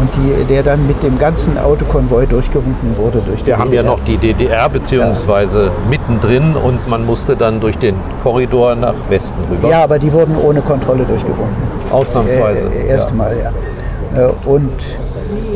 und 0.00 0.08
die, 0.16 0.44
der 0.44 0.62
dann 0.62 0.86
mit 0.86 1.02
dem 1.02 1.18
ganzen 1.18 1.58
Autokonvoi 1.58 2.26
durchgewunken 2.26 2.96
wurde. 2.96 3.22
Durch 3.26 3.46
Wir 3.46 3.58
haben 3.58 3.72
ja 3.72 3.82
noch 3.82 4.00
die 4.00 4.16
DDR 4.16 4.68
beziehungsweise 4.68 5.66
ja. 5.66 5.72
mittendrin 5.88 6.56
und 6.56 6.88
man 6.88 7.04
musste 7.04 7.36
dann 7.36 7.60
durch 7.60 7.76
den 7.78 7.96
Korridor 8.22 8.74
nach 8.74 8.94
Westen 9.08 9.40
rüber. 9.50 9.68
Ja, 9.68 9.84
aber 9.84 9.98
die 9.98 10.12
wurden 10.12 10.36
ohne 10.36 10.62
Kontrolle 10.62 11.04
durchgewunken. 11.04 11.56
Ausnahmsweise. 11.90 12.66
Das, 12.66 12.74
äh, 12.74 12.86
erste 12.86 13.10
ja. 13.10 13.16
Mal, 13.16 13.36
ja. 13.36 14.28
Äh, 14.28 14.30
und 14.46 14.72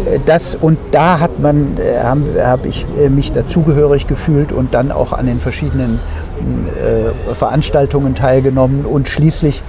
äh, 0.06 0.18
das 0.26 0.54
und 0.54 0.78
da 0.90 1.20
hat 1.20 1.38
man, 1.38 1.76
habe 2.02 2.46
hab 2.46 2.66
ich 2.66 2.86
mich 3.08 3.32
dazugehörig 3.32 4.06
gefühlt 4.06 4.52
und 4.52 4.74
dann 4.74 4.92
auch 4.92 5.12
an 5.12 5.26
den 5.26 5.40
verschiedenen 5.40 6.00
äh, 6.76 7.34
Veranstaltungen 7.34 8.14
teilgenommen 8.14 8.84
und 8.84 9.08
schließlich 9.08 9.62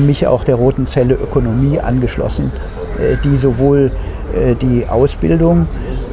mich 0.00 0.26
auch 0.26 0.44
der 0.44 0.56
Roten 0.56 0.86
Zelle 0.86 1.14
Ökonomie 1.14 1.80
angeschlossen, 1.80 2.52
äh, 2.98 3.16
die 3.22 3.36
sowohl 3.36 3.90
äh, 4.34 4.54
die 4.54 4.86
Ausbildung, 4.88 5.66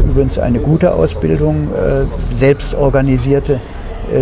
übrigens 0.08 0.40
eine 0.40 0.60
gute 0.60 0.94
Ausbildung, 0.94 1.70
selbst 2.34 2.76
organisierte, 2.76 3.62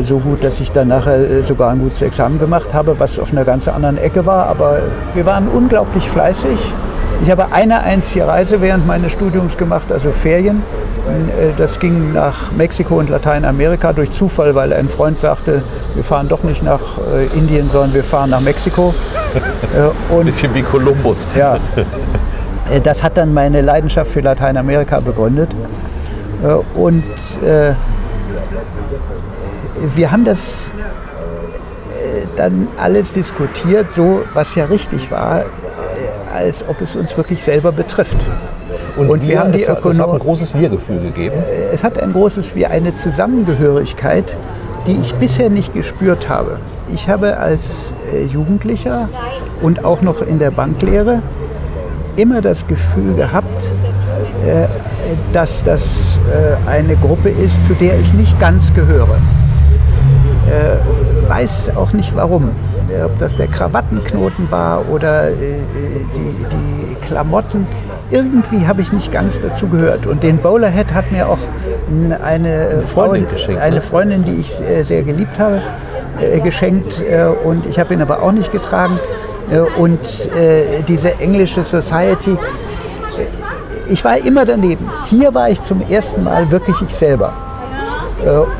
so 0.01 0.19
gut, 0.19 0.43
dass 0.43 0.59
ich 0.59 0.71
dann 0.71 0.89
nachher 0.89 1.43
sogar 1.43 1.71
ein 1.71 1.79
gutes 1.79 2.01
Examen 2.01 2.37
gemacht 2.37 2.73
habe, 2.73 2.99
was 2.99 3.17
auf 3.17 3.31
einer 3.31 3.45
ganz 3.45 3.67
anderen 3.67 3.97
Ecke 3.97 4.25
war. 4.25 4.47
Aber 4.47 4.81
wir 5.13 5.25
waren 5.25 5.47
unglaublich 5.47 6.07
fleißig. 6.09 6.73
Ich 7.21 7.29
habe 7.29 7.51
eine 7.51 7.83
einzige 7.83 8.27
Reise 8.27 8.61
während 8.61 8.87
meines 8.87 9.11
Studiums 9.11 9.57
gemacht, 9.57 9.91
also 9.91 10.11
Ferien. 10.11 10.63
Das 11.57 11.79
ging 11.79 12.13
nach 12.13 12.51
Mexiko 12.51 12.99
und 12.99 13.09
Lateinamerika 13.09 13.93
durch 13.93 14.11
Zufall, 14.11 14.55
weil 14.55 14.73
ein 14.73 14.89
Freund 14.89 15.19
sagte, 15.19 15.63
wir 15.95 16.03
fahren 16.03 16.29
doch 16.29 16.43
nicht 16.43 16.63
nach 16.63 16.79
Indien, 17.35 17.69
sondern 17.69 17.93
wir 17.93 18.03
fahren 18.03 18.29
nach 18.29 18.41
Mexiko. 18.41 18.93
Ein 20.11 20.25
bisschen 20.25 20.53
wie 20.53 20.61
Kolumbus. 20.61 21.27
Ja. 21.35 21.57
Äh, 22.69 22.81
das 22.81 23.03
hat 23.03 23.17
dann 23.17 23.33
meine 23.33 23.61
Leidenschaft 23.61 24.11
für 24.11 24.21
Lateinamerika 24.21 24.99
begründet. 24.99 25.49
Äh, 26.43 26.77
und 26.77 27.03
äh, 27.43 27.73
wir 29.95 30.11
haben 30.11 30.25
das 30.25 30.71
dann 32.35 32.67
alles 32.77 33.13
diskutiert, 33.13 33.91
so 33.91 34.23
was 34.33 34.55
ja 34.55 34.65
richtig 34.65 35.11
war, 35.11 35.45
als 36.33 36.67
ob 36.67 36.81
es 36.81 36.95
uns 36.95 37.15
wirklich 37.17 37.43
selber 37.43 37.71
betrifft. 37.71 38.17
Und, 38.97 39.09
und 39.09 39.21
wir, 39.21 39.29
wir 39.29 39.39
haben 39.39 39.51
die 39.51 39.61
es, 39.61 39.69
Ökonom 39.69 39.91
es 39.91 39.99
hat 39.99 40.09
ein 40.09 40.19
großes 40.19 40.55
Wir-Gefühl 40.55 40.99
gegeben. 40.99 41.35
Es 41.71 41.83
hat 41.83 42.01
ein 42.01 42.13
großes 42.13 42.55
Wir, 42.55 42.71
eine 42.71 42.93
Zusammengehörigkeit, 42.93 44.37
die 44.87 44.97
ich 44.97 45.13
bisher 45.15 45.49
nicht 45.49 45.73
gespürt 45.73 46.29
habe. 46.29 46.59
Ich 46.93 47.07
habe 47.07 47.37
als 47.37 47.93
äh, 48.13 48.25
Jugendlicher 48.25 49.09
und 49.61 49.85
auch 49.85 50.01
noch 50.01 50.21
in 50.21 50.39
der 50.39 50.51
Banklehre 50.51 51.21
immer 52.15 52.41
das 52.41 52.67
Gefühl 52.67 53.13
gehabt, 53.13 53.71
äh, 54.45 54.65
dass 55.33 55.63
das 55.63 56.19
äh, 56.27 56.69
eine 56.69 56.95
Gruppe 56.95 57.29
ist, 57.29 57.65
zu 57.65 57.73
der 57.73 57.99
ich 57.99 58.13
nicht 58.13 58.39
ganz 58.39 58.73
gehöre. 58.73 59.17
Weiß 61.27 61.75
auch 61.75 61.93
nicht 61.93 62.15
warum. 62.15 62.49
Ob 63.03 63.17
das 63.19 63.37
der 63.37 63.47
Krawattenknoten 63.47 64.49
war 64.51 64.89
oder 64.89 65.31
die, 65.31 66.45
die 66.51 66.95
Klamotten. 67.05 67.67
Irgendwie 68.11 68.65
habe 68.65 68.81
ich 68.81 68.91
nicht 68.91 69.11
ganz 69.11 69.41
dazu 69.41 69.67
gehört. 69.67 70.05
Und 70.05 70.23
den 70.23 70.37
Bowlerhead 70.37 70.93
hat 70.93 71.11
mir 71.11 71.27
auch 71.27 71.39
eine 72.23 72.81
Freundin, 72.85 73.27
eine 73.59 73.81
Freundin 73.81 74.23
die 74.23 74.41
ich 74.41 74.61
sehr 74.85 75.03
geliebt 75.03 75.37
habe, 75.37 75.61
äh, 76.21 76.39
geschenkt 76.39 77.01
äh, 77.01 77.25
und 77.25 77.65
ich 77.65 77.79
habe 77.79 77.93
ihn 77.93 78.01
aber 78.01 78.21
auch 78.21 78.31
nicht 78.31 78.51
getragen. 78.51 78.99
Äh, 79.51 79.59
und 79.79 80.29
diese 80.87 81.19
englische 81.19 81.63
Society, 81.63 82.37
ich 83.89 84.03
war 84.05 84.17
immer 84.17 84.45
daneben. 84.45 84.89
Hier 85.05 85.33
war 85.33 85.49
ich 85.49 85.61
zum 85.61 85.81
ersten 85.81 86.23
Mal 86.23 86.51
wirklich 86.51 86.79
ich 86.81 86.93
selber. 86.93 87.33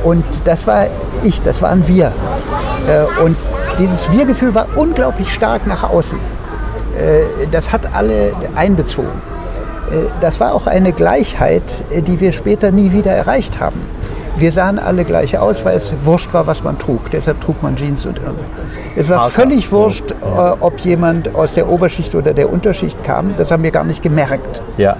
Und 0.03 0.23
das 0.45 0.65
war 0.65 0.87
ich, 1.23 1.41
das 1.41 1.61
waren 1.61 1.87
wir. 1.87 2.11
Und 3.23 3.35
dieses 3.79 4.11
Wir-Gefühl 4.11 4.53
war 4.53 4.67
unglaublich 4.75 5.33
stark 5.33 5.65
nach 5.65 5.89
außen. 5.89 6.19
Das 7.51 7.71
hat 7.71 7.81
alle 7.93 8.33
einbezogen. 8.55 9.21
Das 10.19 10.39
war 10.39 10.53
auch 10.53 10.67
eine 10.67 10.91
Gleichheit, 10.91 11.83
die 11.89 12.19
wir 12.19 12.33
später 12.33 12.71
nie 12.71 12.91
wieder 12.91 13.11
erreicht 13.11 13.59
haben. 13.59 13.79
Wir 14.39 14.51
sahen 14.51 14.79
alle 14.79 15.03
gleich 15.03 15.37
aus, 15.37 15.65
weil 15.65 15.75
es 15.75 15.93
wurscht 16.03 16.33
war, 16.33 16.47
was 16.47 16.63
man 16.63 16.79
trug. 16.79 17.11
Deshalb 17.11 17.41
trug 17.41 17.61
man 17.61 17.75
Jeans 17.75 18.05
und 18.05 18.19
Irre. 18.19 18.35
Es 18.95 19.09
war 19.09 19.29
völlig 19.29 19.71
wurscht, 19.71 20.11
äh, 20.11 20.15
ob 20.59 20.79
jemand 20.79 21.35
aus 21.35 21.55
der 21.55 21.69
Oberschicht 21.69 22.15
oder 22.15 22.33
der 22.33 22.51
Unterschicht 22.51 23.03
kam. 23.03 23.35
Das 23.35 23.51
haben 23.51 23.63
wir 23.63 23.71
gar 23.71 23.83
nicht 23.83 24.01
gemerkt. 24.01 24.61
Ja. 24.77 24.95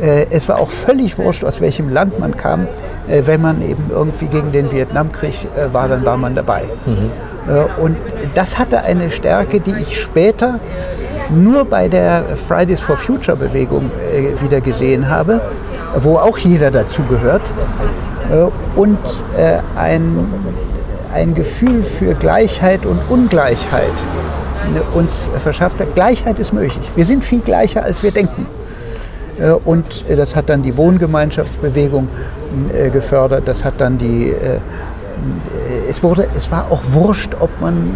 Äh, 0.00 0.26
es 0.30 0.48
war 0.48 0.58
auch 0.58 0.70
völlig 0.70 1.18
wurscht, 1.18 1.44
aus 1.44 1.60
welchem 1.60 1.90
Land 1.90 2.18
man 2.18 2.36
kam. 2.36 2.66
Äh, 3.08 3.22
wenn 3.26 3.42
man 3.42 3.60
eben 3.60 3.90
irgendwie 3.90 4.26
gegen 4.26 4.52
den 4.52 4.72
Vietnamkrieg 4.72 5.48
äh, 5.56 5.72
war, 5.72 5.88
dann 5.88 6.04
war 6.04 6.16
man 6.16 6.34
dabei. 6.34 6.62
Mhm. 6.86 7.10
Und 7.78 7.96
das 8.34 8.58
hatte 8.58 8.82
eine 8.82 9.10
Stärke, 9.10 9.60
die 9.60 9.74
ich 9.80 10.00
später 10.00 10.60
nur 11.30 11.64
bei 11.64 11.88
der 11.88 12.24
Fridays 12.46 12.80
for 12.80 12.96
Future 12.96 13.36
Bewegung 13.36 13.90
wieder 14.42 14.60
gesehen 14.60 15.08
habe, 15.08 15.40
wo 15.96 16.16
auch 16.16 16.38
jeder 16.38 16.70
dazugehört. 16.70 17.42
Und 18.76 18.98
ein, 19.76 20.26
ein 21.14 21.34
Gefühl 21.34 21.82
für 21.82 22.14
Gleichheit 22.14 22.84
und 22.84 22.98
Ungleichheit 23.08 23.92
uns 24.94 25.30
verschafft 25.38 25.80
hat. 25.80 25.94
Gleichheit 25.94 26.38
ist 26.38 26.52
möglich. 26.52 26.90
Wir 26.94 27.04
sind 27.04 27.24
viel 27.24 27.40
gleicher, 27.40 27.84
als 27.84 28.02
wir 28.02 28.10
denken. 28.10 28.46
Äh, 29.38 29.50
und 29.50 30.04
äh, 30.08 30.16
das 30.16 30.36
hat 30.36 30.48
dann 30.48 30.62
die 30.62 30.76
Wohngemeinschaftsbewegung 30.76 32.08
äh, 32.72 32.90
gefördert. 32.90 33.46
Das 33.46 33.64
hat 33.64 33.74
dann 33.78 33.98
die 33.98 34.34
es, 35.88 36.02
wurde, 36.02 36.28
es 36.36 36.50
war 36.50 36.66
auch 36.70 36.82
wurscht, 36.92 37.32
ob 37.38 37.50
man 37.60 37.94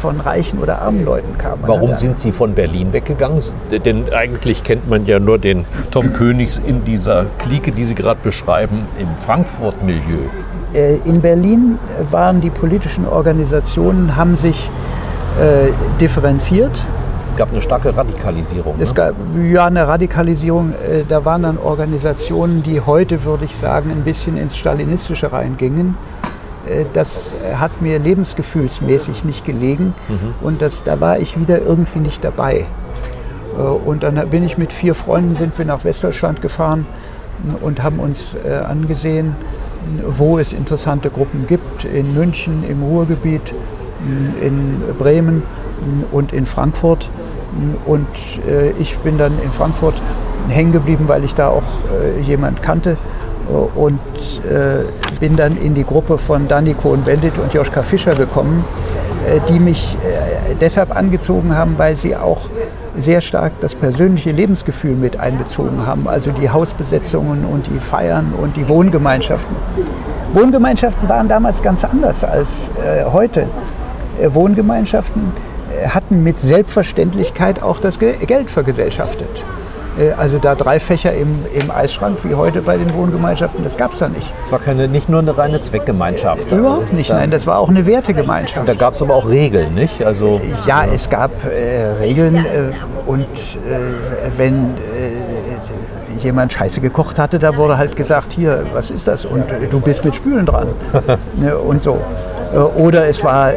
von 0.00 0.20
reichen 0.20 0.58
oder 0.58 0.80
armen 0.80 1.04
Leuten 1.04 1.36
kam. 1.38 1.58
Warum 1.62 1.96
sind 1.96 2.18
Sie 2.18 2.32
von 2.32 2.54
Berlin 2.54 2.92
weggegangen? 2.92 3.40
Denn 3.70 4.12
eigentlich 4.12 4.64
kennt 4.64 4.88
man 4.88 5.06
ja 5.06 5.18
nur 5.18 5.38
den 5.38 5.64
Tom 5.90 6.12
Königs 6.12 6.60
in 6.64 6.84
dieser 6.84 7.26
Clique, 7.38 7.72
die 7.72 7.84
Sie 7.84 7.94
gerade 7.94 8.20
beschreiben, 8.22 8.86
im 8.98 9.08
Frankfurt-Milieu. 9.24 10.18
In 11.04 11.20
Berlin 11.20 11.78
waren 12.10 12.40
die 12.40 12.50
politischen 12.50 13.06
Organisationen, 13.06 14.16
haben 14.16 14.36
sich 14.36 14.70
äh, 15.40 15.70
differenziert 16.00 16.84
gab 17.36 17.50
eine 17.50 17.62
starke 17.62 17.96
Radikalisierung. 17.96 18.74
Es 18.78 18.90
ne? 18.90 18.94
gab 18.94 19.14
ja 19.42 19.66
eine 19.66 19.88
Radikalisierung. 19.88 20.72
Äh, 20.72 21.04
da 21.08 21.24
waren 21.24 21.42
dann 21.42 21.58
Organisationen, 21.58 22.62
die 22.62 22.80
heute, 22.80 23.24
würde 23.24 23.46
ich 23.46 23.56
sagen, 23.56 23.90
ein 23.90 24.02
bisschen 24.02 24.36
ins 24.36 24.56
Stalinistische 24.56 25.32
reingingen. 25.32 25.96
Äh, 26.66 26.84
das 26.92 27.36
hat 27.54 27.82
mir 27.82 27.98
lebensgefühlsmäßig 27.98 29.24
nicht 29.24 29.44
gelegen 29.44 29.94
mhm. 30.08 30.46
und 30.46 30.62
das, 30.62 30.84
da 30.84 31.00
war 31.00 31.18
ich 31.18 31.38
wieder 31.38 31.60
irgendwie 31.60 32.00
nicht 32.00 32.24
dabei. 32.24 32.66
Äh, 33.56 33.62
und 33.62 34.02
dann 34.02 34.28
bin 34.30 34.44
ich 34.44 34.58
mit 34.58 34.72
vier 34.72 34.94
Freunden 34.94 35.36
sind 35.36 35.56
wir 35.58 35.64
nach 35.64 35.84
Westdeutschland 35.84 36.40
gefahren 36.40 36.86
und 37.60 37.82
haben 37.82 37.98
uns 37.98 38.36
angesehen, 38.68 39.34
wo 40.04 40.38
es 40.38 40.52
interessante 40.52 41.10
Gruppen 41.10 41.46
gibt. 41.48 41.84
In 41.84 42.14
München, 42.14 42.62
im 42.68 42.82
Ruhrgebiet, 42.82 43.52
in 44.40 44.80
Bremen 44.96 45.42
und 46.12 46.32
in 46.32 46.46
Frankfurt. 46.46 47.08
Und 47.84 48.06
äh, 48.48 48.70
ich 48.78 48.96
bin 48.98 49.18
dann 49.18 49.32
in 49.42 49.50
Frankfurt 49.50 50.00
hängen 50.48 50.72
geblieben, 50.72 51.04
weil 51.08 51.24
ich 51.24 51.34
da 51.34 51.48
auch 51.48 51.62
äh, 51.62 52.20
jemand 52.20 52.62
kannte 52.62 52.96
und 53.74 53.98
äh, 54.48 54.84
bin 55.22 55.36
dann 55.36 55.56
in 55.56 55.74
die 55.74 55.84
Gruppe 55.84 56.18
von 56.18 56.48
Danny 56.48 56.74
Cohn-Bendit 56.74 57.38
und 57.38 57.54
Joschka 57.54 57.84
Fischer 57.84 58.16
gekommen, 58.16 58.64
äh, 59.24 59.38
die 59.48 59.60
mich 59.60 59.96
äh, 60.02 60.56
deshalb 60.60 60.96
angezogen 60.96 61.54
haben, 61.56 61.78
weil 61.78 61.96
sie 61.96 62.16
auch 62.16 62.48
sehr 62.98 63.20
stark 63.20 63.52
das 63.60 63.76
persönliche 63.76 64.32
Lebensgefühl 64.32 64.96
mit 64.96 65.20
einbezogen 65.20 65.86
haben, 65.86 66.08
also 66.08 66.32
die 66.32 66.50
Hausbesetzungen 66.50 67.44
und 67.44 67.68
die 67.68 67.78
Feiern 67.78 68.34
und 68.36 68.56
die 68.56 68.68
Wohngemeinschaften. 68.68 69.54
Wohngemeinschaften 70.32 71.08
waren 71.08 71.28
damals 71.28 71.62
ganz 71.62 71.84
anders 71.84 72.24
als 72.24 72.72
äh, 72.84 73.04
heute. 73.04 73.46
Wohngemeinschaften 74.26 75.32
hatten 75.88 76.24
mit 76.24 76.40
Selbstverständlichkeit 76.40 77.62
auch 77.62 77.78
das 77.78 78.00
Geld 78.00 78.50
vergesellschaftet. 78.50 79.44
Äh, 79.98 80.12
also 80.12 80.38
da 80.38 80.54
drei 80.54 80.80
Fächer 80.80 81.12
im, 81.12 81.44
im 81.52 81.70
Eisschrank 81.70 82.18
wie 82.24 82.34
heute 82.34 82.62
bei 82.62 82.76
den 82.76 82.92
Wohngemeinschaften, 82.94 83.64
das 83.64 83.76
gab 83.76 83.92
es 83.92 83.98
da 83.98 84.08
nicht. 84.08 84.32
Es 84.42 84.50
war 84.52 84.58
keine, 84.58 84.88
nicht 84.88 85.08
nur 85.08 85.20
eine 85.20 85.36
reine 85.36 85.60
Zweckgemeinschaft. 85.60 86.50
Äh, 86.52 86.56
überhaupt 86.56 86.92
nicht, 86.92 87.10
nein, 87.10 87.30
das 87.30 87.46
war 87.46 87.58
auch 87.58 87.68
eine 87.68 87.86
Wertegemeinschaft. 87.86 88.68
Da 88.68 88.74
gab 88.74 88.94
es 88.94 89.02
aber 89.02 89.14
auch 89.14 89.28
Regeln, 89.28 89.74
nicht? 89.74 90.04
Also, 90.04 90.40
ja, 90.66 90.84
es 90.84 91.10
gab 91.10 91.30
äh, 91.44 91.92
Regeln 92.00 92.36
äh, 92.36 92.72
und 93.06 93.22
äh, 93.22 94.30
wenn 94.36 94.74
jemand 96.22 96.52
Scheiße 96.52 96.80
gekocht 96.80 97.18
hatte, 97.18 97.38
da 97.38 97.56
wurde 97.56 97.78
halt 97.78 97.96
gesagt, 97.96 98.32
hier, 98.32 98.64
was 98.72 98.90
ist 98.90 99.08
das? 99.08 99.24
Und 99.24 99.44
du 99.70 99.80
bist 99.80 100.04
mit 100.04 100.14
Spülen 100.14 100.46
dran. 100.46 100.68
ne, 101.36 101.58
und 101.58 101.82
so. 101.82 102.00
Oder 102.76 103.08
es 103.08 103.24
war, 103.24 103.50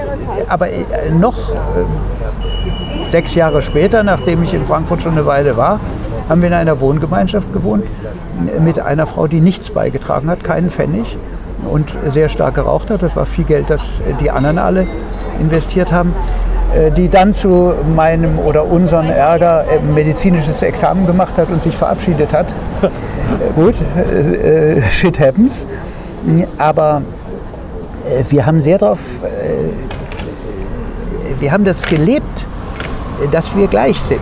aber 0.48 0.68
noch 1.12 1.52
sechs 3.10 3.36
Jahre 3.36 3.62
später, 3.62 4.02
nachdem 4.04 4.42
ich 4.42 4.54
in 4.54 4.64
Frankfurt 4.64 5.02
schon 5.02 5.12
eine 5.12 5.26
Weile 5.26 5.58
war, 5.58 5.80
haben 6.28 6.42
wir 6.42 6.48
in 6.48 6.54
einer 6.54 6.80
Wohngemeinschaft 6.80 7.54
gewohnt 7.54 7.86
mit 8.60 8.80
einer 8.80 9.08
Frau, 9.08 9.28
die 9.28 9.42
nichts 9.42 9.72
beigetragen 9.72 10.30
hat, 10.30 10.44
keinen 10.44 10.70
Pfennig 10.70 11.18
und 11.70 11.96
sehr 12.08 12.30
stark 12.30 12.56
geraucht 12.56 12.90
hat. 12.90 13.04
Das 13.04 13.16
war 13.16 13.26
viel 13.26 13.46
Geld, 13.46 13.70
das 13.70 14.02
die 14.20 14.32
anderen 14.32 14.58
alle 14.58 14.88
investiert 15.40 15.92
haben 15.92 16.14
äh, 16.76 16.92
die 16.92 17.10
dann 17.10 17.34
zu 17.34 17.74
meinem 17.96 18.40
oder 18.40 18.66
unserem 18.66 19.10
Ärger 19.10 19.66
ein 19.72 19.94
medizinisches 19.94 20.62
Examen 20.62 21.06
gemacht 21.06 21.38
hat 21.38 21.50
und 21.50 21.62
sich 21.62 21.76
verabschiedet 21.76 22.34
hat. 22.34 22.48
Gut, 23.56 23.76
äh, 23.98 24.82
shit 24.92 25.20
happens. 25.20 25.66
Aber 26.58 27.02
äh, 28.06 28.24
wir 28.30 28.46
haben 28.46 28.62
sehr 28.62 28.78
darauf, 28.78 29.00
wir 31.40 31.52
haben 31.52 31.66
das 31.66 31.84
gelebt, 31.84 32.48
dass 33.32 33.56
wir 33.56 33.68
gleich 33.68 34.00
sind. 34.00 34.20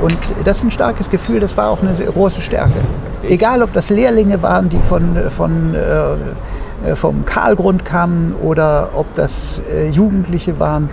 Und 0.00 0.16
das 0.44 0.58
ist 0.58 0.64
ein 0.64 0.70
starkes 0.70 1.10
Gefühl, 1.10 1.40
das 1.40 1.56
war 1.56 1.70
auch 1.70 1.80
eine 1.82 1.92
große 1.94 2.40
Stärke. 2.40 2.80
Egal, 3.28 3.62
ob 3.62 3.72
das 3.72 3.90
Lehrlinge 3.90 4.42
waren, 4.42 4.68
die 4.68 4.78
von, 4.78 5.16
von, 5.30 5.74
äh, 5.74 6.96
vom 6.96 7.24
Karlgrund 7.24 7.84
kamen 7.84 8.34
oder 8.42 8.90
ob 8.94 9.12
das 9.14 9.62
äh, 9.70 9.88
Jugendliche 9.88 10.58
waren, 10.58 10.88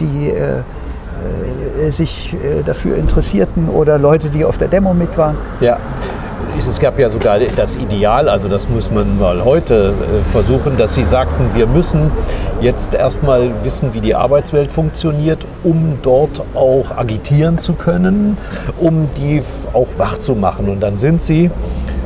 die 0.00 0.30
äh, 0.30 0.62
äh 1.80 1.90
sich 1.90 2.34
äh, 2.34 2.62
dafür 2.64 2.96
interessierten 2.96 3.68
oder 3.68 3.98
Leute, 3.98 4.30
die 4.30 4.44
auf 4.44 4.58
der 4.58 4.68
Demo 4.68 4.94
mit 4.94 5.16
waren. 5.18 5.36
Ja 5.60 5.78
es 6.66 6.80
gab 6.80 6.98
ja 6.98 7.08
sogar 7.08 7.38
das 7.38 7.76
Ideal, 7.76 8.28
also 8.28 8.48
das 8.48 8.68
muss 8.68 8.90
man 8.90 9.18
mal 9.18 9.44
heute 9.44 9.92
äh, 9.92 10.32
versuchen, 10.32 10.76
dass 10.76 10.94
Sie 10.94 11.04
sagten, 11.04 11.50
wir 11.54 11.66
müssen 11.66 12.10
jetzt 12.60 12.94
erstmal 12.94 13.50
wissen, 13.62 13.94
wie 13.94 14.00
die 14.00 14.14
Arbeitswelt 14.14 14.70
funktioniert, 14.70 15.44
um 15.62 15.98
dort 16.02 16.42
auch 16.54 16.96
agitieren 16.96 17.58
zu 17.58 17.74
können, 17.74 18.36
um 18.78 19.06
die 19.16 19.42
auch 19.72 19.88
wach 19.98 20.18
zu 20.18 20.34
machen. 20.34 20.68
Und 20.68 20.80
dann 20.80 20.96
sind 20.96 21.22
Sie 21.22 21.50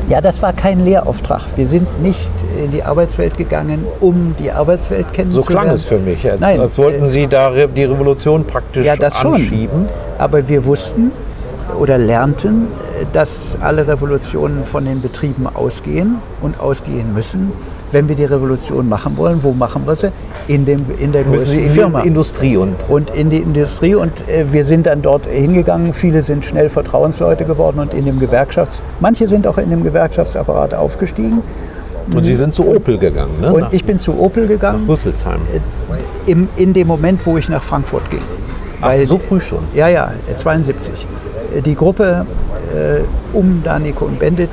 ja, 0.08 0.20
das 0.20 0.42
war 0.42 0.52
kein 0.52 0.84
Lehrauftrag. 0.84 1.42
Wir 1.56 1.66
sind 1.66 2.02
nicht 2.02 2.32
in 2.62 2.70
die 2.70 2.82
Arbeitswelt 2.82 3.38
gegangen, 3.38 3.86
um 4.00 4.34
die 4.38 4.50
Arbeitswelt 4.50 5.12
kennenzulernen. 5.12 5.46
So 5.46 5.50
klang 5.50 5.70
es 5.70 5.84
für 5.84 5.98
mich, 5.98 6.28
als, 6.28 6.40
Nein, 6.40 6.60
als 6.60 6.76
wollten 6.76 7.08
Sie 7.08 7.28
da 7.28 7.50
die 7.50 7.84
Revolution 7.84 8.44
praktisch 8.44 8.84
ja, 8.84 8.96
das 8.96 9.24
anschieben. 9.24 9.86
Schon. 9.86 10.18
Aber 10.18 10.46
wir 10.48 10.64
wussten, 10.64 11.12
oder 11.78 11.98
lernten, 11.98 12.68
dass 13.12 13.58
alle 13.60 13.86
Revolutionen 13.86 14.64
von 14.64 14.84
den 14.84 15.00
Betrieben 15.00 15.46
ausgehen 15.46 16.16
und 16.40 16.60
ausgehen 16.60 17.14
müssen. 17.14 17.52
Wenn 17.90 18.08
wir 18.08 18.16
die 18.16 18.24
Revolution 18.24 18.88
machen 18.88 19.16
wollen, 19.18 19.42
wo 19.42 19.52
machen 19.52 19.86
wir 19.86 19.96
sie? 19.96 20.10
In, 20.46 20.64
dem, 20.64 20.86
in 20.98 21.12
der 21.12 21.24
größten 21.24 21.68
Firma. 21.68 21.98
In 21.98 22.04
die 22.04 22.08
Industrie. 22.08 22.56
Und, 22.56 22.76
und 22.88 23.10
in 23.10 23.28
die 23.28 23.36
Industrie. 23.36 23.94
Und 23.94 24.12
äh, 24.28 24.50
wir 24.50 24.64
sind 24.64 24.86
dann 24.86 25.02
dort 25.02 25.26
hingegangen. 25.26 25.92
Viele 25.92 26.22
sind 26.22 26.44
schnell 26.44 26.68
Vertrauensleute 26.68 27.44
geworden 27.44 27.80
und 27.80 27.92
in 27.92 28.06
dem 28.06 28.18
Gewerkschafts... 28.18 28.82
Manche 29.00 29.28
sind 29.28 29.46
auch 29.46 29.58
in 29.58 29.68
dem 29.70 29.84
Gewerkschaftsapparat 29.84 30.74
aufgestiegen. 30.74 31.42
Und 32.12 32.24
Sie 32.24 32.34
sind 32.34 32.52
zu 32.52 32.66
Opel 32.66 32.98
gegangen, 32.98 33.40
ne? 33.40 33.52
Und 33.52 33.60
nach, 33.60 33.72
ich 33.72 33.84
bin 33.84 33.98
zu 33.98 34.18
Opel 34.18 34.46
gegangen. 34.46 34.82
Nach 34.82 34.88
Rüsselsheim. 34.88 35.40
Äh, 35.54 36.30
Im, 36.30 36.48
in 36.56 36.72
dem 36.72 36.88
Moment, 36.88 37.24
wo 37.26 37.36
ich 37.36 37.48
nach 37.48 37.62
Frankfurt 37.62 38.10
ging. 38.10 38.20
Ach, 38.80 38.92
so 39.06 39.18
früh 39.18 39.40
schon? 39.40 39.60
Ja, 39.74 39.88
ja, 39.88 40.10
72 40.36 41.06
die 41.60 41.74
Gruppe 41.74 42.26
äh, 42.74 43.00
um 43.36 43.62
Daniko 43.62 44.06
und 44.06 44.18
Bendit 44.18 44.50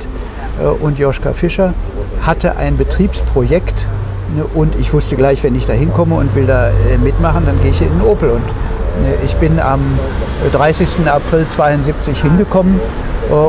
äh, 0.60 0.66
und 0.66 0.98
Joschka 0.98 1.32
Fischer 1.32 1.72
hatte 2.22 2.56
ein 2.56 2.76
Betriebsprojekt 2.76 3.86
ne, 4.36 4.44
und 4.54 4.74
ich 4.78 4.92
wusste 4.92 5.16
gleich, 5.16 5.42
wenn 5.42 5.54
ich 5.54 5.66
da 5.66 5.72
hinkomme 5.72 6.16
und 6.16 6.34
will 6.34 6.46
da 6.46 6.68
äh, 6.68 6.98
mitmachen, 7.02 7.44
dann 7.46 7.60
gehe 7.62 7.70
ich 7.70 7.80
in 7.80 7.88
den 7.88 8.02
Opel. 8.02 8.30
Und 8.30 8.44
ne, 9.02 9.14
ich 9.24 9.36
bin 9.36 9.58
am 9.58 9.80
30. 10.52 11.06
April 11.06 11.46
72 11.46 12.20
hingekommen 12.22 12.80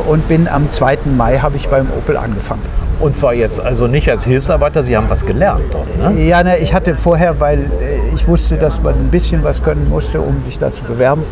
und 0.08 0.28
bin 0.28 0.47
am 0.47 0.70
2. 0.70 0.99
Mai 1.18 1.39
habe 1.39 1.58
ich 1.58 1.68
beim 1.68 1.88
Opel 1.97 2.16
angefangen. 2.16 2.62
Und 2.99 3.16
zwar 3.16 3.34
jetzt 3.34 3.60
also 3.60 3.88
nicht 3.88 4.12
als 4.12 4.26
Hilfsarbeiter, 4.26 4.84
Sie 4.84 4.95
haben 4.95 5.10
was 5.10 5.26
gelernt 5.26 5.64
dort, 5.72 5.88
ne? 5.97 6.22
Ja, 6.22 6.43
ne, 6.43 6.60
ich 6.60 6.76
hatte 6.76 6.93
vorher, 6.93 7.39
weil 7.39 7.72
ich 8.14 8.28
wusste, 8.28 8.58
dass 8.58 8.84
man 8.84 8.93
ein 8.93 9.10
bisschen 9.10 9.43
was 9.43 9.64
können 9.64 9.89
musste, 9.89 10.22
um 10.22 10.43
sich 10.45 10.60
da 10.60 10.72
zu 10.72 10.84
bewerben, 10.84 11.24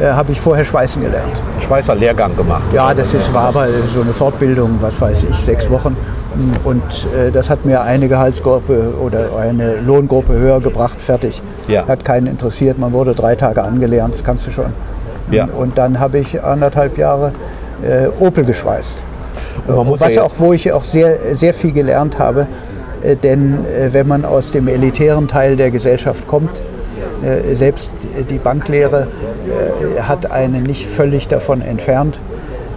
habe 0.00 0.32
ich 0.32 0.40
vorher 0.40 0.64
Schweißen 0.64 1.02
gelernt. 1.02 1.40
Schweißer-Lehrgang 1.60 2.36
gemacht? 2.36 2.72
Ja, 2.72 2.94
das 2.94 3.12
ist, 3.14 3.32
war 3.32 3.48
aber 3.48 3.66
so 3.92 4.00
eine 4.00 4.12
Fortbildung, 4.12 4.78
was 4.80 5.00
weiß 5.00 5.24
ich, 5.24 5.36
sechs 5.36 5.70
Wochen. 5.70 5.96
Und 6.64 7.06
äh, 7.14 7.30
das 7.30 7.50
hat 7.50 7.64
mir 7.64 7.82
eine 7.82 8.08
Gehaltsgruppe 8.08 8.94
oder 9.00 9.36
eine 9.38 9.76
Lohngruppe 9.76 10.32
höher 10.32 10.60
gebracht, 10.60 11.00
fertig. 11.00 11.42
Ja. 11.68 11.86
Hat 11.86 12.04
keinen 12.04 12.26
interessiert, 12.26 12.78
man 12.78 12.92
wurde 12.92 13.14
drei 13.14 13.34
Tage 13.34 13.62
angelernt, 13.62 14.14
das 14.14 14.24
kannst 14.24 14.46
du 14.46 14.50
schon. 14.50 14.72
Ja. 15.30 15.46
Und 15.46 15.78
dann 15.78 16.00
habe 16.00 16.18
ich 16.18 16.42
anderthalb 16.42 16.96
Jahre 16.98 17.32
äh, 17.82 18.08
Opel 18.18 18.44
geschweißt. 18.44 19.02
Man 19.66 20.00
Was 20.00 20.14
ja 20.14 20.22
auch, 20.22 20.32
wo 20.38 20.52
ich 20.52 20.72
auch 20.72 20.84
sehr, 20.84 21.34
sehr 21.34 21.54
viel 21.54 21.72
gelernt 21.72 22.18
habe, 22.18 22.46
äh, 23.02 23.16
denn 23.16 23.64
äh, 23.66 23.92
wenn 23.92 24.08
man 24.08 24.24
aus 24.24 24.52
dem 24.52 24.68
elitären 24.68 25.28
Teil 25.28 25.56
der 25.56 25.70
Gesellschaft 25.70 26.26
kommt, 26.26 26.50
äh, 26.58 26.62
selbst 27.52 27.92
die 28.30 28.38
Banklehre 28.38 29.06
äh, 29.96 30.00
hat 30.02 30.30
einen 30.30 30.64
nicht 30.64 30.86
völlig 30.86 31.28
davon 31.28 31.62
entfernt 31.62 32.18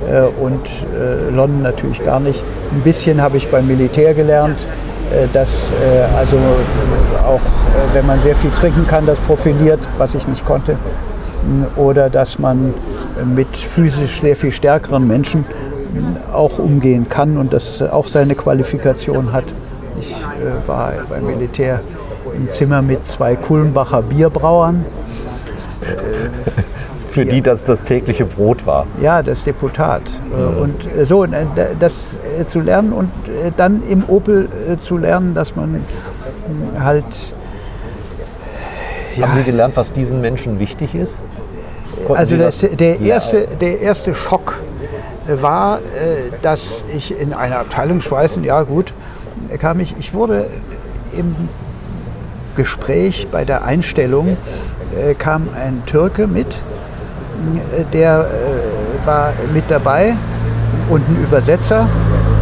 äh, 0.08 0.22
und 0.22 0.62
äh, 0.94 1.34
London 1.34 1.62
natürlich 1.64 2.04
gar 2.04 2.20
nicht. 2.20 2.44
Ein 2.72 2.82
bisschen 2.82 3.22
habe 3.22 3.38
ich 3.38 3.50
beim 3.50 3.68
Militär 3.68 4.14
gelernt, 4.14 4.68
äh, 5.12 5.28
dass 5.34 5.72
äh, 5.72 6.18
also 6.18 6.38
auch 7.26 7.40
äh, 7.40 7.96
wenn 7.96 8.06
man 8.06 8.20
sehr 8.20 8.36
viel 8.36 8.52
trinken 8.52 8.86
kann, 8.88 9.06
das 9.06 9.20
profiliert, 9.20 9.80
was 9.98 10.16
ich 10.16 10.28
nicht 10.28 10.46
konnte, 10.46 10.74
m, 11.44 11.66
oder 11.76 12.10
dass 12.10 12.40
man 12.40 12.74
mit 13.36 13.56
physisch 13.56 14.22
sehr 14.22 14.36
viel 14.36 14.52
stärkeren 14.52 15.08
Menschen 15.08 15.46
m, 15.96 16.18
auch 16.34 16.60
umgehen 16.60 17.08
kann 17.10 17.38
und 17.38 17.54
das 17.54 17.82
auch 17.82 18.08
seine 18.08 18.36
Qualifikation 18.36 19.34
hat. 19.34 19.46
Ich 20.00 20.12
äh, 20.12 20.68
war 20.68 20.94
beim 21.10 21.26
Militär 21.26 21.82
im 22.36 22.50
Zimmer 22.50 22.82
mit 22.82 23.06
zwei 23.06 23.36
Kulmbacher 23.36 24.02
Bierbrauern. 24.02 24.86
für 27.16 27.26
die 27.26 27.42
das 27.42 27.64
das 27.64 27.82
tägliche 27.84 28.26
Brot 28.26 28.66
war. 28.66 28.86
Ja, 29.02 29.24
das 29.24 29.46
Deputat. 29.46 30.02
Äh, 30.32 30.62
Und 30.62 30.86
äh, 30.86 31.06
so, 31.06 31.24
äh, 31.24 31.46
das 31.80 32.20
zu 32.46 32.60
lernen 32.60 32.92
und 32.92 33.10
dann 33.56 33.82
im 33.84 34.04
Opel 34.10 34.50
zu 34.82 34.98
lernen, 34.98 35.34
dass 35.34 35.56
man 35.56 35.86
halt. 36.78 37.06
Haben 39.20 39.34
Sie 39.34 39.44
gelernt, 39.44 39.78
was 39.78 39.94
diesen 39.94 40.20
Menschen 40.20 40.60
wichtig 40.60 40.94
ist? 40.94 41.22
Konnten 42.06 42.16
Also 42.16 42.36
das, 42.36 42.60
der, 42.60 43.00
erste, 43.00 43.48
der 43.48 43.80
erste 43.80 44.14
Schock 44.14 44.58
war, 45.26 45.80
dass 46.42 46.84
ich 46.94 47.18
in 47.18 47.34
einer 47.34 47.60
Abteilung 47.60 48.02
Schweißen, 48.02 48.44
ja 48.44 48.64
gut, 48.64 48.94
kam 49.60 49.80
ich, 49.80 49.96
ich 49.98 50.14
wurde 50.14 50.48
im 51.14 51.48
Gespräch 52.56 53.28
bei 53.32 53.46
der 53.46 53.64
Einstellung, 53.64 54.38
äh, 54.96 55.14
kam 55.14 55.50
ein 55.56 55.84
Türke 55.86 56.28
mit, 56.28 56.48
äh, 56.48 57.84
der 57.94 58.26
äh, 58.26 59.06
war 59.06 59.34
mit 59.54 59.66
dabei 59.70 60.16
und 60.90 61.08
ein 61.08 61.24
Übersetzer 61.24 61.88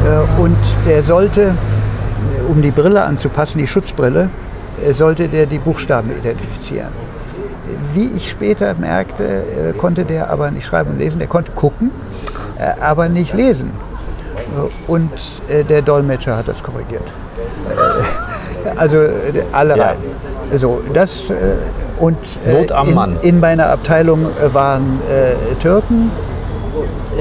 äh, 0.05 0.41
und 0.41 0.57
der 0.85 1.03
sollte, 1.03 1.41
äh, 1.41 2.51
um 2.51 2.61
die 2.61 2.71
Brille 2.71 3.03
anzupassen, 3.03 3.57
die 3.57 3.67
Schutzbrille, 3.67 4.29
sollte 4.91 5.27
der 5.29 5.45
die 5.45 5.59
Buchstaben 5.59 6.11
identifizieren. 6.11 6.89
Wie 7.93 8.07
ich 8.17 8.31
später 8.31 8.73
merkte, 8.73 9.73
konnte 9.77 10.03
der 10.03 10.29
aber 10.29 10.51
nicht 10.51 10.65
schreiben 10.65 10.91
und 10.91 10.97
lesen, 10.97 11.19
der 11.19 11.27
konnte 11.27 11.51
gucken, 11.51 11.91
aber 12.81 13.07
nicht 13.07 13.33
lesen. 13.33 13.71
Und 14.87 15.11
der 15.69 15.83
Dolmetscher 15.83 16.35
hat 16.35 16.47
das 16.47 16.63
korrigiert. 16.63 17.03
Also 18.77 18.97
äh, 18.97 19.11
alle 19.51 19.77
Ja. 19.77 19.85
rein. 19.87 19.97
So, 20.55 20.81
das 20.93 21.29
äh, 21.29 21.33
und 21.99 22.17
äh, 22.45 22.53
Not 22.53 22.71
am 22.71 22.89
in, 22.89 22.93
Mann. 22.95 23.17
in 23.21 23.39
meiner 23.39 23.69
Abteilung 23.69 24.27
waren 24.51 24.99
äh, 25.09 25.55
Türken, 25.55 26.11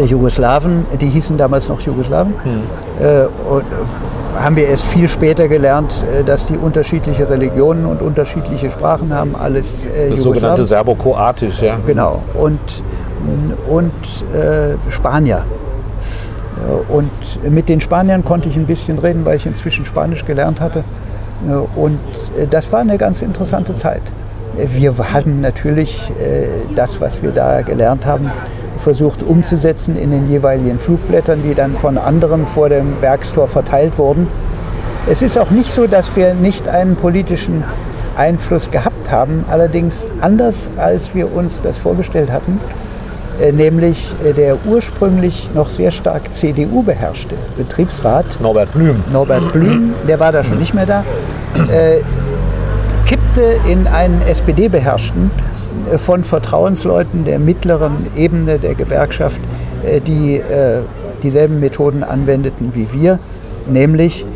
Jugoslawen, 0.06 0.86
die 1.00 1.06
hießen 1.08 1.36
damals 1.36 1.68
noch 1.68 1.80
Jugoslawen. 1.80 2.34
Hm. 2.42 3.06
Äh, 3.06 3.24
und 3.48 3.64
haben 4.38 4.56
wir 4.56 4.66
erst 4.66 4.86
viel 4.86 5.08
später 5.08 5.46
gelernt, 5.48 6.04
dass 6.24 6.46
die 6.46 6.56
unterschiedliche 6.56 7.28
Religionen 7.28 7.84
und 7.84 8.00
unterschiedliche 8.00 8.70
Sprachen 8.70 9.12
haben, 9.14 9.36
alles 9.36 9.84
äh, 9.84 10.10
Das 10.10 10.22
sogenannte 10.22 10.64
Serbokroatisch, 10.64 11.60
ja. 11.60 11.76
Genau. 11.86 12.22
Und, 12.34 12.58
und 13.68 13.92
äh, 14.34 14.74
Spanier. 14.90 15.44
Und 16.88 17.10
mit 17.50 17.68
den 17.68 17.80
Spaniern 17.80 18.24
konnte 18.24 18.48
ich 18.48 18.56
ein 18.56 18.66
bisschen 18.66 18.98
reden, 18.98 19.24
weil 19.24 19.36
ich 19.36 19.46
inzwischen 19.46 19.84
Spanisch 19.84 20.24
gelernt 20.24 20.60
hatte. 20.60 20.84
Äh, 21.48 21.78
Und 21.78 21.98
äh, 22.38 22.46
das 22.46 22.72
war 22.72 22.80
eine 22.80 22.98
ganz 22.98 23.22
interessante 23.22 23.74
Zeit. 23.76 24.02
Äh, 24.56 24.66
Wir 24.72 24.94
haben 25.12 25.40
natürlich 25.40 26.10
äh, 26.20 26.46
das, 26.74 27.00
was 27.00 27.22
wir 27.22 27.32
da 27.32 27.62
gelernt 27.62 28.06
haben, 28.06 28.30
versucht 28.78 29.22
umzusetzen 29.22 29.96
in 29.96 30.10
den 30.10 30.28
jeweiligen 30.30 30.78
Flugblättern, 30.78 31.42
die 31.42 31.54
dann 31.54 31.76
von 31.76 31.98
anderen 31.98 32.46
vor 32.46 32.68
dem 32.68 33.00
Werkstor 33.00 33.46
verteilt 33.46 33.98
wurden. 33.98 34.26
Es 35.08 35.22
ist 35.22 35.38
auch 35.38 35.50
nicht 35.50 35.70
so, 35.70 35.86
dass 35.86 36.14
wir 36.16 36.34
nicht 36.34 36.68
einen 36.68 36.96
politischen 36.96 37.64
Einfluss 38.16 38.70
gehabt 38.70 39.10
haben, 39.10 39.44
allerdings 39.50 40.06
anders, 40.20 40.70
als 40.76 41.14
wir 41.14 41.34
uns 41.34 41.62
das 41.62 41.78
vorgestellt 41.78 42.30
hatten, 42.30 42.60
nämlich 43.52 44.14
äh, 44.24 44.32
der 44.32 44.56
ursprünglich 44.66 45.50
noch 45.54 45.68
sehr 45.68 45.90
stark 45.90 46.32
CDU 46.32 46.82
beherrschte 46.82 47.34
Betriebsrat 47.56 48.40
Norbert 48.40 48.72
Blüm. 48.72 49.02
Norbert 49.12 49.52
Blüm, 49.52 49.94
der 50.08 50.20
war 50.20 50.32
da 50.32 50.44
schon 50.44 50.58
nicht 50.58 50.74
mehr 50.74 50.86
da, 50.86 51.04
äh, 51.70 52.00
kippte 53.06 53.56
in 53.70 53.86
einen 53.86 54.22
SPD-Beherrschten 54.22 55.30
äh, 55.92 55.98
von 55.98 56.24
Vertrauensleuten 56.24 57.24
der 57.24 57.38
mittleren 57.38 58.06
Ebene 58.16 58.58
der 58.58 58.74
Gewerkschaft, 58.74 59.40
äh, 59.84 60.00
die 60.00 60.36
äh, 60.36 60.80
dieselben 61.22 61.60
Methoden 61.60 62.02
anwendeten 62.02 62.74
wie 62.74 62.92
wir, 62.92 63.18
nämlich 63.68 64.26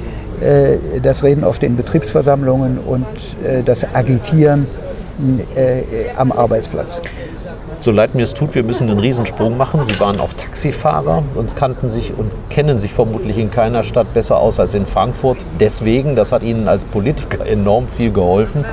äh, 0.40 1.00
das 1.00 1.22
Reden 1.22 1.44
auf 1.44 1.58
den 1.58 1.76
Betriebsversammlungen 1.76 2.78
und 2.78 3.06
äh, 3.44 3.62
das 3.62 3.84
Agitieren 3.94 4.66
äh, 5.54 6.10
am 6.16 6.32
Arbeitsplatz. 6.32 7.00
So 7.78 7.92
leid 7.92 8.14
mir 8.14 8.22
es 8.22 8.34
tut, 8.34 8.54
wir 8.54 8.64
müssen 8.64 8.90
einen 8.90 8.98
Riesensprung 8.98 9.56
machen. 9.56 9.84
Sie 9.84 9.98
waren 10.00 10.18
auch 10.18 10.32
Taxifahrer 10.32 11.22
und 11.34 11.56
kannten 11.56 11.88
sich 11.88 12.12
und 12.16 12.32
kennen 12.48 12.78
sich 12.78 12.92
vermutlich 12.92 13.38
in 13.38 13.50
keiner 13.50 13.84
Stadt 13.84 14.12
besser 14.14 14.38
aus 14.38 14.58
als 14.58 14.74
in 14.74 14.86
Frankfurt. 14.86 15.44
Deswegen, 15.60 16.16
das 16.16 16.32
hat 16.32 16.42
Ihnen 16.42 16.68
als 16.68 16.84
Politiker 16.84 17.46
enorm 17.46 17.86
viel 17.88 18.12
geholfen. 18.12 18.64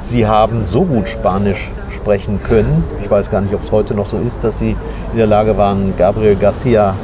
Sie 0.00 0.26
haben 0.26 0.64
so 0.64 0.82
gut 0.82 1.08
Spanisch 1.08 1.70
sprechen 1.90 2.40
können. 2.42 2.84
Ich 3.02 3.10
weiß 3.10 3.30
gar 3.30 3.40
nicht, 3.40 3.54
ob 3.54 3.62
es 3.62 3.72
heute 3.72 3.94
noch 3.94 4.06
so 4.06 4.18
ist, 4.18 4.44
dass 4.44 4.58
Sie 4.58 4.76
in 5.12 5.16
der 5.16 5.26
Lage 5.26 5.56
waren, 5.56 5.94
Gabriel 5.96 6.36
García 6.36 6.94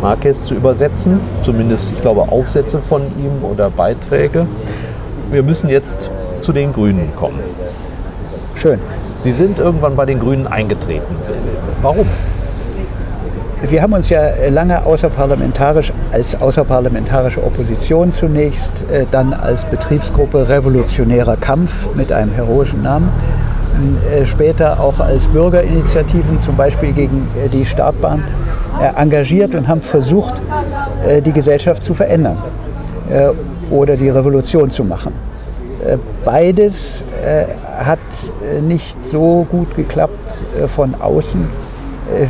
Márquez 0.00 0.44
zu 0.44 0.54
übersetzen. 0.54 1.20
Zumindest, 1.40 1.92
ich 1.92 2.00
glaube, 2.00 2.22
Aufsätze 2.22 2.80
von 2.80 3.02
ihm 3.18 3.44
oder 3.44 3.70
Beiträge. 3.70 4.46
Wir 5.30 5.42
müssen 5.42 5.68
jetzt 5.68 6.10
zu 6.38 6.52
den 6.52 6.72
Grünen 6.72 7.14
kommen. 7.16 7.40
Schön. 8.54 8.80
Sie 9.16 9.32
sind 9.32 9.58
irgendwann 9.58 9.96
bei 9.96 10.04
den 10.04 10.20
Grünen 10.20 10.46
eingetreten. 10.46 11.14
Warum? 11.82 12.06
Wir 13.66 13.80
haben 13.80 13.94
uns 13.94 14.10
ja 14.10 14.20
lange 14.50 14.84
außerparlamentarisch 14.84 15.90
als 16.12 16.38
außerparlamentarische 16.38 17.42
Opposition 17.42 18.12
zunächst, 18.12 18.84
äh, 18.90 19.06
dann 19.10 19.32
als 19.32 19.64
Betriebsgruppe 19.64 20.48
Revolutionärer 20.50 21.38
Kampf 21.38 21.94
mit 21.94 22.12
einem 22.12 22.32
heroischen 22.32 22.82
Namen, 22.82 23.08
äh, 24.12 24.26
später 24.26 24.78
auch 24.80 25.00
als 25.00 25.28
Bürgerinitiativen, 25.28 26.38
zum 26.38 26.56
Beispiel 26.56 26.92
gegen 26.92 27.26
äh, 27.42 27.48
die 27.48 27.64
Startbahn, 27.64 28.22
engagiert 28.96 29.54
und 29.54 29.68
haben 29.68 29.80
versucht, 29.80 30.42
die 31.24 31.32
Gesellschaft 31.32 31.80
zu 31.84 31.94
verändern 31.94 32.36
oder 33.70 33.96
die 33.96 34.08
Revolution 34.08 34.68
zu 34.68 34.82
machen. 34.82 35.12
Äh, 35.82 35.98
Beides 36.24 37.04
äh, 37.22 37.44
hat 37.82 37.98
äh, 38.42 38.60
nicht 38.60 38.96
so 39.06 39.46
gut 39.50 39.74
geklappt 39.76 40.44
von 40.68 40.94
außen, 40.94 41.48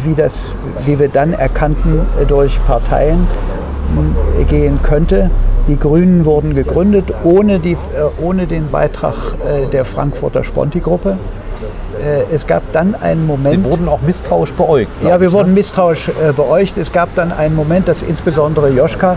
wie, 0.05 0.15
das, 0.15 0.55
wie 0.85 0.99
wir 0.99 1.09
dann 1.09 1.33
erkannten 1.33 2.01
durch 2.29 2.65
Parteien 2.65 3.27
mh, 3.95 4.45
gehen 4.45 4.81
könnte. 4.83 5.31
Die 5.67 5.79
Grünen 5.79 6.25
wurden 6.25 6.55
gegründet 6.55 7.13
ohne, 7.25 7.59
die, 7.59 7.77
ohne 8.23 8.47
den 8.47 8.71
Beitrag 8.71 9.15
der 9.73 9.85
Frankfurter 9.85 10.45
Sponti-Gruppe. 10.45 11.17
Es 12.33 12.47
gab 12.47 12.63
dann 12.73 12.95
einen 12.95 13.27
Moment. 13.27 13.65
Sie 13.65 13.65
wurden 13.65 13.89
auch 13.89 14.01
misstrauisch 14.03 14.53
beäugt. 14.53 14.91
Ja, 15.03 15.21
wir 15.21 15.29
ich, 15.29 15.33
wurden 15.33 15.49
ne? 15.49 15.55
misstrauisch 15.55 16.09
äh, 16.09 16.33
beäugt. 16.33 16.77
Es 16.77 16.93
gab 16.93 17.15
dann 17.15 17.33
einen 17.33 17.57
Moment, 17.57 17.89
dass 17.89 18.03
insbesondere 18.03 18.69
Joschka 18.71 19.17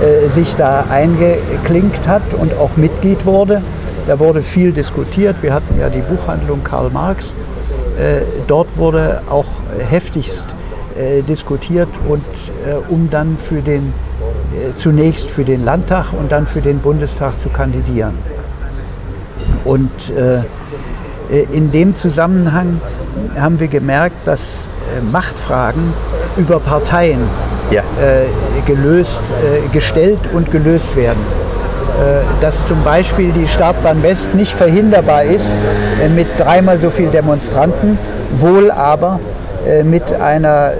äh, 0.00 0.28
sich 0.28 0.56
da 0.56 0.84
eingeklinkt 0.88 2.08
hat 2.08 2.22
und 2.32 2.54
auch 2.54 2.76
Mitglied 2.76 3.26
wurde. 3.26 3.60
Da 4.06 4.18
wurde 4.18 4.42
viel 4.42 4.72
diskutiert. 4.72 5.36
Wir 5.42 5.52
hatten 5.52 5.78
ja 5.78 5.90
die 5.90 6.00
Buchhandlung 6.00 6.64
Karl 6.64 6.88
Marx. 6.88 7.34
Äh, 7.98 8.22
dort 8.46 8.78
wurde 8.78 9.20
auch 9.28 9.44
heftigst 9.90 10.54
äh, 10.96 11.20
diskutiert 11.22 11.88
und 12.08 12.24
um 12.88 13.10
dann 13.10 13.36
für 13.36 13.60
den, 13.60 13.92
zunächst 14.74 15.30
für 15.30 15.44
den 15.44 15.64
Landtag 15.64 16.12
und 16.12 16.32
dann 16.32 16.46
für 16.46 16.60
den 16.60 16.78
Bundestag 16.78 17.38
zu 17.38 17.48
kandidieren. 17.48 18.14
Und 19.64 19.90
in 21.52 21.70
dem 21.70 21.94
Zusammenhang 21.94 22.80
haben 23.38 23.60
wir 23.60 23.68
gemerkt, 23.68 24.26
dass 24.26 24.68
Machtfragen 25.12 25.92
über 26.36 26.58
Parteien 26.58 27.20
Ja. 27.70 27.82
äh, 27.82 28.26
gelöst, 28.66 29.22
äh, 29.30 29.68
gestellt 29.72 30.18
und 30.32 30.50
gelöst 30.50 30.96
werden. 30.96 31.20
Äh, 31.20 32.42
Dass 32.42 32.66
zum 32.66 32.82
Beispiel 32.82 33.32
die 33.32 33.46
Startbahn 33.46 34.02
West 34.02 34.34
nicht 34.34 34.52
verhinderbar 34.52 35.22
ist 35.22 35.58
mit 36.16 36.26
dreimal 36.38 36.80
so 36.80 36.90
viel 36.90 37.08
Demonstranten, 37.08 37.98
wohl 38.32 38.70
aber 38.70 39.20
mit 39.84 40.10
einer 40.14 40.72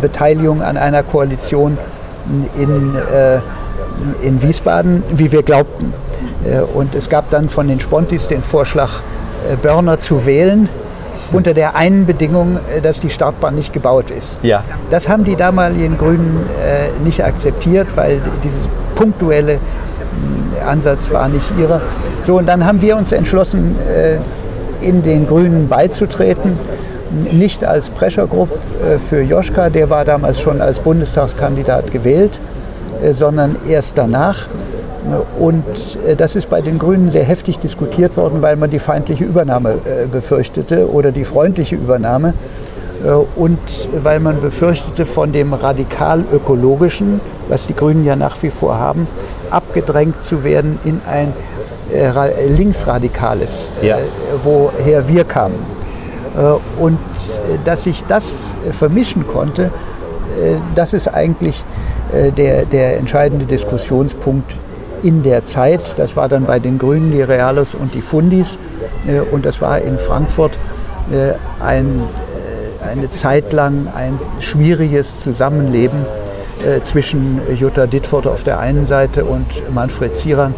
Beteiligung 0.00 0.62
an 0.62 0.78
einer 0.78 1.02
Koalition 1.02 1.76
in, 2.56 2.96
in 4.22 4.42
Wiesbaden, 4.42 5.02
wie 5.10 5.30
wir 5.32 5.42
glaubten. 5.42 5.92
Und 6.72 6.94
es 6.94 7.10
gab 7.10 7.28
dann 7.28 7.50
von 7.50 7.68
den 7.68 7.78
Spontis 7.78 8.28
den 8.28 8.42
Vorschlag, 8.42 9.00
Börner 9.60 9.98
zu 9.98 10.24
wählen 10.24 10.70
unter 11.32 11.54
der 11.54 11.76
einen 11.76 12.06
Bedingung, 12.06 12.58
äh, 12.74 12.80
dass 12.80 13.00
die 13.00 13.10
Startbahn 13.10 13.54
nicht 13.54 13.72
gebaut 13.72 14.10
ist. 14.10 14.38
Ja. 14.42 14.62
Das 14.90 15.08
haben 15.08 15.24
die 15.24 15.36
damaligen 15.36 15.98
Grünen 15.98 16.46
äh, 16.62 17.02
nicht 17.04 17.24
akzeptiert, 17.24 17.88
weil 17.96 18.20
dieses 18.42 18.68
punktuelle 18.94 19.54
äh, 19.54 19.58
Ansatz 20.66 21.10
war 21.10 21.28
nicht 21.28 21.50
ihrer. 21.58 21.80
So, 22.26 22.38
und 22.38 22.46
dann 22.46 22.64
haben 22.64 22.80
wir 22.82 22.96
uns 22.96 23.12
entschlossen, 23.12 23.76
äh, 23.88 24.18
in 24.80 25.02
den 25.02 25.26
Grünen 25.26 25.68
beizutreten. 25.68 26.58
Nicht 27.32 27.64
als 27.64 27.88
Pressure 27.88 28.26
Group 28.26 28.50
äh, 28.52 28.98
für 28.98 29.22
Joschka, 29.22 29.70
der 29.70 29.90
war 29.90 30.04
damals 30.04 30.40
schon 30.40 30.60
als 30.60 30.80
Bundestagskandidat 30.80 31.92
gewählt, 31.92 32.40
äh, 33.02 33.12
sondern 33.12 33.56
erst 33.68 33.96
danach. 33.96 34.46
Und 35.38 35.64
äh, 36.06 36.16
das 36.16 36.36
ist 36.36 36.50
bei 36.50 36.60
den 36.60 36.78
Grünen 36.78 37.10
sehr 37.10 37.24
heftig 37.24 37.58
diskutiert 37.58 38.16
worden, 38.16 38.42
weil 38.42 38.56
man 38.56 38.70
die 38.70 38.78
feindliche 38.78 39.24
Übernahme 39.24 39.74
äh, 39.84 40.06
befürchtete 40.10 40.90
oder 40.90 41.12
die 41.12 41.24
freundliche 41.24 41.76
Übernahme. 41.76 42.34
Äh, 43.04 43.10
und 43.38 43.58
weil 44.02 44.20
man 44.20 44.40
befürchtete, 44.40 45.06
von 45.06 45.32
dem 45.32 45.52
radikal-ökologischen, 45.52 47.20
was 47.48 47.66
die 47.66 47.74
Grünen 47.74 48.04
ja 48.04 48.16
nach 48.16 48.42
wie 48.42 48.50
vor 48.50 48.78
haben, 48.78 49.06
abgedrängt 49.50 50.22
zu 50.22 50.42
werden 50.44 50.78
in 50.84 51.00
ein 51.08 51.32
linksradikales, 52.48 53.70
ja. 53.80 53.98
woher 54.42 55.08
wir 55.08 55.22
kamen. 55.22 55.54
Und 56.80 56.98
dass 57.64 57.84
sich 57.84 58.02
das 58.08 58.56
vermischen 58.72 59.24
konnte, 59.28 59.70
das 60.74 60.94
ist 60.94 61.06
eigentlich 61.06 61.64
der, 62.12 62.64
der 62.64 62.98
entscheidende 62.98 63.44
Diskussionspunkt 63.44 64.56
in 65.02 65.22
der 65.22 65.44
Zeit. 65.44 65.98
Das 65.98 66.16
war 66.16 66.28
dann 66.28 66.46
bei 66.46 66.58
den 66.58 66.78
Grünen 66.78 67.12
die 67.12 67.22
Realos 67.22 67.74
und 67.74 67.94
die 67.94 68.02
Fundis. 68.02 68.58
Äh, 69.06 69.20
und 69.20 69.46
das 69.46 69.60
war 69.60 69.80
in 69.80 69.98
Frankfurt 69.98 70.58
äh, 71.10 71.32
ein, 71.62 72.02
äh, 72.82 72.90
eine 72.90 73.10
Zeit 73.10 73.52
lang 73.52 73.88
ein 73.94 74.18
schwieriges 74.40 75.20
Zusammenleben 75.20 76.06
zwischen 76.84 77.42
Jutta 77.54 77.86
Dittfurt 77.86 78.26
auf 78.26 78.42
der 78.42 78.58
einen 78.58 78.86
Seite 78.86 79.26
und 79.26 79.46
Manfred 79.74 80.16
Zieran 80.16 80.54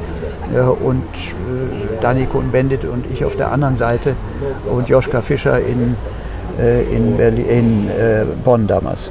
und 0.84 1.02
Daniko 2.00 2.38
und 2.38 2.52
Bendit 2.52 2.84
und 2.84 3.04
ich 3.12 3.24
auf 3.24 3.34
der 3.34 3.50
anderen 3.50 3.74
Seite 3.74 4.14
und 4.70 4.88
Joschka 4.88 5.20
Fischer 5.22 5.58
in, 5.58 5.96
in, 6.92 7.16
Berlin, 7.16 7.46
in 7.48 7.90
Bonn 8.44 8.68
damals. 8.68 9.10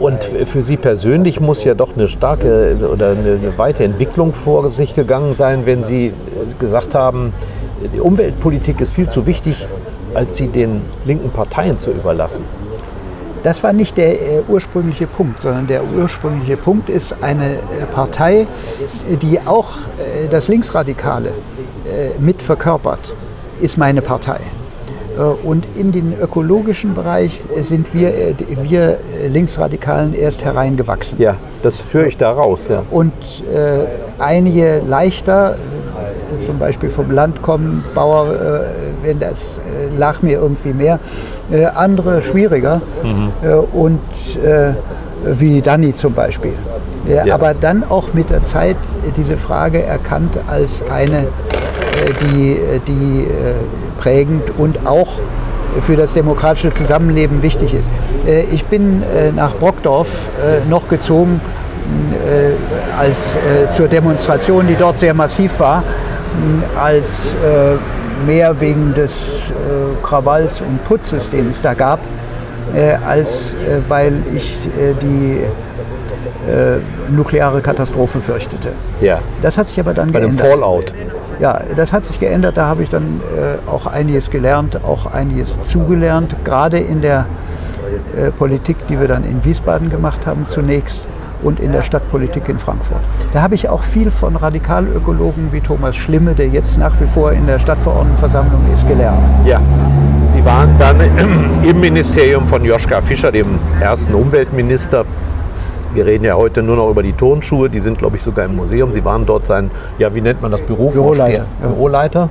Und 0.00 0.24
für 0.24 0.62
Sie 0.62 0.76
persönlich 0.76 1.40
muss 1.40 1.64
ja 1.64 1.74
doch 1.74 1.94
eine 1.94 2.08
starke 2.08 2.76
oder 2.92 3.10
eine 3.10 3.58
weite 3.58 3.84
Entwicklung 3.84 4.32
vor 4.32 4.70
sich 4.70 4.94
gegangen 4.94 5.34
sein, 5.34 5.66
wenn 5.66 5.84
Sie 5.84 6.12
gesagt 6.58 6.94
haben, 6.94 7.32
die 7.94 8.00
Umweltpolitik 8.00 8.80
ist 8.80 8.92
viel 8.92 9.08
zu 9.08 9.26
wichtig, 9.26 9.66
als 10.14 10.36
sie 10.36 10.48
den 10.48 10.82
linken 11.04 11.30
Parteien 11.30 11.78
zu 11.78 11.90
überlassen. 11.90 12.44
Das 13.42 13.62
war 13.62 13.72
nicht 13.72 13.96
der 13.96 14.20
äh, 14.20 14.42
ursprüngliche 14.48 15.06
Punkt, 15.06 15.40
sondern 15.40 15.66
der 15.66 15.82
ursprüngliche 15.82 16.58
Punkt 16.58 16.90
ist 16.90 17.14
eine 17.22 17.54
äh, 17.54 17.86
Partei, 17.90 18.46
die 19.22 19.40
auch 19.40 19.78
äh, 19.96 20.28
das 20.28 20.48
Linksradikale 20.48 21.28
äh, 21.30 22.20
mit 22.20 22.42
verkörpert, 22.42 23.14
ist 23.62 23.78
meine 23.78 24.02
Partei. 24.02 24.40
Äh, 25.16 25.20
und 25.20 25.66
in 25.76 25.92
den 25.92 26.14
ökologischen 26.20 26.94
Bereich 26.94 27.42
sind 27.60 27.92
wir, 27.94 28.14
äh, 28.14 28.34
wir 28.62 28.98
Linksradikalen 29.28 30.14
erst 30.14 30.44
hereingewachsen. 30.44 31.20
Ja, 31.20 31.36
das 31.62 31.84
höre 31.92 32.06
ich 32.06 32.16
da 32.16 32.30
raus. 32.30 32.68
Ja. 32.68 32.82
Und 32.90 33.12
äh, 33.52 33.84
einige 34.18 34.82
leichter, 34.86 35.56
zum 36.38 36.58
Beispiel 36.58 36.88
vom 36.88 37.10
Land 37.10 37.42
kommen, 37.42 37.84
Bauer, 37.94 38.32
äh, 38.32 39.06
wenn 39.06 39.18
das 39.18 39.58
äh, 39.58 39.96
lag 39.96 40.22
mir 40.22 40.38
irgendwie 40.38 40.72
mehr, 40.72 40.98
äh, 41.50 41.66
andere 41.66 42.22
schwieriger. 42.22 42.80
Mhm. 43.02 43.30
und 43.72 44.00
wie 45.24 45.60
Danny 45.60 45.94
zum 45.94 46.14
Beispiel. 46.14 46.54
Ja. 47.06 47.34
Aber 47.34 47.54
dann 47.54 47.84
auch 47.84 48.14
mit 48.14 48.30
der 48.30 48.42
Zeit 48.42 48.76
diese 49.16 49.36
Frage 49.36 49.82
erkannt 49.82 50.38
als 50.46 50.82
eine, 50.90 51.26
die, 52.20 52.58
die 52.86 53.26
prägend 53.98 54.58
und 54.58 54.86
auch 54.86 55.20
für 55.80 55.96
das 55.96 56.14
demokratische 56.14 56.70
Zusammenleben 56.72 57.42
wichtig 57.42 57.74
ist. 57.74 57.88
Äh, 58.26 58.42
ich 58.52 58.64
bin 58.64 59.02
äh, 59.02 59.30
nach 59.32 59.54
Brockdorf 59.54 60.28
äh, 60.38 60.68
noch 60.68 60.88
gezogen 60.88 61.40
als 62.96 63.36
zur 63.70 63.88
Demonstration, 63.88 64.68
die 64.68 64.76
dort 64.76 65.00
sehr 65.00 65.12
massiv 65.12 65.58
war, 65.58 65.82
als 66.80 67.34
mehr 68.24 68.60
wegen 68.60 68.94
des 68.94 69.52
Krawalls 70.00 70.60
und 70.60 70.84
Putzes, 70.84 71.30
den 71.30 71.48
es 71.48 71.62
da 71.62 71.74
gab, 71.74 71.98
als 73.04 73.56
weil 73.88 74.22
ich 74.32 74.68
die 75.02 75.40
nukleare 77.10 77.60
Katastrophe 77.60 78.20
fürchtete. 78.20 78.70
Ja. 79.00 79.18
Das 79.42 79.58
hat 79.58 79.66
sich 79.66 79.78
aber 79.78 79.94
dann 79.94 80.10
Bei 80.10 80.20
geändert. 80.20 80.40
Bei 80.40 80.48
dem 80.48 80.60
Fallout 80.60 80.94
ja, 81.40 81.60
das 81.74 81.92
hat 81.92 82.04
sich 82.04 82.20
geändert. 82.20 82.56
Da 82.56 82.66
habe 82.66 82.82
ich 82.82 82.90
dann 82.90 83.20
äh, 83.36 83.68
auch 83.68 83.86
einiges 83.86 84.30
gelernt, 84.30 84.84
auch 84.84 85.06
einiges 85.06 85.58
zugelernt, 85.60 86.36
gerade 86.44 86.78
in 86.78 87.00
der 87.00 87.26
äh, 88.16 88.30
Politik, 88.30 88.76
die 88.88 89.00
wir 89.00 89.08
dann 89.08 89.24
in 89.24 89.44
Wiesbaden 89.44 89.90
gemacht 89.90 90.26
haben 90.26 90.46
zunächst 90.46 91.08
und 91.42 91.58
in 91.58 91.72
der 91.72 91.80
Stadtpolitik 91.80 92.48
in 92.50 92.58
Frankfurt. 92.58 93.00
Da 93.32 93.40
habe 93.40 93.54
ich 93.54 93.70
auch 93.70 93.82
viel 93.82 94.10
von 94.10 94.36
Radikalökologen 94.36 95.52
wie 95.52 95.60
Thomas 95.60 95.96
Schlimme, 95.96 96.34
der 96.34 96.48
jetzt 96.48 96.76
nach 96.76 97.00
wie 97.00 97.06
vor 97.06 97.32
in 97.32 97.46
der 97.46 97.58
Stadtverordnetenversammlung 97.58 98.60
ist, 98.70 98.86
gelernt. 98.86 99.22
Ja. 99.46 99.60
Sie 100.26 100.44
waren 100.44 100.68
dann 100.78 100.96
im 101.64 101.80
Ministerium 101.80 102.46
von 102.46 102.62
Joschka 102.62 103.00
Fischer, 103.00 103.32
dem 103.32 103.58
ersten 103.80 104.14
Umweltminister, 104.14 105.06
wir 105.94 106.06
reden 106.06 106.24
ja 106.24 106.34
heute 106.34 106.62
nur 106.62 106.76
noch 106.76 106.90
über 106.90 107.02
die 107.02 107.12
Turnschuhe, 107.12 107.68
die 107.68 107.80
sind, 107.80 107.98
glaube 107.98 108.16
ich, 108.16 108.22
sogar 108.22 108.44
im 108.44 108.56
Museum. 108.56 108.92
Sie 108.92 109.04
waren 109.04 109.26
dort 109.26 109.46
sein, 109.46 109.70
ja, 109.98 110.14
wie 110.14 110.20
nennt 110.20 110.42
man 110.42 110.50
das, 110.50 110.62
Büro 110.62 110.90
Büroleiter. 110.90 111.46
Ja. 111.62 111.68
Büroleiter. 111.68 112.28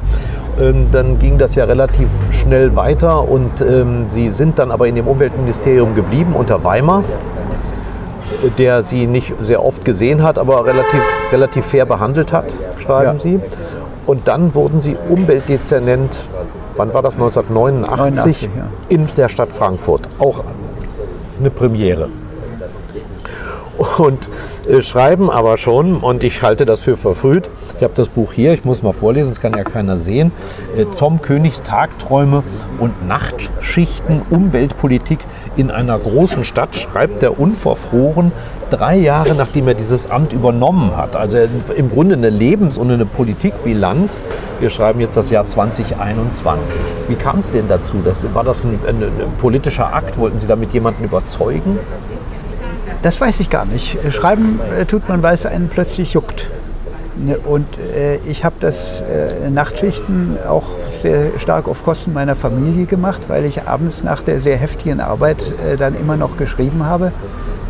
Ähm, 0.59 0.87
dann 0.91 1.19
ging 1.19 1.37
das 1.37 1.55
ja 1.55 1.65
relativ 1.65 2.09
schnell 2.31 2.75
weiter 2.75 3.27
und 3.27 3.61
ähm, 3.61 4.05
Sie 4.07 4.29
sind 4.29 4.59
dann 4.59 4.71
aber 4.71 4.87
in 4.87 4.95
dem 4.95 5.07
Umweltministerium 5.07 5.95
geblieben 5.95 6.33
unter 6.33 6.63
Weimar, 6.63 7.03
der 8.57 8.81
Sie 8.81 9.07
nicht 9.07 9.33
sehr 9.39 9.63
oft 9.63 9.85
gesehen 9.85 10.23
hat, 10.23 10.37
aber 10.37 10.65
relativ, 10.65 11.01
relativ 11.31 11.65
fair 11.65 11.85
behandelt 11.85 12.33
hat, 12.33 12.53
schreiben 12.77 13.17
ja. 13.17 13.19
Sie. 13.19 13.39
Und 14.05 14.27
dann 14.27 14.55
wurden 14.55 14.79
Sie 14.79 14.97
Umweltdezernent, 15.07 16.21
wann 16.75 16.93
war 16.93 17.03
das, 17.03 17.13
1989, 17.13 18.49
89, 18.49 18.49
ja. 18.55 18.67
in 18.89 19.05
der 19.15 19.29
Stadt 19.29 19.53
Frankfurt. 19.53 20.09
Auch 20.17 20.43
eine 21.39 21.49
Premiere 21.51 22.09
und 23.97 24.29
äh, 24.67 24.81
schreiben 24.81 25.29
aber 25.29 25.57
schon, 25.57 25.97
und 25.97 26.23
ich 26.23 26.41
halte 26.41 26.65
das 26.65 26.81
für 26.81 26.97
verfrüht. 26.97 27.49
Ich 27.77 27.83
habe 27.83 27.93
das 27.95 28.09
Buch 28.09 28.33
hier, 28.33 28.53
ich 28.53 28.65
muss 28.65 28.83
mal 28.83 28.93
vorlesen, 28.93 29.29
das 29.29 29.41
kann 29.41 29.55
ja 29.55 29.63
keiner 29.63 29.97
sehen. 29.97 30.31
Äh, 30.75 30.85
Tom 30.97 31.21
Königs 31.21 31.63
Tagträume 31.63 32.43
und 32.79 33.07
Nachtschichten, 33.07 34.21
Umweltpolitik 34.29 35.19
in 35.55 35.71
einer 35.71 35.97
großen 35.97 36.43
Stadt, 36.43 36.75
schreibt 36.75 37.21
der 37.21 37.39
unverfroren, 37.39 38.31
drei 38.69 38.97
Jahre 38.97 39.33
nachdem 39.33 39.67
er 39.67 39.73
dieses 39.73 40.11
Amt 40.11 40.33
übernommen 40.33 40.95
hat. 40.95 41.15
Also 41.15 41.39
im 41.75 41.89
Grunde 41.89 42.15
eine 42.15 42.29
Lebens- 42.29 42.77
und 42.77 42.91
eine 42.91 43.05
Politikbilanz. 43.05 44.21
Wir 44.59 44.69
schreiben 44.69 44.99
jetzt 44.99 45.15
das 45.17 45.29
Jahr 45.29 45.45
2021. 45.45 46.81
Wie 47.07 47.15
kam 47.15 47.39
es 47.39 47.51
denn 47.51 47.67
dazu? 47.67 47.97
Das, 48.03 48.31
war 48.33 48.43
das 48.43 48.65
ein, 48.65 48.79
ein, 48.87 49.03
ein 49.03 49.37
politischer 49.37 49.93
Akt? 49.93 50.17
Wollten 50.17 50.39
Sie 50.39 50.47
damit 50.47 50.73
jemanden 50.73 51.03
überzeugen? 51.03 51.79
Das 53.01 53.19
weiß 53.19 53.39
ich 53.39 53.49
gar 53.49 53.65
nicht. 53.65 53.97
Schreiben 54.13 54.59
äh, 54.77 54.85
tut 54.85 55.07
man, 55.07 55.23
weil 55.23 55.33
es 55.33 55.45
einen 55.45 55.69
plötzlich 55.69 56.13
juckt. 56.13 56.49
Ne, 57.21 57.37
und 57.37 57.65
äh, 57.77 58.15
ich 58.29 58.45
habe 58.45 58.55
das 58.61 59.01
äh, 59.01 59.49
Nachtschichten 59.49 60.37
auch 60.47 60.63
sehr 61.01 61.37
stark 61.37 61.67
auf 61.67 61.83
Kosten 61.83 62.13
meiner 62.13 62.35
Familie 62.35 62.85
gemacht, 62.85 63.23
weil 63.27 63.43
ich 63.43 63.67
abends 63.67 64.03
nach 64.03 64.21
der 64.21 64.39
sehr 64.39 64.55
heftigen 64.55 65.01
Arbeit 65.01 65.53
äh, 65.65 65.75
dann 65.75 65.95
immer 65.99 66.15
noch 66.15 66.37
geschrieben 66.37 66.85
habe, 66.85 67.11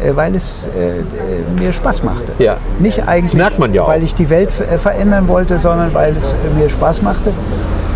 äh, 0.03 0.15
weil 0.15 0.35
es 0.35 0.67
äh, 0.77 1.59
mir 1.59 1.73
Spaß 1.73 2.03
machte. 2.03 2.31
Ja. 2.37 2.57
Nicht 2.77 3.07
eigentlich, 3.07 3.33
merkt 3.33 3.57
man 3.57 3.73
ja 3.73 3.87
weil 3.87 4.03
ich 4.03 4.13
die 4.13 4.29
Welt 4.29 4.51
verändern 4.51 5.27
wollte, 5.27 5.57
sondern 5.57 5.95
weil 5.95 6.15
es 6.15 6.35
mir 6.55 6.69
Spaß 6.69 7.01
machte 7.01 7.31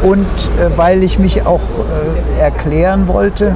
und 0.01 0.27
weil 0.75 1.03
ich 1.03 1.19
mich 1.19 1.45
auch 1.45 1.61
erklären 2.39 3.07
wollte 3.07 3.55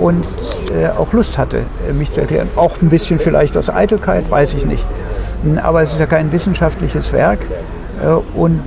und 0.00 0.26
äh, 0.72 0.88
auch 0.88 1.12
Lust 1.12 1.38
hatte, 1.38 1.62
äh, 1.88 1.92
mich 1.92 2.12
zu 2.12 2.20
erklären. 2.20 2.48
Auch 2.56 2.80
ein 2.80 2.88
bisschen 2.88 3.18
vielleicht 3.18 3.56
aus 3.56 3.70
Eitelkeit, 3.70 4.30
weiß 4.30 4.54
ich 4.54 4.66
nicht. 4.66 4.86
Hm, 5.42 5.58
aber 5.58 5.82
es 5.82 5.92
ist 5.92 6.00
ja 6.00 6.06
kein 6.06 6.32
wissenschaftliches 6.32 7.12
Werk 7.12 7.46
äh, 8.02 8.08
und 8.36 8.62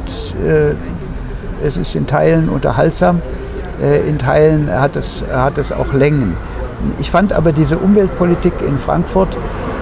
äh, 0.45 0.73
es 1.65 1.77
ist 1.77 1.95
in 1.95 2.07
Teilen 2.07 2.49
unterhaltsam, 2.49 3.21
äh, 3.81 4.07
in 4.07 4.19
Teilen 4.19 4.71
hat 4.71 4.95
es, 4.95 5.23
hat 5.31 5.57
es 5.57 5.71
auch 5.71 5.93
Längen. 5.93 6.35
Ich 6.99 7.11
fand 7.11 7.33
aber 7.33 7.51
diese 7.51 7.77
Umweltpolitik 7.77 8.53
in 8.67 8.77
Frankfurt 8.77 9.37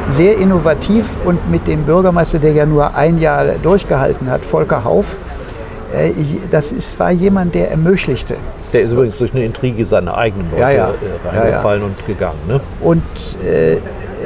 sehr 0.10 0.38
innovativ 0.38 1.16
und 1.24 1.50
mit 1.50 1.68
dem 1.68 1.84
Bürgermeister, 1.84 2.40
der 2.40 2.52
ja 2.52 2.66
nur 2.66 2.96
ein 2.96 3.20
Jahr 3.20 3.46
durchgehalten 3.62 4.30
hat, 4.30 4.44
Volker 4.44 4.84
Hauf, 4.84 5.16
das 6.52 6.72
ist, 6.72 7.00
war 7.00 7.12
jemand, 7.12 7.56
der 7.56 7.72
ermöglichte. 7.72 8.36
Der 8.74 8.82
ist 8.82 8.94
übrigens 8.94 9.18
durch 9.18 9.34
eine 9.34 9.44
Intrige 9.46 9.84
seine 9.86 10.16
eigenen 10.16 10.50
Leute 10.52 10.62
Ja, 10.62 10.70
ja. 10.72 10.90
äh, 10.90 11.38
reingefallen 11.38 11.84
und 11.84 12.06
gegangen. 12.06 12.38
Ne? 12.48 12.60
Und 12.82 13.02
äh, 13.44 13.78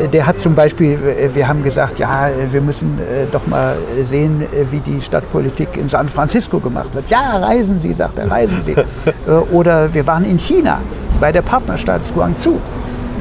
der 0.09 0.25
hat 0.25 0.39
zum 0.39 0.55
Beispiel, 0.55 0.93
äh, 0.93 1.33
wir 1.33 1.47
haben 1.47 1.63
gesagt, 1.63 1.99
ja, 1.99 2.29
wir 2.51 2.61
müssen 2.61 2.97
äh, 2.99 3.25
doch 3.31 3.45
mal 3.47 3.75
sehen, 4.03 4.41
äh, 4.41 4.65
wie 4.71 4.79
die 4.79 5.01
Stadtpolitik 5.01 5.77
in 5.77 5.87
San 5.87 6.09
Francisco 6.09 6.59
gemacht 6.59 6.93
wird. 6.93 7.09
Ja, 7.09 7.37
reisen 7.37 7.79
Sie, 7.79 7.93
sagt 7.93 8.17
er, 8.17 8.29
reisen 8.29 8.61
Sie. 8.61 8.75
Äh, 9.27 9.31
Oder 9.53 9.93
wir 9.93 10.05
waren 10.07 10.25
in 10.25 10.37
China 10.39 10.79
bei 11.21 11.31
der 11.31 11.41
Partnerstadt 11.43 12.01
Guangzhou 12.13 12.59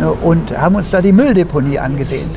äh, 0.00 0.04
und 0.26 0.58
haben 0.58 0.74
uns 0.74 0.90
da 0.90 1.00
die 1.00 1.12
Mülldeponie 1.12 1.78
angesehen. 1.78 2.28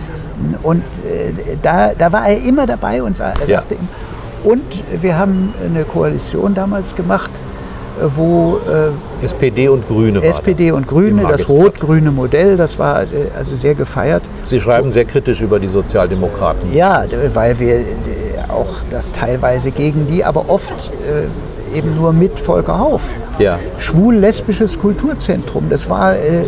Und 0.62 0.84
äh, 1.06 1.56
da, 1.62 1.94
da 1.98 2.12
war 2.12 2.28
er 2.28 2.38
immer 2.46 2.68
dabei 2.68 3.02
und 3.02 3.18
sa- 3.18 3.34
er 3.42 3.48
Ja. 3.48 3.58
sagte 3.62 3.76
ihm, 3.76 3.88
und 4.46 4.64
wir 5.02 5.18
haben 5.18 5.54
eine 5.64 5.84
Koalition 5.84 6.54
damals 6.54 6.96
gemacht, 6.96 7.32
äh, 8.00 8.04
wo 8.16 8.58
äh, 8.58 9.26
SPD 9.26 9.68
und 9.68 9.88
Grüne 9.88 10.24
SPD 10.24 10.70
das 10.70 10.78
und 10.78 10.88
Grüne, 10.88 11.26
das 11.28 11.50
rot-grüne 11.50 12.12
Modell, 12.12 12.56
das 12.56 12.78
war 12.78 13.04
äh, 13.04 13.06
also 13.36 13.56
sehr 13.56 13.76
gefeiert. 13.76 14.24
Sie 14.44 14.60
schreiben 14.60 14.94
sehr 14.94 15.06
kritisch 15.06 15.42
über 15.42 15.60
die 15.60 15.68
Sozialdemokraten. 15.68 16.74
Ja, 16.74 17.06
weil 17.34 17.60
wir 17.60 17.80
äh, 17.80 17.84
auch 18.48 18.84
das 18.90 19.12
teilweise 19.12 19.72
gegen 19.72 20.08
die, 20.08 20.24
aber 20.24 20.50
oft 20.50 20.92
äh, 21.74 21.78
eben 21.78 21.96
nur 21.96 22.14
mit 22.14 22.40
Volker 22.40 22.78
Hauf. 22.80 23.14
Ja. 23.40 23.60
Schwul-lesbisches 23.80 24.80
Kulturzentrum, 24.80 25.66
das 25.70 25.90
war 25.90 26.16
äh, 26.16 26.44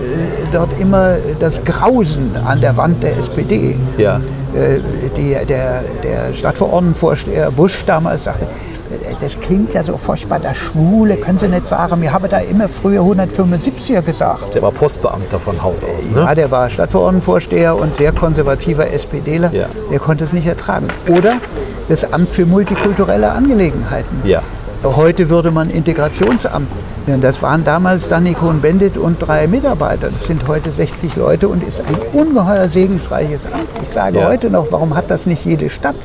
dort 0.54 0.80
immer 0.80 1.18
das 1.39 1.64
Grausen 1.64 2.32
an 2.45 2.62
der 2.62 2.78
Wand 2.78 3.04
der 3.04 3.18
SPD. 3.18 3.76
Ja. 3.98 4.22
Äh, 4.58 4.80
die, 5.16 5.38
der, 5.45 5.84
der 6.03 6.34
Stadtverordnetenvorsteher 6.34 7.51
Busch 7.51 7.84
damals 7.86 8.24
sagte, 8.24 8.45
äh, 8.45 9.16
das 9.20 9.39
klingt 9.39 9.74
ja 9.74 9.84
so 9.84 9.97
furchtbar, 9.97 10.39
das 10.39 10.58
Schwule, 10.58 11.18
können 11.18 11.38
Sie 11.38 11.47
nicht 11.47 11.66
sagen, 11.66 12.01
wir 12.01 12.12
haben 12.12 12.28
da 12.28 12.39
immer 12.39 12.68
früher 12.68 13.01
175er 13.01 14.01
gesagt. 14.01 14.55
Der 14.55 14.62
war 14.64 14.72
Postbeamter 14.72 15.39
von 15.39 15.62
Haus 15.62 15.84
aus. 15.84 16.10
Ne? 16.10 16.22
Ja, 16.22 16.34
der 16.34 16.49
war 16.49 16.70
Stadtverordnetenvorsteher 16.70 17.76
und 17.76 17.95
sehr 17.95 18.12
konservativer 18.12 18.91
SPDler. 18.91 19.51
Ja. 19.53 19.68
Der 19.91 19.99
konnte 19.99 20.24
es 20.24 20.34
nicht 20.34 20.47
ertragen. 20.47 20.88
Oder 21.08 21.39
das 21.88 22.12
Amt 22.12 22.30
für 22.30 22.45
multikulturelle 22.45 23.32
Angelegenheiten. 23.32 24.22
Ja. 24.24 24.41
Heute 24.96 25.30
würde 25.30 25.52
man 25.52 25.70
Integrationsamt 25.70 26.68
nennen. 27.08 27.22
Das 27.22 27.42
waren 27.42 27.64
damals 27.64 28.08
Danny 28.08 28.34
Cohn-Bendit 28.34 28.98
und 28.98 29.18
drei 29.20 29.48
Mitarbeiter. 29.48 30.10
Das 30.10 30.26
sind 30.26 30.48
heute 30.48 30.72
60 30.72 31.16
Leute 31.16 31.48
und 31.50 31.64
ist 31.64 31.82
ein 31.82 31.96
ungeheuer 32.14 32.68
segensreiches 32.68 33.46
Amt. 33.48 33.68
Ich 33.82 33.90
sage 33.90 34.20
Ja. 34.20 34.28
heute 34.28 34.50
noch, 34.50 34.72
warum 34.72 34.96
hat 34.96 35.12
das 35.12 35.26
nicht 35.26 35.46
jede 35.46 35.70
Stadt? 35.70 35.96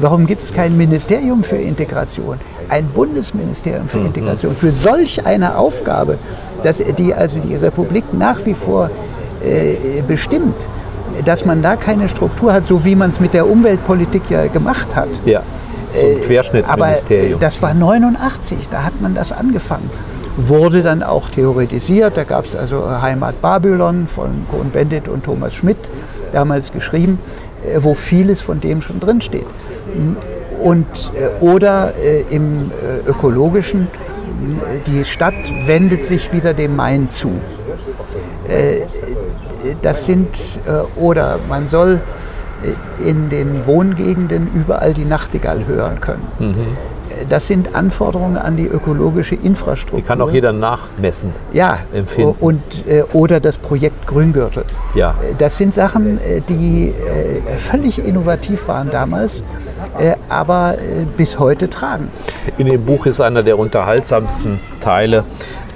Warum 0.00 0.26
gibt 0.26 0.42
es 0.42 0.52
kein 0.52 0.76
Ministerium 0.76 1.44
für 1.44 1.56
Integration? 1.56 2.38
Ein 2.68 2.86
Bundesministerium 2.88 3.84
Mhm. 3.84 3.88
für 3.88 3.98
Integration. 4.00 4.56
Für 4.56 4.72
solch 4.72 5.24
eine 5.24 5.56
Aufgabe, 5.56 6.18
dass 6.62 6.78
die 6.78 7.14
also 7.14 7.38
die 7.38 7.54
Republik 7.54 8.04
nach 8.12 8.44
wie 8.44 8.54
vor 8.54 8.90
äh, 9.44 10.02
bestimmt, 10.06 10.54
dass 11.24 11.44
man 11.44 11.62
da 11.62 11.76
keine 11.76 12.08
Struktur 12.08 12.52
hat, 12.52 12.64
so 12.66 12.84
wie 12.84 12.94
man 12.96 13.10
es 13.10 13.20
mit 13.20 13.34
der 13.34 13.48
Umweltpolitik 13.48 14.28
ja 14.30 14.46
gemacht 14.46 14.96
hat. 14.96 15.08
Ja. 15.24 15.42
So 15.94 16.00
ein 16.00 16.06
Äh, 16.06 16.16
Aber 16.16 16.26
Querschnittministerium. 16.26 17.40
das 17.40 17.62
war 17.62 17.74
89, 17.74 18.68
da 18.68 18.84
hat 18.84 19.00
man 19.00 19.14
das 19.14 19.32
angefangen. 19.32 19.90
Wurde 20.36 20.82
dann 20.82 21.02
auch 21.02 21.28
theoretisiert. 21.28 22.16
Da 22.16 22.24
gab 22.24 22.44
es 22.44 22.56
also 22.56 22.84
Heimat 23.00 23.40
Babylon 23.40 24.06
von 24.08 24.46
Cohn-Bendit 24.50 25.08
und 25.08 25.24
Thomas 25.24 25.54
Schmidt, 25.54 25.76
damals 26.32 26.72
geschrieben, 26.72 27.18
äh, 27.62 27.78
wo 27.80 27.94
vieles 27.94 28.40
von 28.40 28.60
dem 28.60 28.82
schon 28.82 28.98
drinsteht. 29.00 29.46
Und, 30.60 30.86
äh, 31.14 31.42
oder 31.44 31.92
im 32.30 32.70
ökologischen, 33.06 33.86
die 34.86 35.04
Stadt 35.04 35.34
wendet 35.66 36.04
sich 36.04 36.32
wieder 36.32 36.54
dem 36.54 36.74
Main 36.76 37.08
zu. 37.08 37.30
Das 39.82 40.06
sind, 40.06 40.58
oder 40.96 41.38
man 41.48 41.68
soll 41.68 42.00
in 43.04 43.28
den 43.28 43.66
Wohngegenden 43.66 44.48
überall 44.54 44.94
die 44.94 45.04
Nachtigall 45.04 45.66
hören 45.66 46.00
können. 46.00 46.26
Äh, 46.40 47.26
Das 47.28 47.46
sind 47.46 47.74
Anforderungen 47.74 48.36
an 48.36 48.56
die 48.56 48.66
ökologische 48.66 49.34
Infrastruktur. 49.36 50.00
Die 50.00 50.06
kann 50.06 50.20
auch 50.20 50.30
jeder 50.32 50.52
nachmessen. 50.52 51.30
ja, 51.52 51.78
empfinden. 51.92 52.34
Und, 52.40 52.62
äh, 52.88 53.02
oder 53.12 53.38
das 53.40 53.58
Projekt 53.58 54.06
Grüngürtel. 54.06 54.64
Ja. 54.94 55.10
Äh, 55.22 55.34
Das 55.38 55.56
sind 55.58 55.74
Sachen, 55.74 56.18
äh, 56.18 56.40
die 56.48 56.92
völlig 57.56 58.04
innovativ 58.04 58.66
waren 58.68 58.90
damals, 58.90 59.42
aber 60.28 60.74
bis 61.16 61.38
heute 61.38 61.68
tragen. 61.70 62.08
In 62.58 62.66
dem 62.66 62.84
Buch 62.84 63.06
ist 63.06 63.20
einer 63.20 63.42
der 63.42 63.58
unterhaltsamsten 63.58 64.58
Teile 64.80 65.24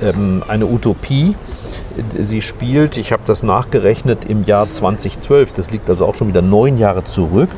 ähm, 0.03 0.43
eine 0.49 0.67
Utopie. 0.67 1.35
Sie 2.21 2.43
spielt, 2.43 2.97
ich 2.97 3.13
habe 3.13 3.23
das 3.27 3.43
nachgerechnet, 3.43 4.25
im 4.25 4.45
Jahr 4.45 4.71
2012. 4.71 5.53
Das 5.53 5.71
liegt 5.71 5.89
also 5.89 6.07
auch 6.07 6.15
schon 6.15 6.29
wieder 6.29 6.43
neun 6.43 6.79
Jahre 6.79 7.05
zurück. 7.05 7.49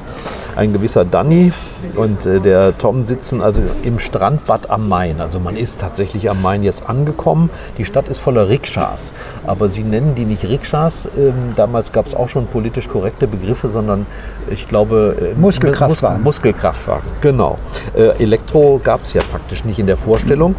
Ein 0.57 0.73
gewisser 0.73 1.05
Danny 1.05 1.53
und 1.95 2.27
äh, 2.27 2.41
der 2.41 2.77
Tom 2.77 3.07
sitzen 3.07 3.41
also 3.41 3.63
im 3.83 3.99
Strandbad 3.99 4.71
am 4.71 4.89
Main. 4.89 5.21
Also 5.21 5.41
man 5.41 5.57
ist 5.57 5.81
tatsächlich 5.81 6.31
am 6.31 6.43
Main 6.43 6.63
jetzt 6.63 6.89
angekommen. 6.89 7.51
Die 7.79 7.85
Stadt 7.85 8.09
ist 8.09 8.19
voller 8.19 8.49
Rikschas, 8.49 9.15
aber 9.47 9.69
sie 9.69 9.85
nennen 9.85 10.15
die 10.15 10.25
nicht 10.25 10.45
Rikschas. 10.45 11.09
Ähm, 11.17 11.53
damals 11.57 11.93
gab 11.93 12.07
es 12.07 12.15
auch 12.15 12.29
schon 12.29 12.47
politisch 12.47 12.89
korrekte 12.89 13.27
Begriffe, 13.27 13.69
sondern 13.69 14.07
ich 14.51 14.67
glaube 14.67 15.33
äh, 15.35 15.39
Muskelkraftwagen. 15.39 16.19
Mus 16.19 16.37
Muskelkraftwagen, 16.37 17.11
genau. 17.21 17.59
Äh, 17.95 18.23
Elektro 18.23 18.81
gab 18.83 19.03
es 19.03 19.13
ja 19.13 19.23
praktisch 19.23 19.65
nicht 19.65 19.79
in 19.79 19.87
der 19.87 19.97
Vorstellung. 19.97 20.55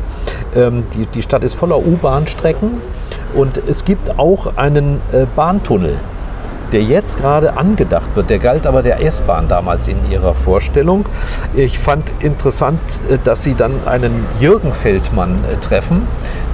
Ähm, 0.55 0.83
die, 0.95 1.05
die 1.07 1.21
Stadt 1.21 1.43
ist 1.43 1.55
voller 1.55 1.77
U-Bahn-Strecken 1.77 2.81
und 3.33 3.57
es 3.57 3.85
gibt 3.85 4.19
auch 4.19 4.57
einen 4.57 5.01
äh, 5.11 5.25
Bahntunnel, 5.35 5.97
der 6.71 6.83
jetzt 6.83 7.17
gerade 7.17 7.57
angedacht 7.57 8.15
wird. 8.15 8.29
Der 8.29 8.39
galt 8.39 8.65
aber 8.65 8.81
der 8.81 9.01
S-Bahn 9.01 9.47
damals 9.47 9.87
in 9.87 9.97
ihrer 10.09 10.33
Vorstellung. 10.33 11.05
Ich 11.55 11.79
fand 11.79 12.11
interessant, 12.19 12.79
äh, 13.09 13.17
dass 13.23 13.43
sie 13.43 13.55
dann 13.55 13.73
einen 13.85 14.25
Jürgen 14.39 14.73
Feldmann 14.73 15.43
äh, 15.51 15.57
treffen, 15.57 16.07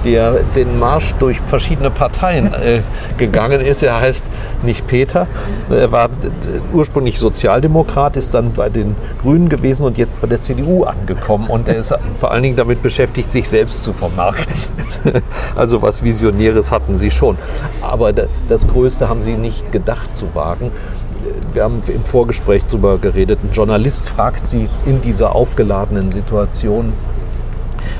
der 0.04 0.40
den 0.54 0.78
Marsch 0.78 1.14
durch 1.18 1.40
verschiedene 1.40 1.90
Parteien 1.90 2.52
äh, 2.54 2.80
gegangen 3.16 3.60
ist. 3.60 3.82
Er 3.82 4.00
heißt 4.00 4.24
nicht 4.62 4.86
Peter, 4.86 5.26
er 5.70 5.90
war 5.92 6.08
ursprünglich 6.72 7.18
Sozialdemokrat, 7.18 8.16
ist 8.16 8.34
dann 8.34 8.52
bei 8.52 8.68
den 8.68 8.96
Grünen 9.22 9.48
gewesen 9.48 9.84
und 9.86 9.98
jetzt 9.98 10.20
bei 10.20 10.26
der 10.26 10.40
CDU 10.40 10.84
angekommen. 10.84 11.48
Und 11.48 11.68
er 11.68 11.76
ist 11.76 11.94
vor 12.18 12.30
allen 12.30 12.42
Dingen 12.42 12.56
damit 12.56 12.82
beschäftigt, 12.82 13.30
sich 13.30 13.48
selbst 13.48 13.84
zu 13.84 13.92
vermarkten. 13.92 14.52
Also 15.56 15.80
was 15.82 16.02
Visionäres 16.02 16.70
hatten 16.70 16.96
sie 16.96 17.10
schon. 17.10 17.36
Aber 17.82 18.12
da- 18.12 18.24
das 18.48 18.66
Größte 18.66 19.08
haben 19.08 19.22
sie 19.22 19.36
nicht 19.36 19.70
gedacht 19.72 20.14
zu 20.14 20.34
wagen. 20.34 20.70
Wir 21.52 21.64
haben 21.64 21.82
im 21.88 22.04
Vorgespräch 22.04 22.62
darüber 22.70 22.98
geredet. 22.98 23.38
Ein 23.42 23.50
Journalist 23.52 24.08
fragt 24.08 24.46
sie 24.46 24.68
in 24.86 25.00
dieser 25.02 25.34
aufgeladenen 25.34 26.10
Situation, 26.10 26.92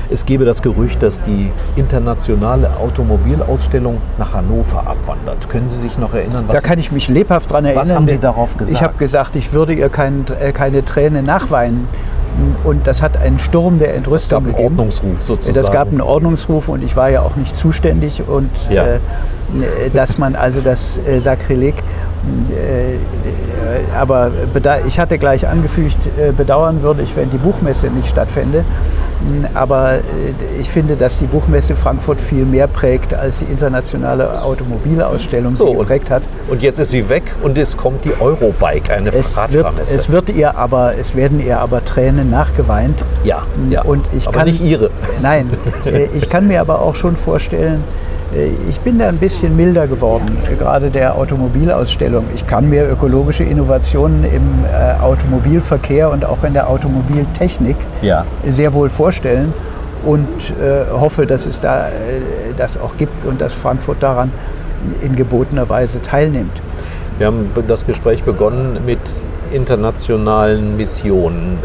es 0.09 0.25
gebe 0.25 0.45
das 0.45 0.61
Gerücht, 0.61 1.01
dass 1.03 1.21
die 1.21 1.51
internationale 1.75 2.69
Automobilausstellung 2.77 3.97
nach 4.17 4.33
Hannover 4.33 4.79
abwandert. 4.87 5.49
Können 5.49 5.69
Sie 5.69 5.77
sich 5.79 5.97
noch 5.97 6.13
erinnern, 6.13 6.45
was 6.47 6.55
Da 6.55 6.61
kann 6.61 6.79
ich 6.79 6.91
mich 6.91 7.07
lebhaft 7.07 7.51
dran 7.51 7.65
erinnern. 7.65 7.89
haben 7.95 8.07
Sie 8.09 8.19
darauf 8.19 8.57
gesagt? 8.57 8.75
Ich 8.77 8.83
habe 8.83 8.97
gesagt, 8.97 9.35
ich 9.35 9.53
würde 9.53 9.73
ihr 9.73 9.89
kein, 9.89 10.25
äh, 10.39 10.51
keine 10.51 10.83
Träne 10.85 11.23
nachweinen. 11.23 11.87
Und 12.63 12.85
das 12.87 13.01
hat 13.01 13.17
einen 13.17 13.39
Sturm 13.39 13.79
der 13.79 13.87
es 13.89 13.93
gab 13.93 13.97
Entrüstung 13.97 14.37
einen 14.37 14.45
gegeben. 14.55 14.79
Ordnungsruf 14.79 15.23
sozusagen? 15.25 15.55
Das 15.55 15.71
gab 15.71 15.87
einen 15.89 15.99
Ordnungsruf 16.01 16.69
und 16.69 16.83
ich 16.83 16.95
war 16.95 17.09
ja 17.09 17.21
auch 17.21 17.35
nicht 17.35 17.57
zuständig. 17.57 18.23
Und 18.27 18.51
Ja. 18.69 18.85
äh, 18.85 18.99
dass 19.93 20.17
man 20.19 20.35
also 20.35 20.61
das 20.61 20.99
äh, 20.99 21.19
Sakrileg, 21.19 21.73
aber 23.97 24.31
beda- 24.53 24.79
ich 24.87 24.99
hatte 24.99 25.17
gleich 25.17 25.47
angefügt, 25.47 25.97
äh, 26.17 26.31
bedauern 26.31 26.81
würde 26.81 27.01
ich, 27.03 27.15
wenn 27.15 27.29
die 27.29 27.37
Buchmesse 27.37 27.87
nicht 27.87 28.07
stattfände. 28.09 28.59
Mm, 29.21 29.45
Aber 29.53 29.95
äh, 29.95 29.99
ich 30.61 30.69
finde, 30.69 30.95
dass 30.95 31.17
die 31.17 31.25
Buchmesse 31.25 31.75
Frankfurt 31.75 32.21
viel 32.21 32.45
mehr 32.45 32.67
prägt, 32.67 33.13
als 33.13 33.39
die 33.39 33.45
internationale 33.45 34.41
Automobilausstellung 34.41 35.55
So, 35.55 35.67
sie 35.67 35.77
geprägt 35.77 36.09
hat. 36.09 36.23
und 36.49 36.61
jetzt 36.61 36.79
ist 36.79 36.91
sie 36.91 37.09
weg 37.09 37.23
und 37.41 37.57
es 37.57 37.75
kommt 37.75 38.05
die 38.05 38.13
Eurobike, 38.19 38.93
eine 38.93 39.09
Es 39.09 39.35
wird, 39.35 39.65
Radfahrmesse. 39.65 39.95
es 39.95 40.09
wird 40.09 40.29
ihr 40.29 40.57
aber, 40.57 40.93
es 40.99 41.15
werden 41.15 41.39
ihr 41.45 41.59
aber 41.59 41.83
Tränen 41.83 42.29
nachgeweint. 42.29 43.03
ja, 43.23 43.43
ja. 43.69 43.81
Und 43.81 44.05
ich 44.17 44.27
aber 44.27 44.37
kann, 44.39 44.47
nicht 44.47 44.63
Ihre. 44.63 44.89
Nein, 45.21 45.49
äh, 45.85 46.05
ich 46.15 46.29
kann 46.29 46.47
mir 46.47 46.61
aber 46.61 46.81
auch 46.81 46.95
schon 46.95 47.15
vorstellen, 47.17 47.83
äh, 47.83 48.08
ich 48.69 48.79
bin 48.81 48.99
da 48.99 49.07
ein 49.07 49.17
bisschen 49.17 49.55
milder 49.55 49.87
geworden, 49.87 50.37
äh, 50.51 50.55
gerade 50.55 50.89
der 50.89 51.15
Automobilausstellung. 51.15 52.25
Ich 52.35 52.45
kann 52.45 52.69
mir 52.69 52.87
ökologische 52.87 53.43
Innovationen 53.43 54.23
im 54.23 54.65
äh, 54.65 55.01
Automobilverkehr 55.01 56.11
und 56.11 56.25
auch 56.25 56.43
in 56.43 56.53
der 56.53 56.69
Automobiltechnik 56.69 57.77
Ja. 58.01 58.25
sehr 58.47 58.73
wohl 58.73 58.89
vorstellen 58.89 59.53
und 60.05 60.27
äh, 60.61 60.91
hoffe, 60.91 61.25
dass 61.25 61.45
es 61.45 61.59
da 61.59 61.87
äh, 61.87 61.91
das 62.57 62.79
auch 62.79 62.97
gibt 62.97 63.25
und 63.25 63.41
dass 63.41 63.53
Frankfurt 63.53 64.01
daran 64.01 64.31
in 65.01 65.15
gebotener 65.15 65.67
Weise 65.67 66.01
teilnimmt. 66.01 66.61
Wir 67.17 67.27
haben 67.27 67.49
das 67.67 67.85
Gespräch 67.85 68.23
begonnen 68.23 68.77
mit 68.85 68.99
internationalen 69.51 70.77
Missionen, 70.77 71.57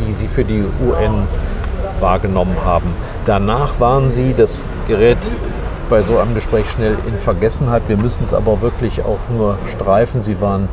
die 0.00 0.12
Sie 0.12 0.28
für 0.28 0.44
die 0.44 0.62
UN 0.80 1.26
wahrgenommen 2.00 2.56
haben. 2.64 2.86
Danach 3.26 3.80
waren 3.80 4.10
Sie, 4.10 4.34
das 4.34 4.66
gerät 4.86 5.18
bei 5.88 6.02
so 6.02 6.18
einem 6.18 6.34
Gespräch 6.34 6.70
schnell 6.70 6.96
in 7.06 7.18
Vergessenheit. 7.18 7.82
Wir 7.88 7.96
müssen 7.96 8.24
es 8.24 8.32
aber 8.32 8.60
wirklich 8.60 9.02
auch 9.02 9.18
nur 9.30 9.58
streifen. 9.70 10.22
Sie 10.22 10.40
waren 10.40 10.68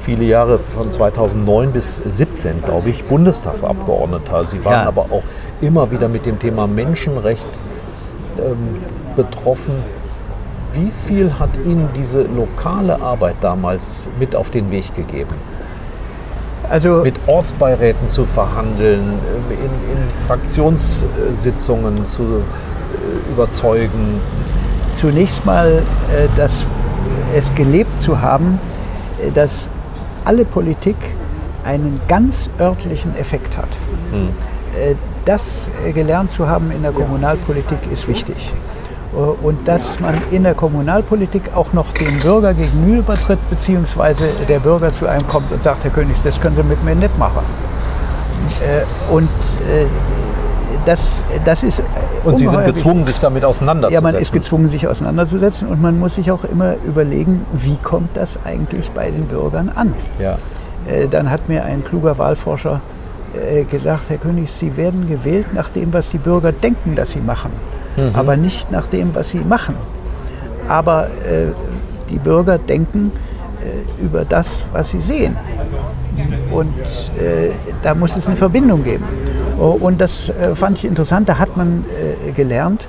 viele 0.00 0.24
Jahre 0.24 0.58
von 0.58 0.90
2009 0.90 1.72
bis 1.72 1.96
2017, 1.96 2.62
glaube 2.62 2.90
ich, 2.90 3.04
Bundestagsabgeordneter. 3.04 4.44
Sie 4.44 4.64
waren 4.64 4.82
ja. 4.82 4.88
aber 4.88 5.02
auch 5.02 5.22
immer 5.60 5.90
wieder 5.90 6.08
mit 6.08 6.26
dem 6.26 6.38
Thema 6.38 6.66
Menschenrecht 6.66 7.46
ähm, 8.38 8.82
betroffen. 9.16 9.74
Wie 10.72 10.90
viel 10.90 11.38
hat 11.38 11.50
Ihnen 11.64 11.88
diese 11.96 12.22
lokale 12.22 13.00
Arbeit 13.00 13.36
damals 13.40 14.08
mit 14.18 14.34
auf 14.34 14.50
den 14.50 14.70
Weg 14.70 14.94
gegeben? 14.94 15.34
Also 16.68 17.02
mit 17.02 17.14
Ortsbeiräten 17.26 18.08
zu 18.08 18.24
verhandeln, 18.24 19.18
in, 19.50 19.56
in 19.56 20.26
Fraktionssitzungen 20.26 22.04
zu 22.06 22.42
überzeugen. 23.30 24.20
Zunächst 24.92 25.44
mal, 25.44 25.82
äh, 26.12 26.28
dass 26.36 26.66
es 27.34 27.54
gelebt 27.54 27.98
zu 27.98 28.20
haben, 28.20 28.58
äh, 29.20 29.30
dass 29.30 29.70
alle 30.24 30.44
Politik 30.44 30.96
einen 31.64 32.00
ganz 32.08 32.48
örtlichen 32.58 33.16
Effekt 33.16 33.56
hat. 33.56 33.68
Hm. 34.10 34.28
Das 35.24 35.70
gelernt 35.94 36.30
zu 36.30 36.48
haben 36.48 36.70
in 36.70 36.82
der 36.82 36.92
Kommunalpolitik 36.92 37.78
ist 37.90 38.08
wichtig. 38.08 38.52
Äh, 39.14 39.18
und 39.18 39.66
dass 39.68 40.00
man 40.00 40.20
in 40.30 40.42
der 40.44 40.54
Kommunalpolitik 40.54 41.50
auch 41.54 41.72
noch 41.72 41.92
den 41.92 42.18
Bürger 42.20 42.54
gegenüber 42.54 43.14
tritt, 43.14 43.38
beziehungsweise 43.50 44.28
der 44.48 44.60
Bürger 44.60 44.92
zu 44.92 45.06
einem 45.06 45.26
kommt 45.28 45.50
und 45.52 45.62
sagt, 45.62 45.84
Herr 45.84 45.90
König, 45.90 46.16
das 46.24 46.40
können 46.40 46.56
Sie 46.56 46.62
mit 46.62 46.82
mir 46.84 46.94
nicht 46.94 47.16
machen. 47.18 47.44
Äh, 48.60 49.12
und 49.12 49.28
äh, 49.68 49.86
das, 50.86 51.12
das 51.44 51.62
ist. 51.62 51.82
Und 52.24 52.38
Sie 52.38 52.46
sind 52.46 52.64
gezwungen, 52.64 53.00
wichtig. 53.00 53.14
sich 53.14 53.20
damit 53.20 53.44
auseinanderzusetzen. 53.44 54.04
Ja, 54.06 54.12
man 54.12 54.20
ist 54.20 54.32
gezwungen, 54.32 54.68
sich 54.68 54.86
auseinanderzusetzen 54.86 55.68
und 55.68 55.80
man 55.80 55.98
muss 55.98 56.14
sich 56.14 56.30
auch 56.30 56.44
immer 56.44 56.74
überlegen, 56.84 57.44
wie 57.52 57.76
kommt 57.76 58.16
das 58.16 58.38
eigentlich 58.44 58.90
bei 58.90 59.10
den 59.10 59.26
Bürgern 59.26 59.70
an. 59.74 59.94
Ja. 60.18 60.38
Dann 61.10 61.30
hat 61.30 61.48
mir 61.48 61.64
ein 61.64 61.82
kluger 61.82 62.18
Wahlforscher 62.18 62.80
gesagt, 63.70 64.02
Herr 64.08 64.18
König, 64.18 64.50
Sie 64.52 64.76
werden 64.76 65.08
gewählt 65.08 65.54
nach 65.54 65.70
dem, 65.70 65.92
was 65.92 66.10
die 66.10 66.18
Bürger 66.18 66.52
denken, 66.52 66.94
dass 66.94 67.12
Sie 67.12 67.20
machen 67.20 67.50
mhm. 67.96 68.10
aber 68.14 68.36
nicht 68.36 68.70
nach 68.70 68.86
dem, 68.86 69.14
was 69.14 69.30
sie 69.30 69.38
machen. 69.38 69.76
Aber 70.68 71.06
äh, 71.06 71.52
die 72.10 72.18
Bürger 72.18 72.58
denken 72.58 73.12
äh, 73.14 73.33
über 74.02 74.24
das, 74.24 74.64
was 74.72 74.90
sie 74.90 75.00
sehen. 75.00 75.36
Und 76.52 76.74
äh, 77.18 77.50
da 77.82 77.94
muss 77.94 78.16
es 78.16 78.26
eine 78.26 78.36
Verbindung 78.36 78.84
geben. 78.84 79.04
Oh, 79.58 79.76
und 79.80 80.00
das 80.00 80.28
äh, 80.28 80.54
fand 80.54 80.78
ich 80.78 80.84
interessant, 80.84 81.28
da 81.28 81.38
hat 81.38 81.56
man 81.56 81.84
äh, 82.28 82.32
gelernt, 82.32 82.88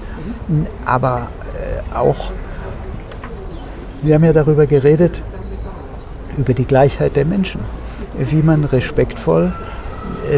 aber 0.85 1.29
äh, 1.53 1.95
auch, 1.95 2.31
wir 4.01 4.15
haben 4.15 4.23
ja 4.23 4.33
darüber 4.33 4.65
geredet, 4.67 5.23
über 6.37 6.53
die 6.53 6.65
Gleichheit 6.65 7.15
der 7.15 7.25
Menschen, 7.25 7.61
wie 8.17 8.41
man 8.43 8.65
respektvoll 8.65 9.53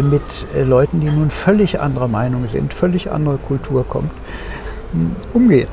mit 0.02 0.22
Leuten, 0.66 1.02
die 1.02 1.10
nun 1.10 1.30
völlig 1.30 1.80
anderer 1.80 2.08
Meinung 2.08 2.48
sind, 2.48 2.74
völlig 2.74 3.12
andere 3.12 3.38
Kultur 3.38 3.86
kommt, 3.86 4.12
umgeht. 5.34 5.70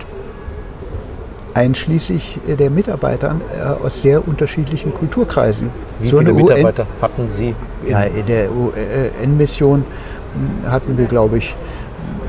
Einschließlich 1.55 2.41
der 2.59 2.69
Mitarbeiter 2.69 3.37
äh, 3.57 3.85
aus 3.85 4.03
sehr 4.03 4.27
unterschiedlichen 4.27 4.93
Kulturkreisen. 4.93 5.71
Wie 6.01 6.09
so 6.09 6.19
viele 6.19 6.33
Mitarbeiter 6.33 6.83
UN, 6.83 7.03
hatten 7.03 7.29
Sie? 7.29 7.55
Ja, 7.87 8.03
in 8.03 8.27
der 8.27 8.51
UN-Mission 8.51 9.85
hm, 9.85 10.71
hatten 10.71 10.99
wir, 10.99 11.07
glaube 11.07 11.39
ich, 11.39 11.55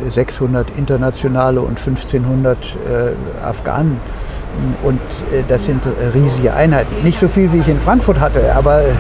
600 0.09 0.67
internationale 0.77 1.61
und 1.61 1.79
1500 1.79 2.57
äh, 2.57 3.43
Afghanen. 3.43 3.99
Und 4.83 5.01
äh, 5.33 5.43
das 5.47 5.65
sind 5.65 5.87
riesige 6.13 6.53
Einheiten. 6.53 7.03
Nicht 7.03 7.19
so 7.19 7.27
viel, 7.27 7.51
wie 7.51 7.57
ich 7.57 7.67
in 7.67 7.79
Frankfurt 7.79 8.19
hatte, 8.19 8.53
aber 8.55 8.81
äh, 8.81 8.91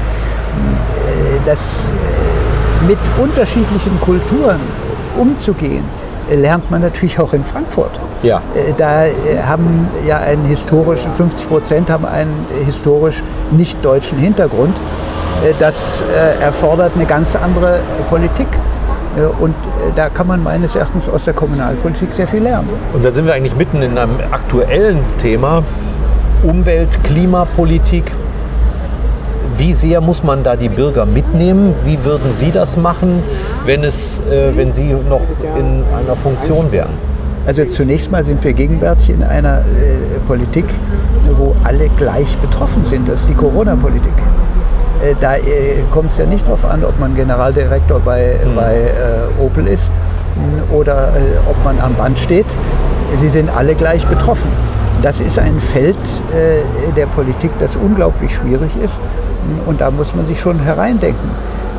das 1.45 1.83
äh, 1.85 2.87
mit 2.87 2.97
unterschiedlichen 3.17 3.99
Kulturen 4.01 4.59
umzugehen, 5.17 5.83
lernt 6.33 6.69
man 6.71 6.81
natürlich 6.81 7.19
auch 7.19 7.33
in 7.33 7.43
Frankfurt. 7.43 7.91
Ja. 8.23 8.41
Äh, 8.55 8.73
da 8.77 9.05
äh, 9.05 9.11
haben 9.45 9.87
ja 10.05 10.17
einen 10.17 10.45
historischen, 10.45 11.11
50 11.11 11.47
Prozent 11.47 11.89
haben 11.89 12.05
einen 12.05 12.45
historisch 12.65 13.21
nicht 13.51 13.83
deutschen 13.83 14.17
Hintergrund. 14.17 14.75
Äh, 15.43 15.53
das 15.59 16.03
erfordert 16.41 16.93
eine 16.95 17.05
ganz 17.05 17.35
andere 17.35 17.79
Politik. 18.09 18.47
Und 19.39 19.55
da 19.95 20.09
kann 20.09 20.27
man 20.27 20.43
meines 20.43 20.75
Erachtens 20.75 21.07
aus 21.07 21.23
der 21.23 21.33
Kommunalpolitik 21.33 22.13
sehr 22.13 22.27
viel 22.27 22.43
lernen. 22.43 22.67
Und 22.93 23.05
da 23.05 23.11
sind 23.11 23.25
wir 23.25 23.33
eigentlich 23.33 23.55
mitten 23.55 23.81
in 23.81 23.97
einem 23.97 24.19
aktuellen 24.29 24.99
Thema, 25.19 25.63
Umwelt, 26.43 27.01
Klimapolitik. 27.01 28.11
Wie 29.57 29.73
sehr 29.73 30.01
muss 30.01 30.21
man 30.21 30.43
da 30.43 30.57
die 30.57 30.67
Bürger 30.67 31.05
mitnehmen? 31.05 31.73
Wie 31.85 32.03
würden 32.03 32.33
Sie 32.33 32.51
das 32.51 32.75
machen, 32.75 33.23
wenn, 33.65 33.85
es, 33.85 34.19
äh, 34.19 34.51
wenn 34.55 34.73
Sie 34.73 34.93
noch 35.09 35.21
in 35.57 35.83
einer 35.93 36.15
Funktion 36.21 36.73
wären? 36.73 36.89
Also 37.47 37.63
zunächst 37.63 38.11
mal 38.11 38.23
sind 38.23 38.43
wir 38.43 38.51
gegenwärtig 38.51 39.11
in 39.11 39.23
einer 39.23 39.59
äh, 39.59 40.19
Politik, 40.27 40.65
wo 41.37 41.55
alle 41.63 41.89
gleich 41.97 42.37
betroffen 42.39 42.83
sind. 42.83 43.07
Das 43.07 43.21
ist 43.21 43.29
die 43.29 43.33
Corona-Politik. 43.33 44.11
Äh, 45.01 45.15
da 45.21 45.35
äh, 45.35 45.41
kommt 45.89 46.11
es 46.11 46.17
ja 46.17 46.25
nicht 46.25 46.45
darauf 46.47 46.65
an, 46.65 46.83
ob 46.83 46.99
man 46.99 47.15
Generaldirektor 47.15 48.01
bei, 48.01 48.35
mhm. 48.43 48.55
bei 48.55 48.75
äh, 48.75 49.41
Opel 49.41 49.67
ist 49.67 49.89
oder 50.71 51.13
äh, 51.15 51.49
ob 51.49 51.55
man 51.63 51.79
am 51.79 51.93
Band 51.93 52.19
steht. 52.19 52.47
Sie 53.15 53.29
sind 53.29 53.49
alle 53.55 53.75
gleich 53.75 54.05
betroffen. 54.05 54.49
Das 55.01 55.19
ist 55.19 55.37
ein 55.37 55.59
Feld 55.59 55.97
der 56.95 57.05
Politik, 57.07 57.51
das 57.59 57.75
unglaublich 57.75 58.33
schwierig 58.33 58.71
ist 58.83 58.99
und 59.65 59.81
da 59.81 59.91
muss 59.91 60.15
man 60.15 60.25
sich 60.25 60.39
schon 60.39 60.59
hereindenken. 60.59 61.29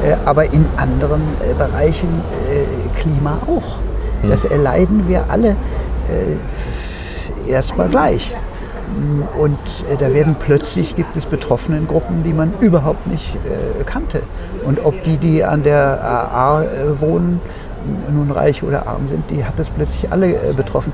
Äh, 0.04 0.16
aber 0.24 0.44
in 0.44 0.66
anderen 0.76 1.22
äh, 1.40 1.54
Bereichen 1.54 2.08
äh, 2.50 2.98
Klima 3.00 3.38
auch. 3.46 3.78
Hm. 4.22 4.30
Das 4.30 4.44
erleiden 4.44 5.08
wir 5.08 5.24
alle 5.28 5.56
erstmal 7.48 7.88
gleich. 7.88 8.32
Mm, 8.96 9.40
und 9.40 9.58
da 9.98 10.14
werden 10.14 10.36
plötzlich 10.38 10.94
gibt 10.94 11.16
es 11.16 11.26
Betroffenengruppen, 11.26 12.22
die 12.22 12.32
man 12.32 12.52
überhaupt 12.60 13.08
nicht 13.08 13.36
kannte. 13.86 14.22
Und 14.64 14.84
ob 14.84 15.02
die, 15.02 15.16
die 15.16 15.42
an 15.42 15.64
der 15.64 16.00
AA 16.04 16.64
wohnen, 17.00 17.40
nun 18.12 18.30
reich 18.30 18.62
oder 18.62 18.86
arm 18.86 19.08
sind, 19.08 19.30
die 19.30 19.44
hat 19.44 19.58
das 19.58 19.70
plötzlich 19.70 20.10
alle 20.12 20.28
betroffen. 20.54 20.92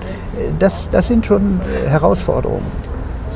Das, 0.59 0.88
das 0.90 1.07
sind 1.07 1.26
schon 1.26 1.61
Herausforderungen. 1.88 2.66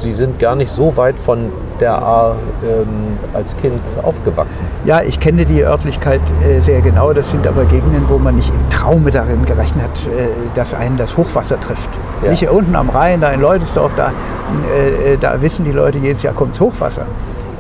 Sie 0.01 0.13
sind 0.13 0.39
gar 0.39 0.55
nicht 0.55 0.71
so 0.71 0.97
weit 0.97 1.19
von 1.19 1.51
der 1.81 2.01
A 2.03 2.37
ähm, 2.63 3.19
als 3.33 3.57
Kind 3.57 3.81
aufgewachsen. 4.03 4.67
Ja, 4.85 5.03
ich 5.03 5.21
kenne 5.21 5.47
die 5.47 5.63
Örtlichkeit 5.63 6.21
äh, 6.45 6.61
sehr 6.61 6.81
genau. 6.81 7.13
Das 7.13 7.31
sind 7.31 7.47
aber 7.47 7.65
Gegenden, 7.65 8.05
wo 8.09 8.19
man 8.19 8.37
nicht 8.37 8.51
im 8.51 8.71
Traume 8.71 9.11
darin 9.11 9.45
gerechnet 9.45 9.85
hat, 9.85 10.07
äh, 10.07 10.29
dass 10.55 10.75
einen 10.75 10.97
das 10.97 11.17
Hochwasser 11.17 11.59
trifft. 11.61 11.91
Ja. 12.23 12.31
Nicht 12.31 12.41
hier 12.41 12.53
unten 12.53 12.77
am 12.77 12.91
Rhein, 12.91 13.21
da 13.21 13.31
in 13.31 13.41
Leutesdorf, 13.41 13.95
da, 13.95 14.13
äh, 14.75 15.15
äh 15.15 15.17
da 15.17 15.41
wissen 15.41 15.65
die 15.65 15.73
Leute, 15.73 15.99
jedes 15.99 16.23
Jahr 16.23 16.35
kommt 16.35 16.59
Hochwasser. 16.61 17.07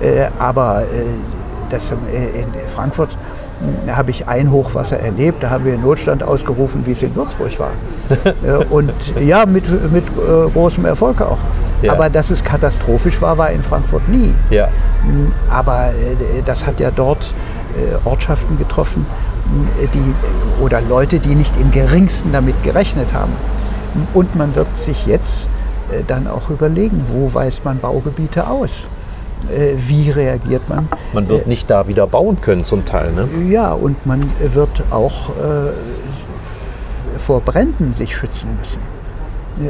Äh, 0.01 0.27
aber 0.39 0.83
äh, 0.83 1.05
das, 1.71 1.91
in 1.91 2.47
Frankfurt 2.69 3.17
habe 3.89 4.11
ich 4.11 4.29
ein 4.29 4.51
Hochwasser 4.51 4.99
erlebt. 4.99 5.43
Da 5.43 5.51
haben 5.51 5.65
wir 5.65 5.77
Notstand 5.79 6.23
ausgerufen, 6.23 6.85
wie 6.85 6.93
es 6.93 7.03
in 7.03 7.15
Würzburg 7.15 7.59
war. 7.59 7.73
und 8.71 8.93
ja, 9.21 9.47
mit, 9.47 9.65
mit 9.93 10.05
großem 10.53 10.85
Erfolg 10.85 11.23
auch. 11.23 11.39
Ja. 11.83 11.93
Aber 11.93 12.09
dass 12.09 12.31
es 12.31 12.43
katastrophisch 12.43 13.21
war, 13.21 13.39
war 13.39 13.51
in 13.51 13.63
Frankfurt 13.63 14.09
nie. 14.09 14.35
Ja. 14.51 14.69
Mm, 15.05 15.33
aber 15.51 15.89
äh, 15.89 16.43
das 16.45 16.67
hat 16.67 16.81
ja 16.81 16.91
dort 16.91 17.33
äh, 17.77 18.09
Ortschaften 18.09 18.59
getroffen, 18.59 19.05
mm, 19.47 19.89
die, 19.93 20.15
oder 20.63 20.81
Leute, 20.81 21.19
die 21.19 21.35
nicht 21.35 21.57
im 21.59 21.71
geringsten 21.71 22.33
damit 22.33 22.63
gerechnet 22.63 23.13
haben. 23.13 23.33
Mm, 23.95 24.17
und 24.17 24.37
man 24.37 24.55
wird 24.55 24.79
sich 24.79 25.07
jetzt 25.07 25.49
äh, 25.91 26.03
dann 26.07 26.27
auch 26.27 26.49
überlegen, 26.49 27.05
wo 27.09 27.33
weist 27.35 27.65
man 27.65 27.79
Baugebiete 27.79 28.49
aus? 28.49 28.89
Wie 29.76 30.11
reagiert 30.11 30.68
man? 30.68 30.89
Man 31.12 31.28
wird 31.28 31.47
nicht 31.47 31.70
da 31.70 31.87
wieder 31.87 32.07
bauen 32.07 32.41
können 32.41 32.64
zum 32.64 32.84
Teil. 32.84 33.12
Ne? 33.12 33.28
Ja, 33.49 33.72
und 33.72 34.05
man 34.07 34.24
wird 34.41 34.82
auch 34.91 35.30
vor 37.18 37.41
Bränden 37.41 37.93
sich 37.93 38.16
schützen 38.16 38.49
müssen. 38.59 38.80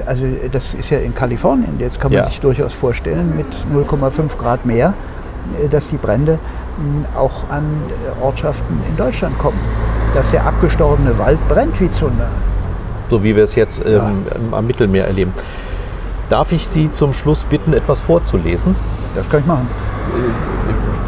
Also 0.04 0.26
das 0.50 0.74
ist 0.74 0.90
ja 0.90 0.98
in 0.98 1.14
Kalifornien. 1.14 1.78
Jetzt 1.78 2.00
kann 2.00 2.10
man 2.10 2.22
ja. 2.22 2.26
sich 2.26 2.40
durchaus 2.40 2.74
vorstellen, 2.74 3.36
mit 3.36 3.46
0,5 3.72 4.36
Grad 4.36 4.66
mehr, 4.66 4.94
äh, 5.62 5.68
dass 5.68 5.88
die 5.88 5.96
Brände 5.96 6.38
hm, 6.76 7.04
auch 7.16 7.48
an 7.50 7.64
äh, 7.88 8.24
Ortschaften 8.24 8.80
in 8.88 8.96
Deutschland 8.96 9.38
kommen. 9.38 9.58
Dass 10.14 10.30
der 10.30 10.44
abgestorbene 10.44 11.18
Wald 11.18 11.38
brennt 11.48 11.80
wie 11.80 11.90
Zunder. 11.90 12.28
So 13.10 13.22
wie 13.22 13.36
wir 13.36 13.44
es 13.44 13.54
jetzt 13.54 13.84
ähm, 13.86 13.94
ja. 13.94 14.56
am 14.56 14.66
Mittelmeer 14.66 15.06
erleben. 15.06 15.32
Darf 16.28 16.52
ich 16.52 16.66
Sie 16.66 16.90
zum 16.90 17.12
Schluss 17.12 17.44
bitten, 17.44 17.72
etwas 17.72 18.00
vorzulesen? 18.00 18.74
Das 19.14 19.28
kann 19.28 19.40
ich 19.40 19.46
machen. 19.46 19.68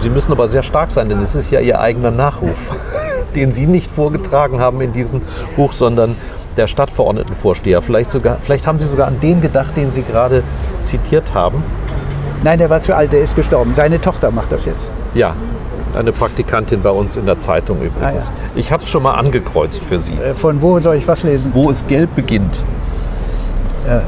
Sie 0.01 0.11
müssen 0.11 0.31
aber 0.31 0.47
sehr 0.47 0.63
stark 0.63 0.93
sein, 0.93 1.09
denn 1.09 1.19
es 1.21 1.35
ist 1.35 1.51
ja 1.51 1.61
Ihr 1.61 1.81
eigener 1.81 2.13
Nachruf, 2.13 2.73
den 3.35 3.53
Sie 3.53 3.67
nicht 3.67 3.91
vorgetragen 3.91 4.61
haben 4.61 4.81
in 4.81 4.93
diesem 4.93 5.23
Buch, 5.57 5.73
sondern 5.73 6.15
der 6.57 6.69
Stadtverordnetenvorsteher. 6.69 7.83
Vielleicht, 7.83 8.11
sogar, 8.11 8.37
vielleicht 8.41 8.67
haben 8.67 8.79
Sie 8.79 8.87
sogar 8.87 9.09
an 9.09 9.19
den 9.21 9.41
gedacht, 9.41 9.77
den 9.77 9.91
Sie 9.91 10.03
gerade 10.03 10.43
zitiert 10.83 11.35
haben. 11.35 11.63
Nein, 12.45 12.59
der 12.59 12.71
war 12.71 12.81
zu 12.81 12.95
alt, 12.95 13.13
der 13.13 13.21
ist 13.21 13.35
gestorben. 13.35 13.75
Seine 13.75 14.01
Tochter 14.01 14.31
macht 14.31 14.53
das 14.53 14.65
jetzt. 14.65 14.91
Ja, 15.15 15.35
eine 15.97 16.13
Praktikantin 16.13 16.83
bei 16.83 16.91
uns 16.91 17.17
in 17.17 17.27
der 17.27 17.41
Zeitung 17.41 17.79
übrigens. 17.79 18.31
Ah, 18.31 18.35
ja. 18.55 18.61
Ich 18.61 18.71
habe 18.71 18.85
es 18.85 18.91
schon 18.91 19.03
mal 19.03 19.15
angekreuzt 19.15 19.85
für 19.85 19.99
Sie. 19.99 20.15
Äh, 20.15 20.35
von 20.35 20.63
wo 20.63 20.79
soll 20.79 20.97
ich 20.97 21.09
was 21.09 21.25
lesen? 21.25 21.51
Wo 21.55 21.71
es 21.71 21.87
gelb 21.87 22.15
beginnt. 22.15 22.63
Ja. 23.87 24.03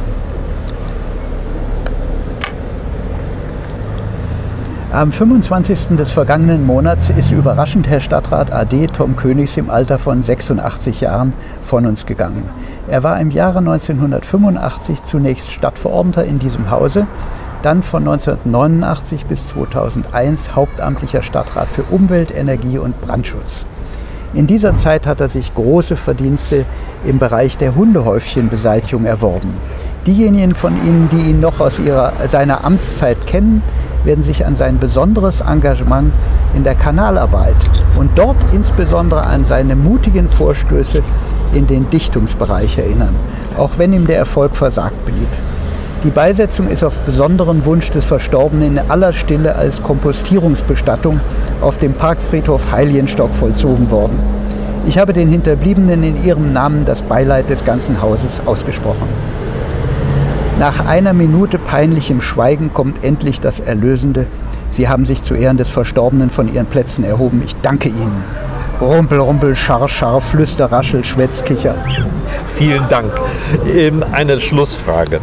Am 4.93 5.12
25. 5.12 5.97
des 5.97 6.11
vergangenen 6.11 6.66
Monats 6.66 7.11
ist 7.11 7.30
überraschend 7.30 7.86
Herr 7.86 8.01
Stadtrat 8.01 8.53
AD 8.53 8.88
Tom 8.88 9.14
Königs 9.14 9.57
im 9.57 9.70
Alter 9.70 10.01
von 10.01 10.20
86 10.20 11.03
Jahren 11.03 11.32
von 11.62 11.86
uns 11.86 12.07
gegangen. 12.07 12.49
Er 12.88 13.05
war 13.05 13.20
im 13.20 13.30
Jahre 13.30 13.59
1985 13.59 15.05
zunächst 15.05 15.53
Stadtverordneter 15.53 16.24
in 16.24 16.41
diesem 16.41 16.72
Hause, 16.72 17.07
dann 17.62 17.84
von 17.84 18.03
1989 18.03 19.26
bis 19.26 19.47
2001 19.51 20.57
hauptamtlicher 20.57 21.22
Stadtrat 21.22 21.68
für 21.68 21.84
Umwelt, 21.84 22.34
Energie 22.36 22.78
und 22.78 23.01
Brandschutz. 23.01 23.66
In 24.34 24.49
dieser 24.49 24.74
Zeit 24.74 25.07
hat 25.07 25.20
er 25.20 25.28
sich 25.28 25.55
große 25.55 25.95
Verdienste 25.95 26.64
im 27.07 27.20
Bereich 27.20 27.57
der 27.57 27.76
Hundehäufchenbeseitigung 27.76 29.05
erworben. 29.05 29.55
Diejenigen 30.07 30.57
von 30.57 30.76
Ihnen, 30.84 31.09
die 31.12 31.30
ihn 31.30 31.41
noch 31.41 31.61
aus 31.61 31.78
ihrer, 31.78 32.12
seiner 32.26 32.64
Amtszeit 32.64 33.26
kennen, 33.26 33.62
werden 34.05 34.22
sich 34.22 34.46
an 34.46 34.55
sein 34.55 34.78
besonderes 34.78 35.40
Engagement 35.40 36.12
in 36.55 36.64
der 36.64 36.74
Kanalarbeit 36.74 37.57
und 37.98 38.11
dort 38.16 38.36
insbesondere 38.53 39.24
an 39.26 39.44
seine 39.44 39.76
mutigen 39.76 40.28
Vorstöße 40.28 41.03
in 41.53 41.66
den 41.66 41.90
Dichtungsbereich 41.90 42.78
erinnern, 42.78 43.14
auch 43.59 43.72
wenn 43.76 43.92
ihm 43.92 44.07
der 44.07 44.18
Erfolg 44.18 44.57
versagt 44.57 45.05
blieb. 45.05 45.28
Die 46.03 46.11
Beisetzung 46.11 46.68
ist 46.68 46.82
auf 46.82 46.96
besonderen 47.01 47.66
Wunsch 47.66 47.90
des 47.90 48.07
Verstorbenen 48.07 48.78
in 48.78 48.90
aller 48.90 49.12
Stille 49.12 49.55
als 49.55 49.82
Kompostierungsbestattung 49.82 51.20
auf 51.61 51.76
dem 51.76 51.92
Parkfriedhof 51.92 52.72
Heiligenstock 52.72 53.34
vollzogen 53.34 53.90
worden. 53.90 54.18
Ich 54.86 54.96
habe 54.96 55.12
den 55.12 55.28
Hinterbliebenen 55.28 56.03
in 56.03 56.24
ihrem 56.24 56.55
Namen 56.55 56.86
das 56.86 57.03
Beileid 57.03 57.51
des 57.51 57.66
ganzen 57.66 58.01
Hauses 58.01 58.40
ausgesprochen. 58.46 59.09
Nach 60.61 60.85
einer 60.87 61.15
Minute 61.15 61.59
peinlichem 61.59 62.21
Schweigen 62.21 62.75
kommt 62.75 63.03
endlich 63.03 63.41
das 63.41 63.61
Erlösende. 63.61 64.27
Sie 64.69 64.91
haben 64.91 65.07
sich 65.07 65.23
zu 65.23 65.33
Ehren 65.33 65.57
des 65.57 65.71
Verstorbenen 65.71 66.29
von 66.29 66.53
ihren 66.53 66.67
Plätzen 66.67 67.03
erhoben. 67.03 67.41
Ich 67.43 67.57
danke 67.63 67.89
Ihnen. 67.89 68.23
Rumpel, 68.79 69.21
rumpel, 69.21 69.57
scharr, 69.57 69.89
scharr, 69.89 70.21
flüster, 70.21 70.71
raschel, 70.71 71.03
schwätz, 71.03 71.43
kicher. 71.45 71.77
Vielen 72.55 72.87
Dank. 72.91 73.11
Ähm, 73.75 74.05
eine 74.13 74.39
Schlussfrage. 74.39 75.21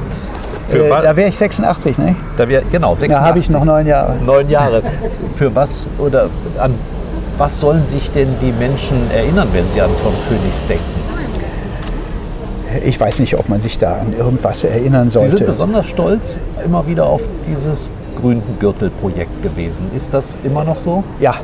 Äh, 0.74 0.90
da 0.90 1.16
wäre 1.16 1.30
ich 1.30 1.38
86, 1.38 2.00
ne? 2.00 2.16
Da 2.36 2.50
wär, 2.50 2.64
genau, 2.72 2.96
86. 2.96 3.12
Da 3.12 3.22
habe 3.24 3.38
ich 3.38 3.50
noch 3.52 3.64
neun 3.64 3.86
Jahre. 3.86 4.16
Neun 4.26 4.50
Jahre. 4.50 4.82
Für 5.36 5.54
was 5.54 5.88
oder 6.00 6.32
an 6.58 6.74
was 7.38 7.60
sollen 7.60 7.86
sich 7.86 8.10
denn 8.10 8.30
die 8.42 8.52
Menschen 8.54 9.12
erinnern, 9.12 9.50
wenn 9.54 9.70
sie 9.70 9.82
an 9.82 9.92
Tom 10.02 10.14
Königs 10.28 10.66
denken? 10.66 10.84
Ich 12.84 13.00
weiß 13.00 13.20
nicht, 13.20 13.38
ob 13.38 13.50
man 13.50 13.60
sich 13.60 13.78
da 13.78 13.98
an 13.98 14.14
irgendwas 14.18 14.64
erinnern 14.64 15.10
sollte. 15.10 15.32
Sie 15.32 15.38
sind 15.38 15.48
besonders 15.48 15.88
stolz 15.88 16.40
immer 16.64 16.86
wieder 16.88 17.06
auf 17.06 17.22
dieses 17.48 17.90
Grüngürtel-Projekt 18.22 19.44
gewesen. 19.44 19.88
Ist 19.96 20.14
das 20.14 20.38
immer 20.44 20.64
noch 20.64 20.78
so? 20.78 21.04
Ja. 21.20 21.36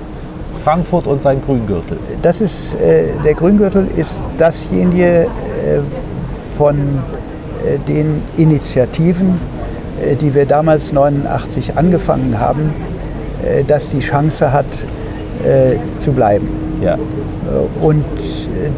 Frankfurt 0.63 1.07
und 1.07 1.21
sein 1.21 1.41
Grüngürtel. 1.45 1.97
Das 2.21 2.39
ist, 2.39 2.75
äh, 2.75 3.07
der 3.23 3.33
Grüngürtel 3.33 3.87
ist 3.97 4.21
dasjenige 4.37 5.23
äh, 5.23 5.27
von 6.57 6.75
äh, 7.65 7.77
den 7.87 8.21
Initiativen, 8.37 9.39
äh, 10.01 10.15
die 10.15 10.33
wir 10.33 10.45
damals 10.45 10.93
89 10.93 11.75
angefangen 11.75 12.39
haben, 12.39 12.73
äh, 13.43 13.63
dass 13.63 13.89
die 13.89 13.99
Chance 13.99 14.53
hat, 14.53 14.65
zu 15.97 16.11
bleiben. 16.11 16.47
Ja. 16.81 16.97
Und 17.81 18.05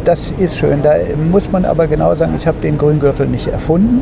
das 0.04 0.34
ist 0.38 0.58
schön. 0.58 0.82
Da 0.84 0.94
muss 1.32 1.52
man 1.52 1.66
aber 1.66 1.88
genau 1.88 2.14
sagen, 2.16 2.34
ich 2.38 2.48
habe 2.48 2.58
den 2.62 2.78
Grüngürtel 2.78 3.28
nicht 3.28 3.48
erfunden. 3.48 4.02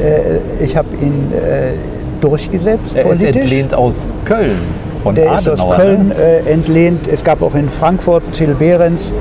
Äh, 0.00 0.64
ich 0.64 0.76
habe 0.76 0.88
ihn 1.00 1.32
äh, 1.32 1.72
durchgesetzt. 2.20 2.96
Er 2.96 3.04
politisch. 3.04 3.28
ist 3.28 3.36
entlehnt 3.36 3.74
aus 3.74 4.08
Köln. 4.24 4.58
Von 5.02 5.14
Der 5.14 5.32
Adenauer, 5.32 5.54
ist 5.54 5.60
aus 5.60 5.76
Köln 5.76 6.08
ne? 6.08 6.14
äh, 6.14 6.52
entlehnt. 6.52 7.06
Es 7.08 7.22
gab 7.22 7.42
auch 7.42 7.54
in 7.54 7.68
Frankfurt 7.68 8.22
Till 8.32 8.54
Behrens. 8.54 9.12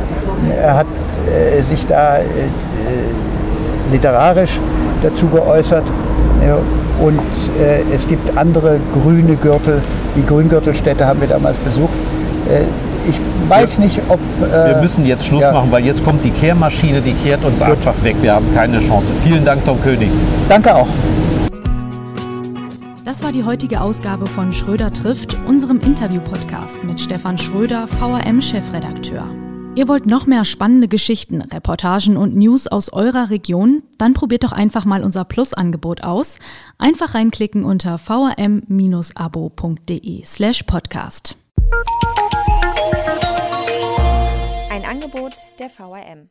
Er 0.62 0.78
hat 0.78 0.88
sich 1.62 1.88
da 1.88 2.18
literarisch 3.92 4.60
dazu 5.02 5.28
geäußert. 5.28 5.84
Und 7.02 7.20
es 7.94 8.08
gibt 8.08 8.38
andere 8.38 8.78
grüne 8.94 9.36
Gürtel. 9.36 9.82
Die 10.18 10.26
Grüngürtelstädte 10.26 11.06
haben 11.06 11.22
wir 11.22 11.30
damals 11.30 11.58
besucht 11.58 11.94
ich 13.08 13.20
weiß 13.50 13.78
wir, 13.78 13.86
nicht, 13.86 14.00
ob. 14.10 14.20
Äh, 14.42 14.70
wir 14.70 14.78
müssen 14.82 15.06
jetzt 15.06 15.26
Schluss 15.26 15.44
ja. 15.44 15.52
machen, 15.52 15.72
weil 15.72 15.86
jetzt 15.86 16.04
kommt 16.04 16.24
die 16.24 16.32
Kehrmaschine, 16.32 17.02
die 17.02 17.14
kehrt 17.14 17.44
uns 17.44 17.60
Gut. 17.60 17.70
einfach 17.70 18.04
weg. 18.04 18.16
Wir 18.22 18.34
haben 18.36 18.54
keine 18.54 18.80
Chance. 18.80 19.14
Vielen 19.24 19.44
Dank, 19.46 19.66
Tom 19.66 19.82
Königs. 19.82 20.24
Danke 20.50 20.74
auch. 20.76 20.88
Das 23.06 23.22
war 23.22 23.32
die 23.32 23.44
heutige 23.44 23.82
Ausgabe 23.82 24.26
von 24.26 24.54
Schröder 24.54 24.92
trifft, 24.92 25.38
unserem 25.46 25.80
Interview-Podcast 25.82 26.84
mit 26.84 27.00
Stefan 27.00 27.38
Schröder, 27.38 27.88
VRM-Chefredakteur. 27.88 29.28
Ihr 29.76 29.88
wollt 29.88 30.06
noch 30.06 30.28
mehr 30.28 30.46
spannende 30.46 30.88
Geschichten, 30.88 31.42
Reportagen 31.42 32.16
und 32.16 32.36
News 32.36 32.68
aus 32.68 32.94
eurer 32.94 33.32
Region? 33.32 33.82
Dann 33.98 34.14
probiert 34.14 34.44
doch 34.44 34.52
einfach 34.52 34.86
mal 34.86 35.04
unser 35.04 35.26
Plus-Angebot 35.26 36.04
aus. 36.04 36.38
Einfach 36.78 37.16
reinklicken 37.16 37.64
unter 37.64 37.98
vrm-abo.de 37.98 38.54
slash 40.24 40.64
podcast. 40.64 41.36
Angebot 44.94 45.34
der 45.58 45.72
VRM. 45.72 46.30